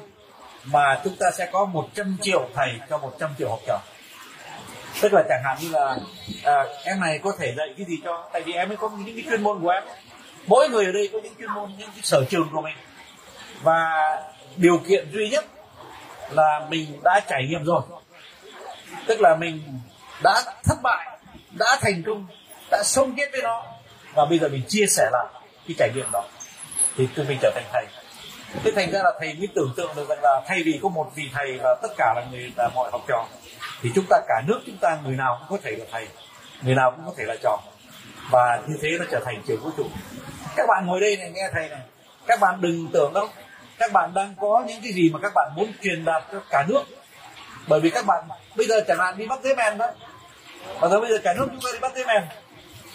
[0.65, 3.79] mà chúng ta sẽ có 100 triệu thầy cho 100 triệu học trò.
[5.01, 5.97] Tức là chẳng hạn như là
[6.45, 9.17] à, em này có thể dạy cái gì cho tại vì em ấy có những
[9.17, 9.83] cái chuyên môn của em.
[10.47, 12.77] Mỗi người ở đây có những chuyên môn những cái sở trường của mình.
[13.63, 13.91] Và
[14.57, 15.45] điều kiện duy nhất
[16.31, 17.83] là mình đã trải nghiệm rồi.
[19.07, 19.63] Tức là mình
[20.23, 21.10] đã thất bại
[21.61, 22.27] đã thành công,
[22.71, 23.65] đã sống chết với nó.
[24.15, 25.27] Và bây giờ mình chia sẻ lại
[25.69, 26.23] cái trải nghiệm đó
[26.97, 27.87] thì từ mình trở thành thầy.
[28.65, 31.11] Thế thành ra là thầy mới tưởng tượng được rằng là thay vì có một
[31.15, 33.27] vị thầy và tất cả là người, là mọi học trò,
[33.83, 36.09] thì chúng ta, cả nước chúng ta, người nào cũng có thể là thầy,
[36.63, 37.59] người nào cũng có thể là trò.
[38.31, 39.85] Và như thế nó trở thành trường vũ trụ.
[40.57, 41.81] Các bạn ngồi đây này, nghe thầy này.
[42.27, 43.29] Các bạn đừng tưởng đâu.
[43.79, 46.65] Các bạn đang có những cái gì mà các bạn muốn truyền đạt cho cả
[46.69, 46.83] nước.
[47.67, 48.25] Bởi vì các bạn
[48.57, 49.87] bây giờ chẳng hạn đi bắt thế men đó
[50.81, 52.23] và giờ bây giờ cả nước chúng ta đi bắt thế em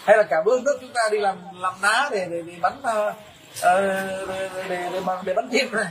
[0.04, 2.72] hay là cả vương nước chúng ta đi làm làm ná để để, để bắn
[2.78, 3.14] uh,
[3.62, 5.86] để, để, để, để bắn chim này.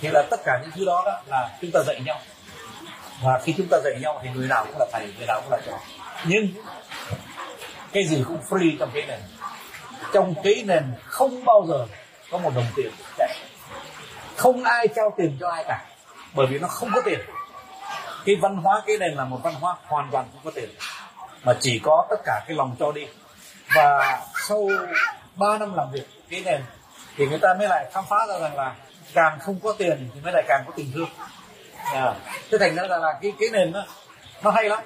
[0.00, 2.20] Thì là tất cả những thứ đó, đó là chúng ta dạy nhau.
[3.22, 5.52] Và khi chúng ta dạy nhau thì người nào cũng là thầy người nào cũng
[5.52, 5.78] là trò.
[6.24, 6.48] Nhưng
[7.92, 9.20] cái gì cũng free trong cái nền.
[10.12, 11.86] Trong cái nền không bao giờ
[12.30, 13.36] có một đồng tiền chạy.
[14.36, 15.84] Không ai trao tiền cho ai cả
[16.34, 17.20] bởi vì nó không có tiền.
[18.24, 20.68] Cái văn hóa cái nền là một văn hóa hoàn toàn không có tiền
[21.44, 23.06] mà chỉ có tất cả cái lòng cho đi.
[23.74, 24.68] Và sau
[25.36, 26.62] 3 năm làm việc cái nền
[27.16, 28.74] thì người ta mới lại khám phá ra rằng là
[29.14, 31.08] càng không có tiền thì mới lại càng có tình thương.
[31.94, 32.14] À,
[32.50, 33.84] thế thành ra là, là cái cái nền đó,
[34.42, 34.82] nó hay lắm.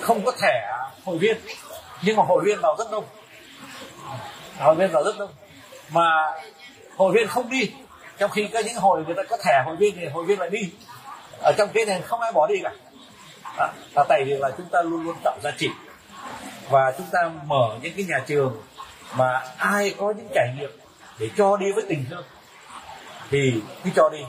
[0.00, 0.72] Không có thẻ
[1.04, 1.36] hội viên
[2.02, 3.04] nhưng mà hội viên vào rất đông.
[4.58, 5.30] Dạ, hội viên vào rất đông.
[5.88, 6.32] Mà
[6.96, 7.72] hội viên không đi
[8.18, 10.50] trong khi có những hội người ta có thẻ hội viên thì hội viên lại
[10.50, 10.72] đi.
[11.42, 12.70] Ở trong cái nền không ai bỏ đi cả
[13.58, 15.70] đó, là tại vì là chúng ta luôn luôn tạo giá trị.
[16.70, 18.62] Và chúng ta mở những cái nhà trường
[19.16, 20.70] mà ai có những trải nghiệm
[21.18, 22.24] để cho đi với tình thương
[23.30, 24.24] thì cứ cho đi.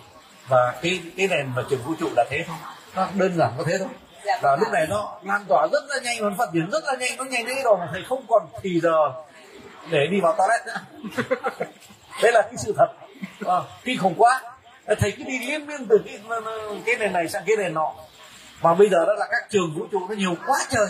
[0.47, 2.55] Và cái cái nền mà trường vũ trụ là thế thôi.
[2.95, 3.87] Nó đơn giản có thế thôi.
[4.25, 6.69] Dạ, và vâng lúc này nó lan tỏa rất là nhanh và nó phát triển
[6.71, 8.97] rất là nhanh nó nhanh đến cái độ mà thầy không còn thì giờ
[9.89, 10.79] để đi vào toilet nữa.
[12.23, 12.87] Đấy là cái sự thật.
[13.45, 14.41] À, kinh khủng quá.
[14.99, 16.19] Thầy cứ đi liên miên từ cái
[16.85, 17.93] cái nền này sang cái nền nọ
[18.61, 20.87] mà bây giờ đó là các trường vũ trụ nó nhiều quá trời.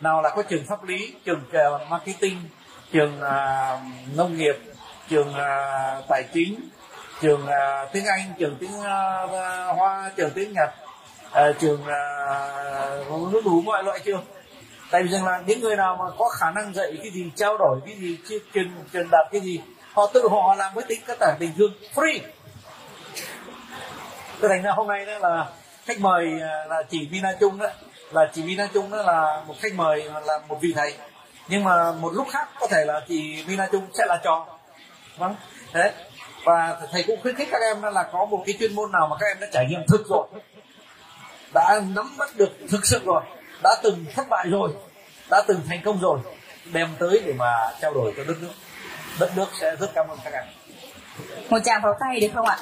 [0.00, 2.40] Nào là có trường pháp lý trường à, marketing
[2.92, 4.56] trường uh, nông nghiệp
[5.08, 6.68] trường uh, tài chính
[7.20, 10.70] trường uh, tiếng anh trường tiếng uh, hoa trường tiếng nhật
[11.26, 14.24] uh, trường uh, nó đủ mọi loại trường
[14.90, 17.58] tại vì rằng là những người nào mà có khả năng dạy cái gì trao
[17.58, 18.18] đổi cái gì
[18.54, 19.60] truyền truyền đạt cái gì
[19.92, 22.18] họ tự họ làm với tính các tài tình thương free.
[24.40, 25.46] Cái thành ra hôm nay đó là
[25.90, 27.66] khách mời à, là chị Vina Trung đó.
[28.10, 30.94] Là chị Vina Trung đó là một khách mời là một vị thầy.
[31.48, 34.46] Nhưng mà một lúc khác có thể là chị Vina Trung sẽ là trò.
[35.18, 35.34] Vâng
[35.72, 35.92] thế.
[36.44, 39.16] Và thầy cũng khuyến khích các em là có một cái chuyên môn nào mà
[39.20, 40.26] các em đã trải nghiệm thực rồi,
[41.54, 43.22] đã nắm bắt được thực sự rồi,
[43.62, 44.70] đã từng thất bại rồi,
[45.30, 46.18] đã từng thành công rồi,
[46.72, 48.52] đem tới để mà trao đổi cho đất nước.
[49.18, 50.44] Đất nước sẽ rất cảm ơn các em.
[51.48, 52.58] Một tràng pháo tay được không ạ?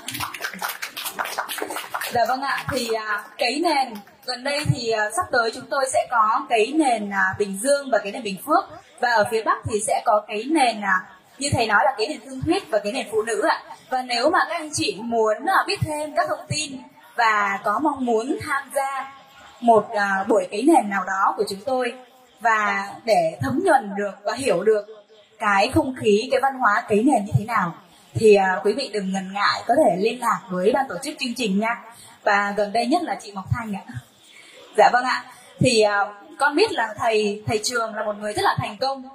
[2.12, 2.64] Dạ vâng ạ.
[2.70, 3.94] Thì à, cấy nền
[4.26, 7.90] gần đây thì à, sắp tới chúng tôi sẽ có cấy nền à, bình dương
[7.92, 8.64] và cấy nền bình phước.
[9.00, 11.00] Và ở phía bắc thì sẽ có cấy nền à,
[11.38, 13.62] như thầy nói là cấy nền thương thuyết và cấy nền phụ nữ ạ.
[13.90, 16.72] Và nếu mà các anh chị muốn à, biết thêm các thông tin
[17.16, 19.12] và có mong muốn tham gia
[19.60, 21.92] một à, buổi cấy nền nào đó của chúng tôi
[22.40, 24.86] và để thấm nhuần được và hiểu được
[25.38, 27.74] cái không khí cái văn hóa cấy nền như thế nào
[28.14, 31.14] thì à, quý vị đừng ngần ngại có thể liên lạc với ban tổ chức
[31.20, 31.82] chương trình nha
[32.22, 33.84] và gần đây nhất là chị Ngọc Thanh ạ.
[34.76, 35.24] Dạ vâng ạ.
[35.60, 36.04] Thì à,
[36.38, 39.08] con biết là thầy thầy trường là một người rất là thành công.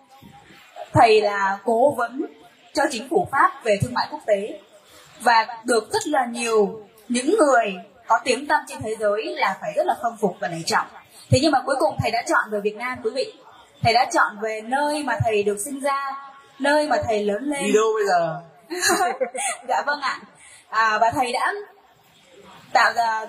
[0.94, 2.26] Thầy là cố vấn
[2.74, 4.60] cho chính phủ pháp về thương mại quốc tế.
[5.22, 7.76] Và được rất là nhiều những người
[8.08, 10.88] có tiếng tăm trên thế giới là phải rất là khâm phục và nể trọng.
[11.30, 13.34] Thế nhưng mà cuối cùng thầy đã chọn về Việt Nam quý vị.
[13.82, 16.16] Thầy đã chọn về nơi mà thầy được sinh ra
[16.60, 17.64] nơi mà thầy lớn lên.
[17.64, 18.42] đi đâu bây giờ?
[19.68, 20.20] Dạ vâng ạ.
[20.70, 21.54] À, và thầy đã
[22.74, 23.22] tạo ra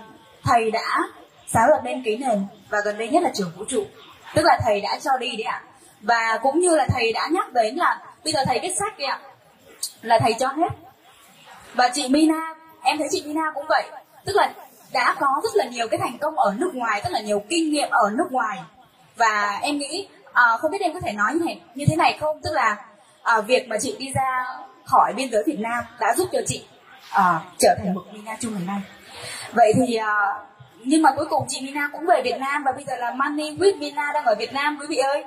[0.45, 0.99] thầy đã
[1.47, 3.87] sáng lập nên cái nền và gần đây nhất là trường vũ trụ.
[4.35, 5.62] Tức là thầy đã cho đi đấy ạ.
[6.01, 9.07] Và cũng như là thầy đã nhắc đến là bây giờ thầy viết sách đấy
[9.07, 9.21] ạ.
[10.03, 10.69] Là thầy cho hết.
[11.75, 13.85] Và chị Mina em thấy chị Mina cũng vậy.
[14.25, 14.53] Tức là
[14.93, 17.73] đã có rất là nhiều cái thành công ở nước ngoài rất là nhiều kinh
[17.73, 18.59] nghiệm ở nước ngoài.
[19.16, 22.19] Và em nghĩ à, không biết em có thể nói như thế như thế này
[22.21, 22.41] không?
[22.43, 22.77] Tức là
[23.23, 24.47] à, việc mà chị đi ra
[24.85, 26.65] khỏi biên giới Việt Nam đã giúp cho chị
[27.11, 28.81] à, trở thành một Mina chung ngày nay
[29.55, 30.41] vậy thì à,
[30.85, 33.57] nhưng mà cuối cùng chị Mina cũng về Việt Nam và bây giờ là Money
[33.57, 35.25] with Mina đang ở Việt Nam quý vị ơi.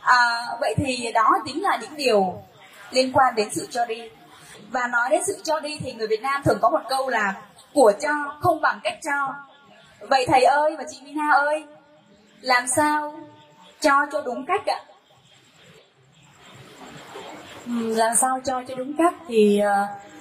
[0.00, 2.42] À, vậy thì đó chính là những điều
[2.90, 4.02] liên quan đến sự cho đi.
[4.70, 7.34] Và nói đến sự cho đi thì người Việt Nam thường có một câu là
[7.74, 8.10] của cho
[8.40, 9.34] không bằng cách cho
[10.08, 11.64] vậy thầy ơi và chị Mina ơi
[12.40, 13.14] làm sao
[13.80, 14.80] cho cho đúng cách ạ?
[17.66, 20.11] Ừ, làm sao cho cho đúng cách thì uh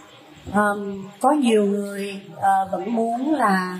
[0.53, 3.79] um, có nhiều người uh, vẫn muốn là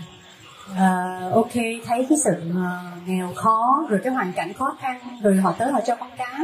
[0.72, 1.54] uh, ok
[1.86, 5.72] thấy cái sự uh, nghèo khó rồi cái hoàn cảnh khó khăn rồi họ tới
[5.72, 6.40] họ cho con cá.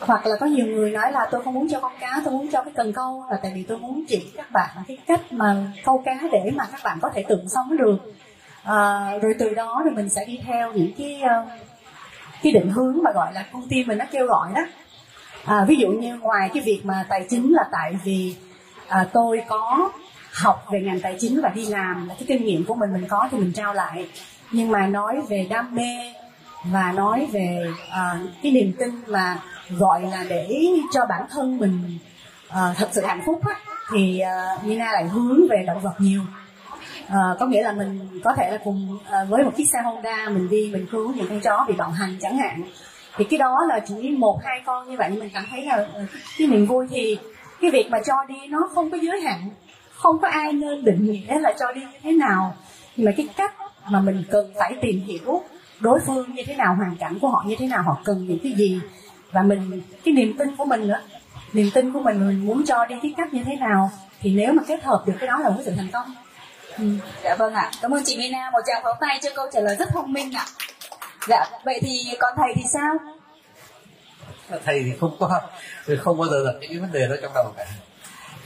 [0.00, 2.48] Hoặc là có nhiều người nói là tôi không muốn cho con cá tôi muốn
[2.52, 5.56] cho cái cần câu là tại vì tôi muốn chỉ các bạn cái cách mà
[5.84, 7.96] câu cá để mà các bạn có thể tự sống được.
[8.62, 11.22] Ờ, rồi từ đó thì mình sẽ đi theo những cái
[12.42, 14.62] cái định hướng mà gọi là công ty mình nó kêu gọi đó.
[15.44, 18.36] À, ví dụ như ngoài cái việc mà tài chính là tại vì
[18.88, 19.90] à, tôi có
[20.32, 23.06] học về ngành tài chính và đi làm là cái kinh nghiệm của mình mình
[23.08, 24.08] có thì mình trao lại.
[24.52, 26.12] Nhưng mà nói về đam mê
[26.64, 29.40] và nói về à, cái niềm tin mà
[29.70, 31.98] gọi là để cho bản thân mình
[32.48, 33.54] à, thật sự hạnh phúc á,
[33.92, 36.22] thì à, Nina lại hướng về động vật nhiều.
[37.08, 40.28] À, có nghĩa là mình có thể là cùng à, với một chiếc xe Honda
[40.28, 42.62] mình đi mình cứu những con chó bị bạo hành chẳng hạn.
[43.16, 46.04] Thì cái đó là chỉ một hai con như vậy mình cảm thấy là ờ,
[46.38, 47.18] cái niềm vui thì
[47.60, 49.50] cái việc mà cho đi nó không có giới hạn,
[49.94, 52.56] không có ai nên định nghĩa là cho đi như thế nào.
[52.96, 53.54] Nhưng mà cái cách
[53.90, 55.42] mà mình cần phải tìm hiểu
[55.80, 58.38] đối phương như thế nào, hoàn cảnh của họ như thế nào, họ cần những
[58.42, 58.80] cái gì.
[59.32, 61.00] Và mình, cái niềm tin của mình nữa,
[61.52, 63.90] niềm tin của mình mình muốn cho đi cái cách như thế nào,
[64.20, 66.14] thì nếu mà kết hợp được cái đó là một sự thành công.
[66.78, 66.84] Ừ.
[67.24, 67.70] dạ vâng ạ.
[67.82, 68.50] Cảm ơn chị Mina.
[68.50, 70.44] Một tràng pháo tay cho câu trả lời rất thông minh ạ.
[71.28, 72.94] Dạ vậy thì còn thầy thì sao?
[74.64, 75.40] Thầy thì không có
[76.00, 77.66] không bao giờ đặt những cái vấn đề đó trong đầu cả.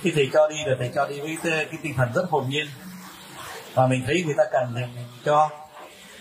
[0.00, 2.66] Khi thầy cho đi là thầy cho đi với cái tinh thần rất hồn nhiên.
[3.74, 5.50] Và mình thấy người ta cần thì mình cho.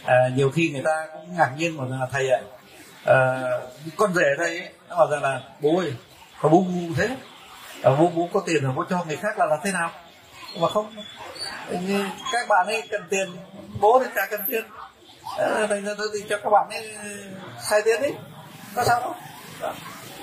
[0.06, 2.40] À, nhiều khi người ta cũng ngạc nhiên mà là thầy ạ
[3.06, 3.50] à,
[3.98, 5.94] con rể đây ấy nó bảo rằng là bố ơi
[6.42, 7.08] có bố ngu thế.
[7.84, 9.92] À, bố bố có tiền rồi bố cho người khác là là thế nào?
[10.60, 10.96] Mà không.
[12.32, 13.30] Các bạn ấy cần tiền
[13.80, 14.64] bố thì chả cần tiền.
[15.38, 16.96] Ờ, à, thành ra tôi thì cho các bạn ấy
[17.70, 18.10] sai tiền đi.
[18.76, 19.14] Có sao không?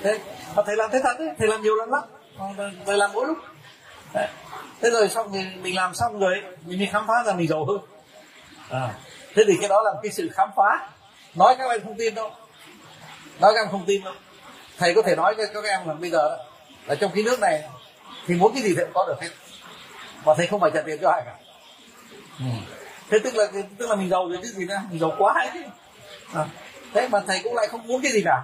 [0.03, 0.19] Thế
[0.55, 2.03] mà thầy làm thế thật đấy thầy làm nhiều lần lắm.
[2.85, 3.37] Thầy làm mỗi lúc.
[4.13, 4.27] Đấy.
[4.81, 6.35] thế rồi xong thì mình làm xong rồi
[6.65, 7.79] mình mới khám phá ra mình giàu hơn.
[8.69, 8.93] À.
[9.35, 10.89] thế thì cái đó là cái sự khám phá.
[11.35, 12.31] Nói các em không tin đâu.
[13.39, 14.13] Nói các em không tin đâu.
[14.77, 16.37] Thầy có thể nói cho các em là bây giờ
[16.85, 17.63] là trong cái nước này
[18.27, 19.29] thì muốn cái gì thầy cũng có được hết.
[20.25, 21.35] Mà thầy không phải trả tiền cho ai cả.
[22.39, 22.45] Ừ.
[23.09, 23.45] thế tức là
[23.77, 24.81] tức là mình giàu rồi cái gì nữa.
[24.89, 25.61] Mình giàu quá ấy chứ.
[26.33, 26.45] À.
[26.93, 28.43] thế mà thầy cũng lại không muốn cái gì cả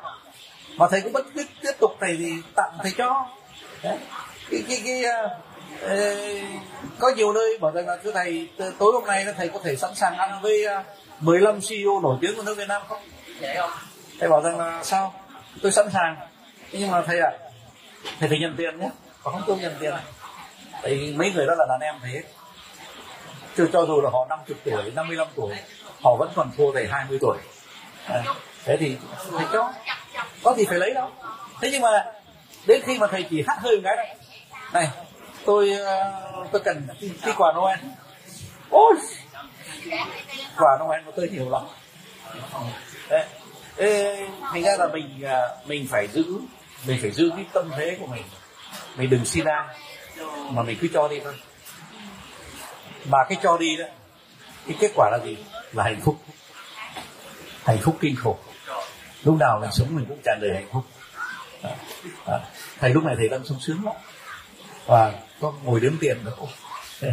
[0.78, 3.28] mà thầy cũng vẫn tiếp, tiếp tục thầy thì tặng thầy cho
[3.84, 3.98] Đấy.
[4.52, 5.32] cái cái cái uh,
[7.00, 9.96] có nhiều nơi bảo rằng là thưa thầy tối hôm nay thầy có thể sẵn
[9.96, 10.86] sàng ăn với uh,
[11.20, 13.02] 15 CEO nổi tiếng của nước Việt Nam không?
[13.58, 13.72] không?
[14.20, 15.14] Thầy bảo rằng là sao?
[15.62, 16.16] Tôi sẵn sàng.
[16.72, 18.90] Nhưng mà thầy ạ, à, thầy phải nhận tiền nhé,
[19.24, 19.94] còn không tôi nhận tiền.
[20.82, 22.24] Tại mấy người đó là đàn em thế.
[23.58, 25.56] Chứ cho dù là họ 50 tuổi, 55 tuổi,
[26.04, 27.38] họ vẫn còn thua thầy 20 tuổi.
[28.08, 28.24] À,
[28.64, 28.98] thế thì
[29.38, 29.74] thầy cho
[30.44, 31.12] có gì phải lấy đâu.
[31.62, 32.06] Thế nhưng mà
[32.68, 34.16] đến khi mà thầy chỉ hát hơi một cái này
[34.74, 34.88] này
[35.46, 36.22] tôi ờ,
[36.52, 36.88] tôi cần
[37.22, 37.80] cái quà noel.
[38.70, 38.96] Ôi!
[40.58, 41.62] Quà noel của tôi nhiều lắm.
[43.10, 43.26] Đấy.
[43.78, 46.24] Ê, thành ra là mình à, mình phải giữ
[46.88, 48.24] mình phải giữ cái tâm thế của mình.
[48.96, 49.66] Mình đừng xin ai
[50.50, 51.34] mà mình cứ cho đi thôi.
[53.06, 53.86] Mà cái cho đi đó
[54.68, 55.38] cái kết quả là gì?
[55.72, 56.16] Là hạnh phúc.
[57.66, 58.38] Hạnh phúc kinh khủng
[59.26, 60.84] lúc nào mình sống mình cũng tràn đầy hạnh phúc.
[61.64, 61.70] À,
[62.28, 62.40] à,
[62.80, 63.94] thầy lúc này thầy đang sung sướng lắm.
[64.86, 65.12] Và
[65.42, 66.32] có ngồi đếm tiền nữa.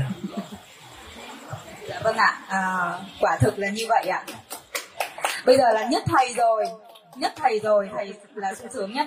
[1.89, 2.41] Dạ vâng ạ.
[2.49, 4.25] À, quả thực là như vậy ạ.
[5.47, 6.65] Bây giờ là nhất thầy rồi.
[7.17, 7.91] Nhất thầy rồi.
[7.95, 9.07] Thầy là sung sướng nhất.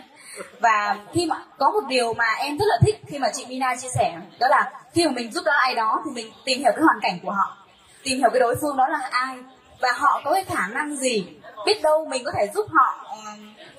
[0.60, 3.76] Và khi mà có một điều mà em rất là thích khi mà chị Mina
[3.76, 6.72] chia sẻ đó là khi mà mình giúp đỡ ai đó thì mình tìm hiểu
[6.76, 7.58] cái hoàn cảnh của họ.
[8.04, 9.38] Tìm hiểu cái đối phương đó là ai
[9.86, 11.28] và họ có cái khả năng gì?
[11.66, 13.32] Biết đâu mình có thể giúp họ ừ,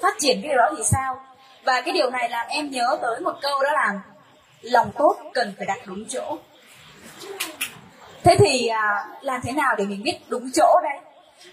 [0.03, 1.21] phát triển cái điều đó thì sao?
[1.65, 4.01] Và cái điều này làm em nhớ tới một câu đó là
[4.63, 6.37] lòng tốt cần phải đặt đúng chỗ.
[8.25, 10.99] Thế thì à, làm thế nào để mình biết đúng chỗ đây?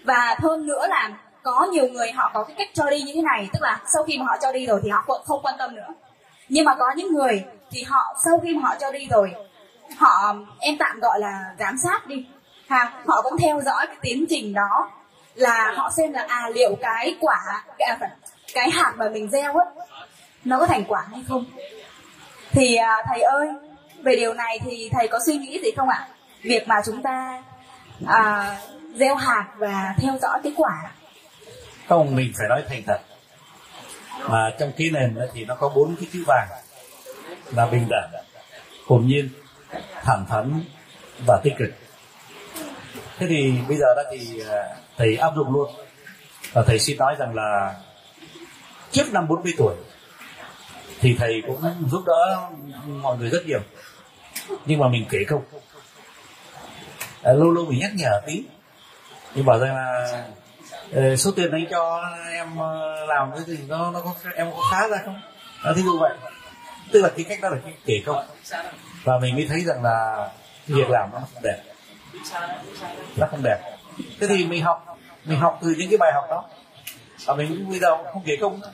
[0.04, 1.10] Và hơn nữa là
[1.42, 4.04] có nhiều người họ có cái cách cho đi như thế này, tức là sau
[4.04, 5.88] khi mà họ cho đi rồi thì họ không quan tâm nữa.
[6.48, 9.32] Nhưng mà có những người thì họ, sau khi mà họ cho đi rồi,
[9.96, 12.26] họ, em tạm gọi là giám sát đi
[12.68, 14.90] ha họ vẫn theo dõi cái tiến trình đó
[15.34, 18.10] là họ xem là à liệu cái quả cái, à,
[18.54, 19.66] cái hạt mà mình gieo ấy
[20.44, 21.44] nó có thành quả hay không?
[22.50, 23.48] Thì à, thầy ơi
[24.02, 26.08] về điều này thì thầy có suy nghĩ gì không ạ?
[26.42, 27.42] Việc mà chúng ta
[28.06, 28.56] à,
[28.94, 30.90] gieo hạt và theo dõi cái quả.
[31.88, 32.98] Không mình phải nói thành thật.
[34.28, 36.48] Mà trong ký nền thì nó có bốn cái chữ vàng
[37.54, 38.10] là bình đẳng
[38.86, 39.28] hồn nhiên
[40.04, 40.60] thẳng thắn
[41.26, 41.68] và tích cực
[43.18, 45.70] thế thì bây giờ đó thì à, thầy áp dụng luôn.
[46.52, 47.74] Và thầy xin nói rằng là
[48.90, 49.74] trước năm 40 tuổi
[51.00, 51.60] thì thầy cũng
[51.90, 52.48] giúp đỡ
[52.86, 53.60] mọi người rất nhiều.
[54.66, 55.42] Nhưng mà mình kể không
[57.22, 58.44] à, lâu lâu mình nhắc nhở tí.
[59.34, 60.08] Nhưng bảo rằng là
[60.92, 64.62] ờ, số tiền anh cho em ờ, làm cái gì nó nó có em có
[64.70, 65.20] khá ra không?
[65.62, 66.16] À, thí dụ vậy.
[66.92, 68.26] Tức là cái cách đó là cái kể công
[69.04, 70.28] và mình mới thấy rằng là
[70.66, 71.62] việc làm nó không đẹp
[73.16, 73.58] nó không đẹp.
[74.20, 76.44] Thế thì mình học mình học từ những cái bài học đó.
[77.26, 78.72] Và mình bây giờ không kể công nữa.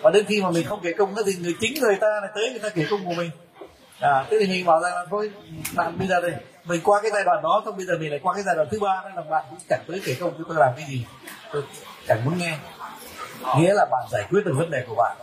[0.00, 2.30] Và đến khi mà mình không kể công nữa thì người chính người ta lại
[2.34, 3.30] tới người ta kể công của mình.
[4.00, 5.30] À thế thì mình bảo rằng là thôi
[5.74, 6.32] bạn bây giờ đây
[6.64, 8.68] mình qua cái giai đoạn đó xong bây giờ mình lại qua cái giai đoạn
[8.70, 11.06] thứ ba đó là bạn cũng chẳng tới kể công cho tôi làm cái gì.
[11.52, 11.62] Tôi
[12.08, 12.58] chẳng muốn nghe.
[13.58, 15.16] Nghĩa là bạn giải quyết được vấn đề của bạn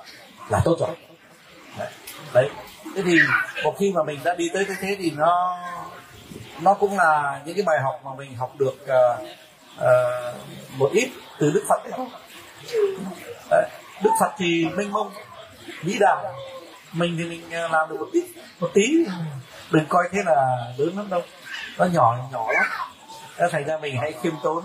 [0.50, 0.90] là tốt rồi.
[1.78, 1.90] Đấy,
[2.34, 2.50] đấy.
[2.96, 3.20] thế thì
[3.64, 5.58] một khi mà mình đã đi tới cái thế thì nó
[6.62, 9.22] nó cũng là những cái bài học mà mình học được uh,
[9.78, 10.36] uh,
[10.78, 11.10] một ít
[11.40, 12.08] từ đức phật đấy
[13.50, 13.70] Đấy,
[14.04, 15.12] đức phật thì mênh mông
[15.84, 16.26] vĩ đại
[16.94, 18.20] mình thì mình ờ, làm được một tí
[18.60, 19.06] một tí.
[19.72, 21.22] Đừng coi thế là lớn lắm đâu.
[21.78, 22.66] Nó nhỏ nhỏ lắm.
[23.38, 24.64] Đó, thành ra mình hãy khiêm tốn.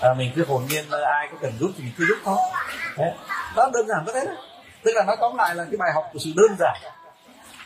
[0.00, 2.38] À, mình cứ hồn nhiên ai có cần giúp thì mình cứ giúp thôi.
[3.56, 4.32] Đó đơn giản có thế đó
[4.82, 6.76] tức là nó tóm lại là cái bài học của sự đơn giản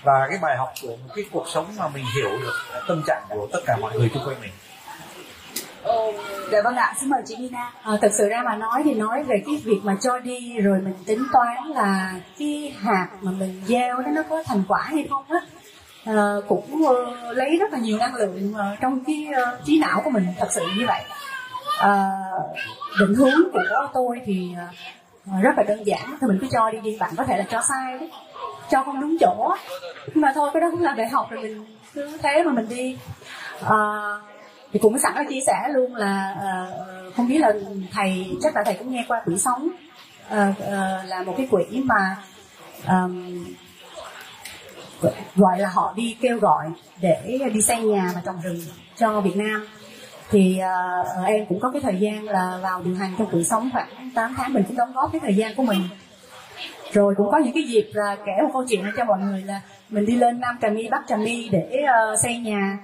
[0.02, 2.54] và cái bài học của một cái cuộc sống mà mình hiểu được
[2.88, 4.52] tâm trạng của tất cả mọi người xung quanh mình.
[6.52, 7.72] Dạ vâng ạ, xin mời chị Mina.
[7.82, 10.78] À, thật sự ra mà nói thì nói về cái việc mà cho đi rồi
[10.78, 15.06] mình tính toán là cái hạt mà mình gieo đó nó có thành quả hay
[15.10, 15.38] không á.
[16.04, 20.00] À, cũng uh, lấy rất là nhiều năng lượng uh, trong cái uh, trí não
[20.04, 21.02] của mình thật sự như vậy.
[21.78, 22.10] À,
[23.00, 24.54] định hướng của tôi thì
[25.28, 27.44] uh, rất là đơn giản thì mình cứ cho đi đi bạn có thể là
[27.50, 28.10] cho sai đấy
[28.72, 29.54] cho không đúng chỗ.
[30.06, 32.68] Nhưng mà thôi cái đó cũng là để học rồi mình cứ thế mà mình
[32.68, 32.98] đi.
[33.64, 33.76] À,
[34.72, 36.66] thì cũng sẵn là chia sẻ luôn là à,
[37.16, 37.52] không biết là
[37.92, 39.68] thầy chắc là thầy cũng nghe qua quỹ sống.
[40.28, 42.16] À, à, là một cái quỹ mà
[42.86, 43.08] à,
[45.36, 46.66] gọi là họ đi kêu gọi
[47.00, 48.60] để đi xây nhà và trồng rừng
[48.96, 49.66] cho Việt Nam.
[50.30, 50.60] Thì
[51.20, 54.10] uh, em cũng có cái thời gian là vào điều hành trong quỹ sống khoảng
[54.14, 55.80] 8 tháng mình cũng đóng góp cái thời gian của mình
[56.92, 59.60] rồi cũng có những cái dịp là kể một câu chuyện cho mọi người là
[59.88, 62.78] mình đi lên Nam Trà My Bắc Trà My để uh, xây nhà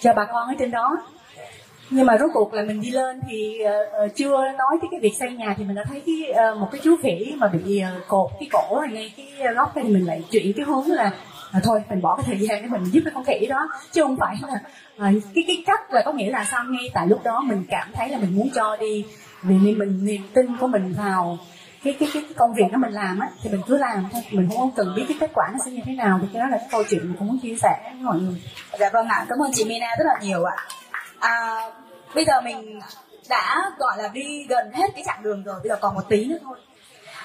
[0.00, 0.96] cho bà con ở trên đó.
[1.90, 5.12] Nhưng mà rốt cuộc là mình đi lên thì uh, chưa nói tới cái việc
[5.18, 8.08] xây nhà thì mình đã thấy cái uh, một cái chú khỉ mà bị uh,
[8.08, 11.12] cột cái cổ này ngay cái góc thì mình lại chuyển cái hướng là
[11.52, 13.68] à, thôi mình bỏ cái thời gian để mình giúp cái con khỉ đó.
[13.92, 14.60] Chứ không phải là
[14.98, 16.64] à, cái cái cách là có nghĩa là sao?
[16.64, 19.04] Ngay tại lúc đó mình cảm thấy là mình muốn cho đi
[19.42, 21.38] vì mình, mình niềm tin của mình vào
[21.84, 24.22] cái cái cái công việc đó mình làm á thì mình cứ làm thôi.
[24.30, 26.48] Mình không cần biết cái kết quả nó sẽ như thế nào thì cái đó
[26.48, 28.42] là cái câu chuyện mình cũng muốn chia sẻ với mọi người.
[28.78, 30.56] Dạ vâng ạ cảm ơn chị Mina rất là nhiều ạ.
[31.18, 31.60] À,
[32.14, 32.80] bây giờ mình
[33.28, 36.24] đã gọi là đi gần hết cái chặng đường rồi bây giờ còn một tí
[36.24, 36.58] nữa thôi.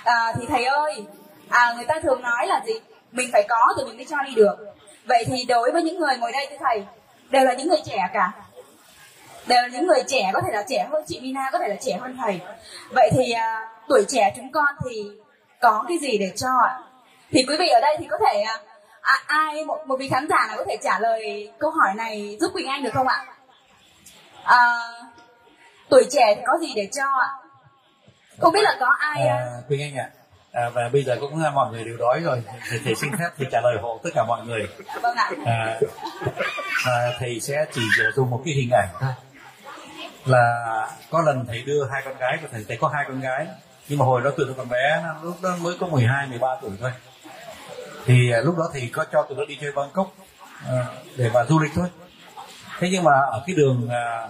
[0.04, 1.06] À, thì thầy ơi
[1.50, 2.74] à, người ta thường nói là gì?
[3.12, 4.56] Mình phải có thì mình mới cho đi được.
[5.06, 6.86] Vậy thì đối với những người ngồi đây thưa thầy
[7.30, 8.32] đều là những người trẻ cả
[9.48, 11.76] đều là những người trẻ có thể là trẻ hơn chị Mina có thể là
[11.82, 12.40] trẻ hơn thầy.
[12.90, 15.12] Vậy thì à, tuổi trẻ chúng con thì
[15.62, 16.80] có cái gì để cho ạ?
[17.32, 18.60] Thì quý vị ở đây thì có thể à,
[19.02, 22.38] à, ai một một vị khán giả nào có thể trả lời câu hỏi này
[22.42, 23.26] giúp Quỳnh Anh được không ạ?
[24.44, 24.80] À,
[25.90, 27.30] tuổi trẻ thì có gì để cho ạ?
[28.40, 30.10] Không biết là có ai à, Quỳnh Anh ạ.
[30.52, 32.44] À, và bây giờ cũng mọi người đều đói rồi.
[32.70, 34.68] Thầy, thầy xin phép thì trả lời hộ tất cả mọi người.
[35.02, 35.32] Vâng ạ.
[35.46, 35.80] À,
[36.86, 37.82] à, thầy sẽ chỉ
[38.16, 39.12] dùng một cái hình ảnh thôi
[40.26, 43.48] là có lần thầy đưa hai con gái của thầy thầy có hai con gái
[43.88, 46.72] nhưng mà hồi đó tụi nó còn bé lúc đó mới có 12 13 tuổi
[46.82, 46.92] thôi.
[48.06, 50.14] Thì à, lúc đó thì có cho tụi nó đi chơi Bangkok
[50.68, 50.86] à,
[51.16, 51.88] để mà du lịch thôi.
[52.80, 54.30] Thế nhưng mà ở cái đường à,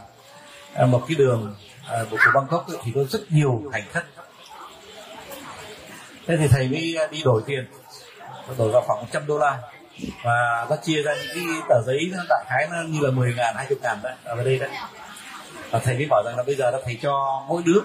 [0.74, 1.56] à một cái đường
[1.90, 4.06] à, của Bangkok thì có rất nhiều hành khách.
[6.28, 7.66] Thế thì thầy mới à, đi đổi tiền
[8.58, 9.58] đổi vào khoảng 100 đô la.
[10.24, 13.56] Và nó chia ra những cái tờ giấy đại khái nó như là 10 ngàn
[13.58, 14.70] 20 ngàn đấy ở đây đấy
[15.76, 17.82] và thầy mới bảo rằng là bây giờ là thầy cho mỗi đứa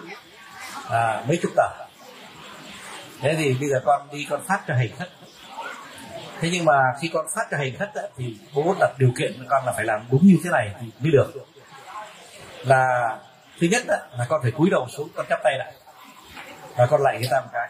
[0.90, 1.68] à, mấy chục tờ.
[3.20, 5.08] Thế thì bây giờ con đi con phát cho hành khất.
[6.40, 9.34] Thế nhưng mà khi con phát cho hành khất ấy, thì bố đặt điều kiện
[9.38, 11.32] cho con là phải làm đúng như thế này thì mới được.
[12.64, 13.18] Là
[13.60, 15.72] thứ nhất ấy, là con phải cúi đầu xuống con chắp tay lại.
[16.76, 17.68] Và con lạy người ta một cái.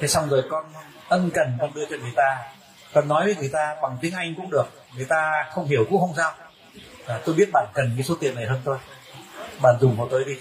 [0.00, 0.64] Thế xong rồi con
[1.08, 2.38] ân cần con đưa cho người ta.
[2.94, 4.66] Con nói với người ta bằng tiếng anh cũng được
[4.96, 6.32] người ta không hiểu cũng không sao
[7.08, 8.78] à, tôi biết bạn cần cái số tiền này hơn tôi.
[9.62, 10.36] Bạn dùng của tôi đi.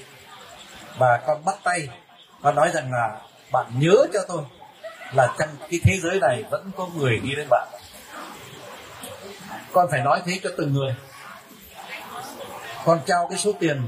[0.97, 1.89] Và con bắt tay
[2.41, 3.21] con nói rằng là
[3.51, 4.43] bạn nhớ cho tôi
[5.13, 7.67] là trong cái thế giới này vẫn có người đi đến bạn.
[9.71, 10.95] Con phải nói thế cho từng người.
[12.85, 13.87] Con trao cái số tiền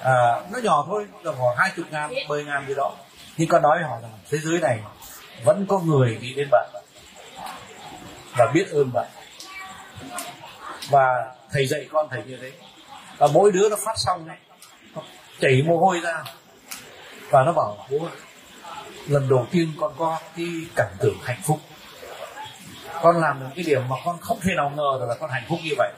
[0.00, 2.92] à, nó nhỏ thôi là khoảng hai chục ngàn mười ngàn gì đó.
[3.36, 4.78] Nhưng con nói họ rằng thế giới này
[5.44, 6.70] vẫn có người đi đến bạn.
[8.36, 9.06] Và biết ơn bạn.
[10.90, 12.52] Và thầy dạy con thầy như thế.
[13.18, 14.36] Và mỗi đứa nó phát xong ấy,
[14.94, 15.02] nó
[15.40, 16.22] chảy mồ hôi ra.
[17.30, 18.08] Và nó bảo bố
[19.08, 20.46] lần đầu tiên con có cái
[20.76, 21.58] cảm tưởng hạnh phúc.
[23.02, 25.44] Con làm được cái điểm mà con không thể nào ngờ được là con hạnh
[25.48, 25.92] phúc như vậy.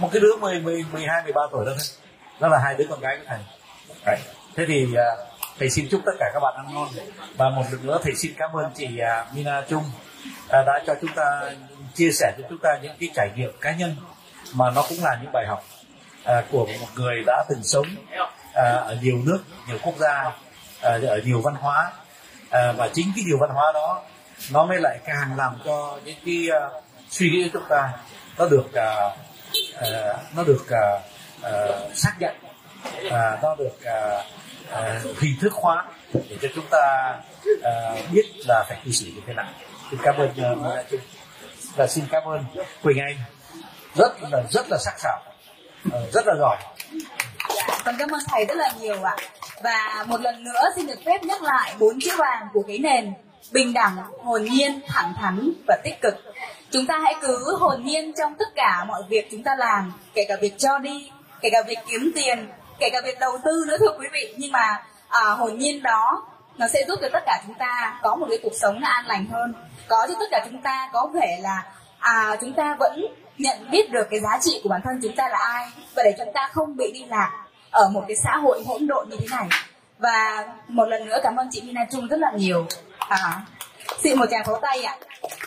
[0.00, 1.86] Một cái đứa 10, 10, 12, 13 tuổi đó thôi.
[2.40, 3.38] Đó là hai đứa con gái của thầy.
[4.06, 4.18] Đấy.
[4.56, 5.06] thế thì à,
[5.58, 6.88] thầy xin chúc tất cả các bạn ăn ngon.
[7.36, 9.84] Và một lần nữa thầy xin cảm ơn chị à, Mina Trung
[10.48, 11.52] à, đã cho chúng ta
[11.94, 13.96] chia sẻ cho chúng ta những cái trải nghiệm cá nhân
[14.54, 15.64] mà nó cũng là những bài học
[16.24, 17.86] à, của một người đã từng sống
[18.54, 19.38] à, ở nhiều nước
[19.68, 20.32] nhiều quốc gia
[20.80, 21.92] à, ở nhiều văn hóa.
[22.50, 24.02] Và chính cái nhiều văn hóa đó
[24.52, 26.48] nó mới lại càng làm cho những cái
[27.10, 27.92] suy nghĩ của chúng ta
[28.38, 29.12] nó được uh,
[29.76, 31.02] uh, nó được uh,
[31.40, 32.34] uh, xác nhận
[33.06, 34.24] uh, nó được uh,
[34.72, 37.14] uh, hình thức hóa để cho chúng ta
[37.52, 39.48] uh, biết là phải cư xử như thế nào.
[39.90, 41.00] Xin cảm ơn uh, trung.
[41.76, 42.44] Và xin cảm ơn
[42.82, 43.16] quỳnh anh
[43.98, 45.20] rất là rất là sắc sảo
[45.92, 46.56] ờ, rất là giỏi
[47.84, 49.16] Con cảm ơn thầy rất là nhiều ạ.
[49.62, 53.12] Và một lần nữa xin được phép nhắc lại bốn chữ vàng của cái nền
[53.52, 56.14] bình đẳng, hồn nhiên, thẳng thắn và tích cực.
[56.70, 60.24] Chúng ta hãy cứ hồn nhiên trong tất cả mọi việc chúng ta làm, kể
[60.28, 61.10] cả việc cho đi,
[61.40, 62.48] kể cả việc kiếm tiền,
[62.78, 64.34] kể cả việc đầu tư nữa thưa quý vị.
[64.38, 66.26] Nhưng mà à, hồn nhiên đó
[66.58, 69.06] nó sẽ giúp cho tất cả chúng ta có một cái cuộc sống nó an
[69.06, 69.54] lành hơn,
[69.88, 71.62] có cho tất cả chúng ta có thể là
[71.98, 73.06] à, chúng ta vẫn
[73.38, 76.14] nhận biết được cái giá trị của bản thân chúng ta là ai và để
[76.18, 77.30] chúng ta không bị đi lạc
[77.70, 79.48] ở một cái xã hội hỗn độn như thế này.
[79.98, 82.66] Và một lần nữa cảm ơn chị Mina Trung rất là nhiều.
[82.98, 83.40] À,
[84.02, 84.96] xin một tràng pháo tay ạ.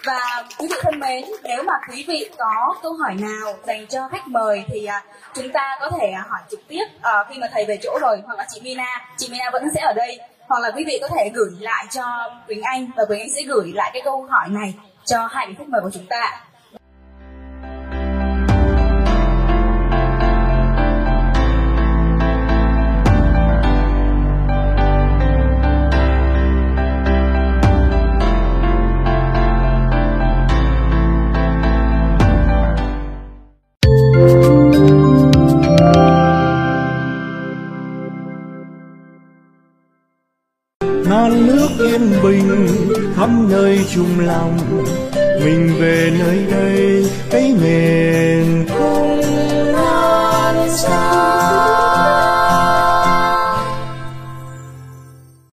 [0.06, 4.08] Và quý vị thân mến nếu mà quý vị có câu hỏi nào dành cho
[4.12, 5.04] khách mời thì à,
[5.34, 8.22] chúng ta có thể à, hỏi trực tiếp à, khi mà thầy về chỗ rồi
[8.26, 10.20] hoặc là chị Mina chị Mina vẫn sẽ ở đây.
[10.48, 12.04] Hoặc là quý vị có thể gửi lại cho
[12.48, 14.74] Quỳnh Anh và Quỳnh Anh sẽ gửi lại cái câu hỏi này
[15.06, 16.42] cho hai vị khách mời của chúng ta.
[42.52, 42.68] Yên
[43.16, 44.58] khắp nơi chung lòng.
[45.44, 48.21] Mình về nơi đây cái nghề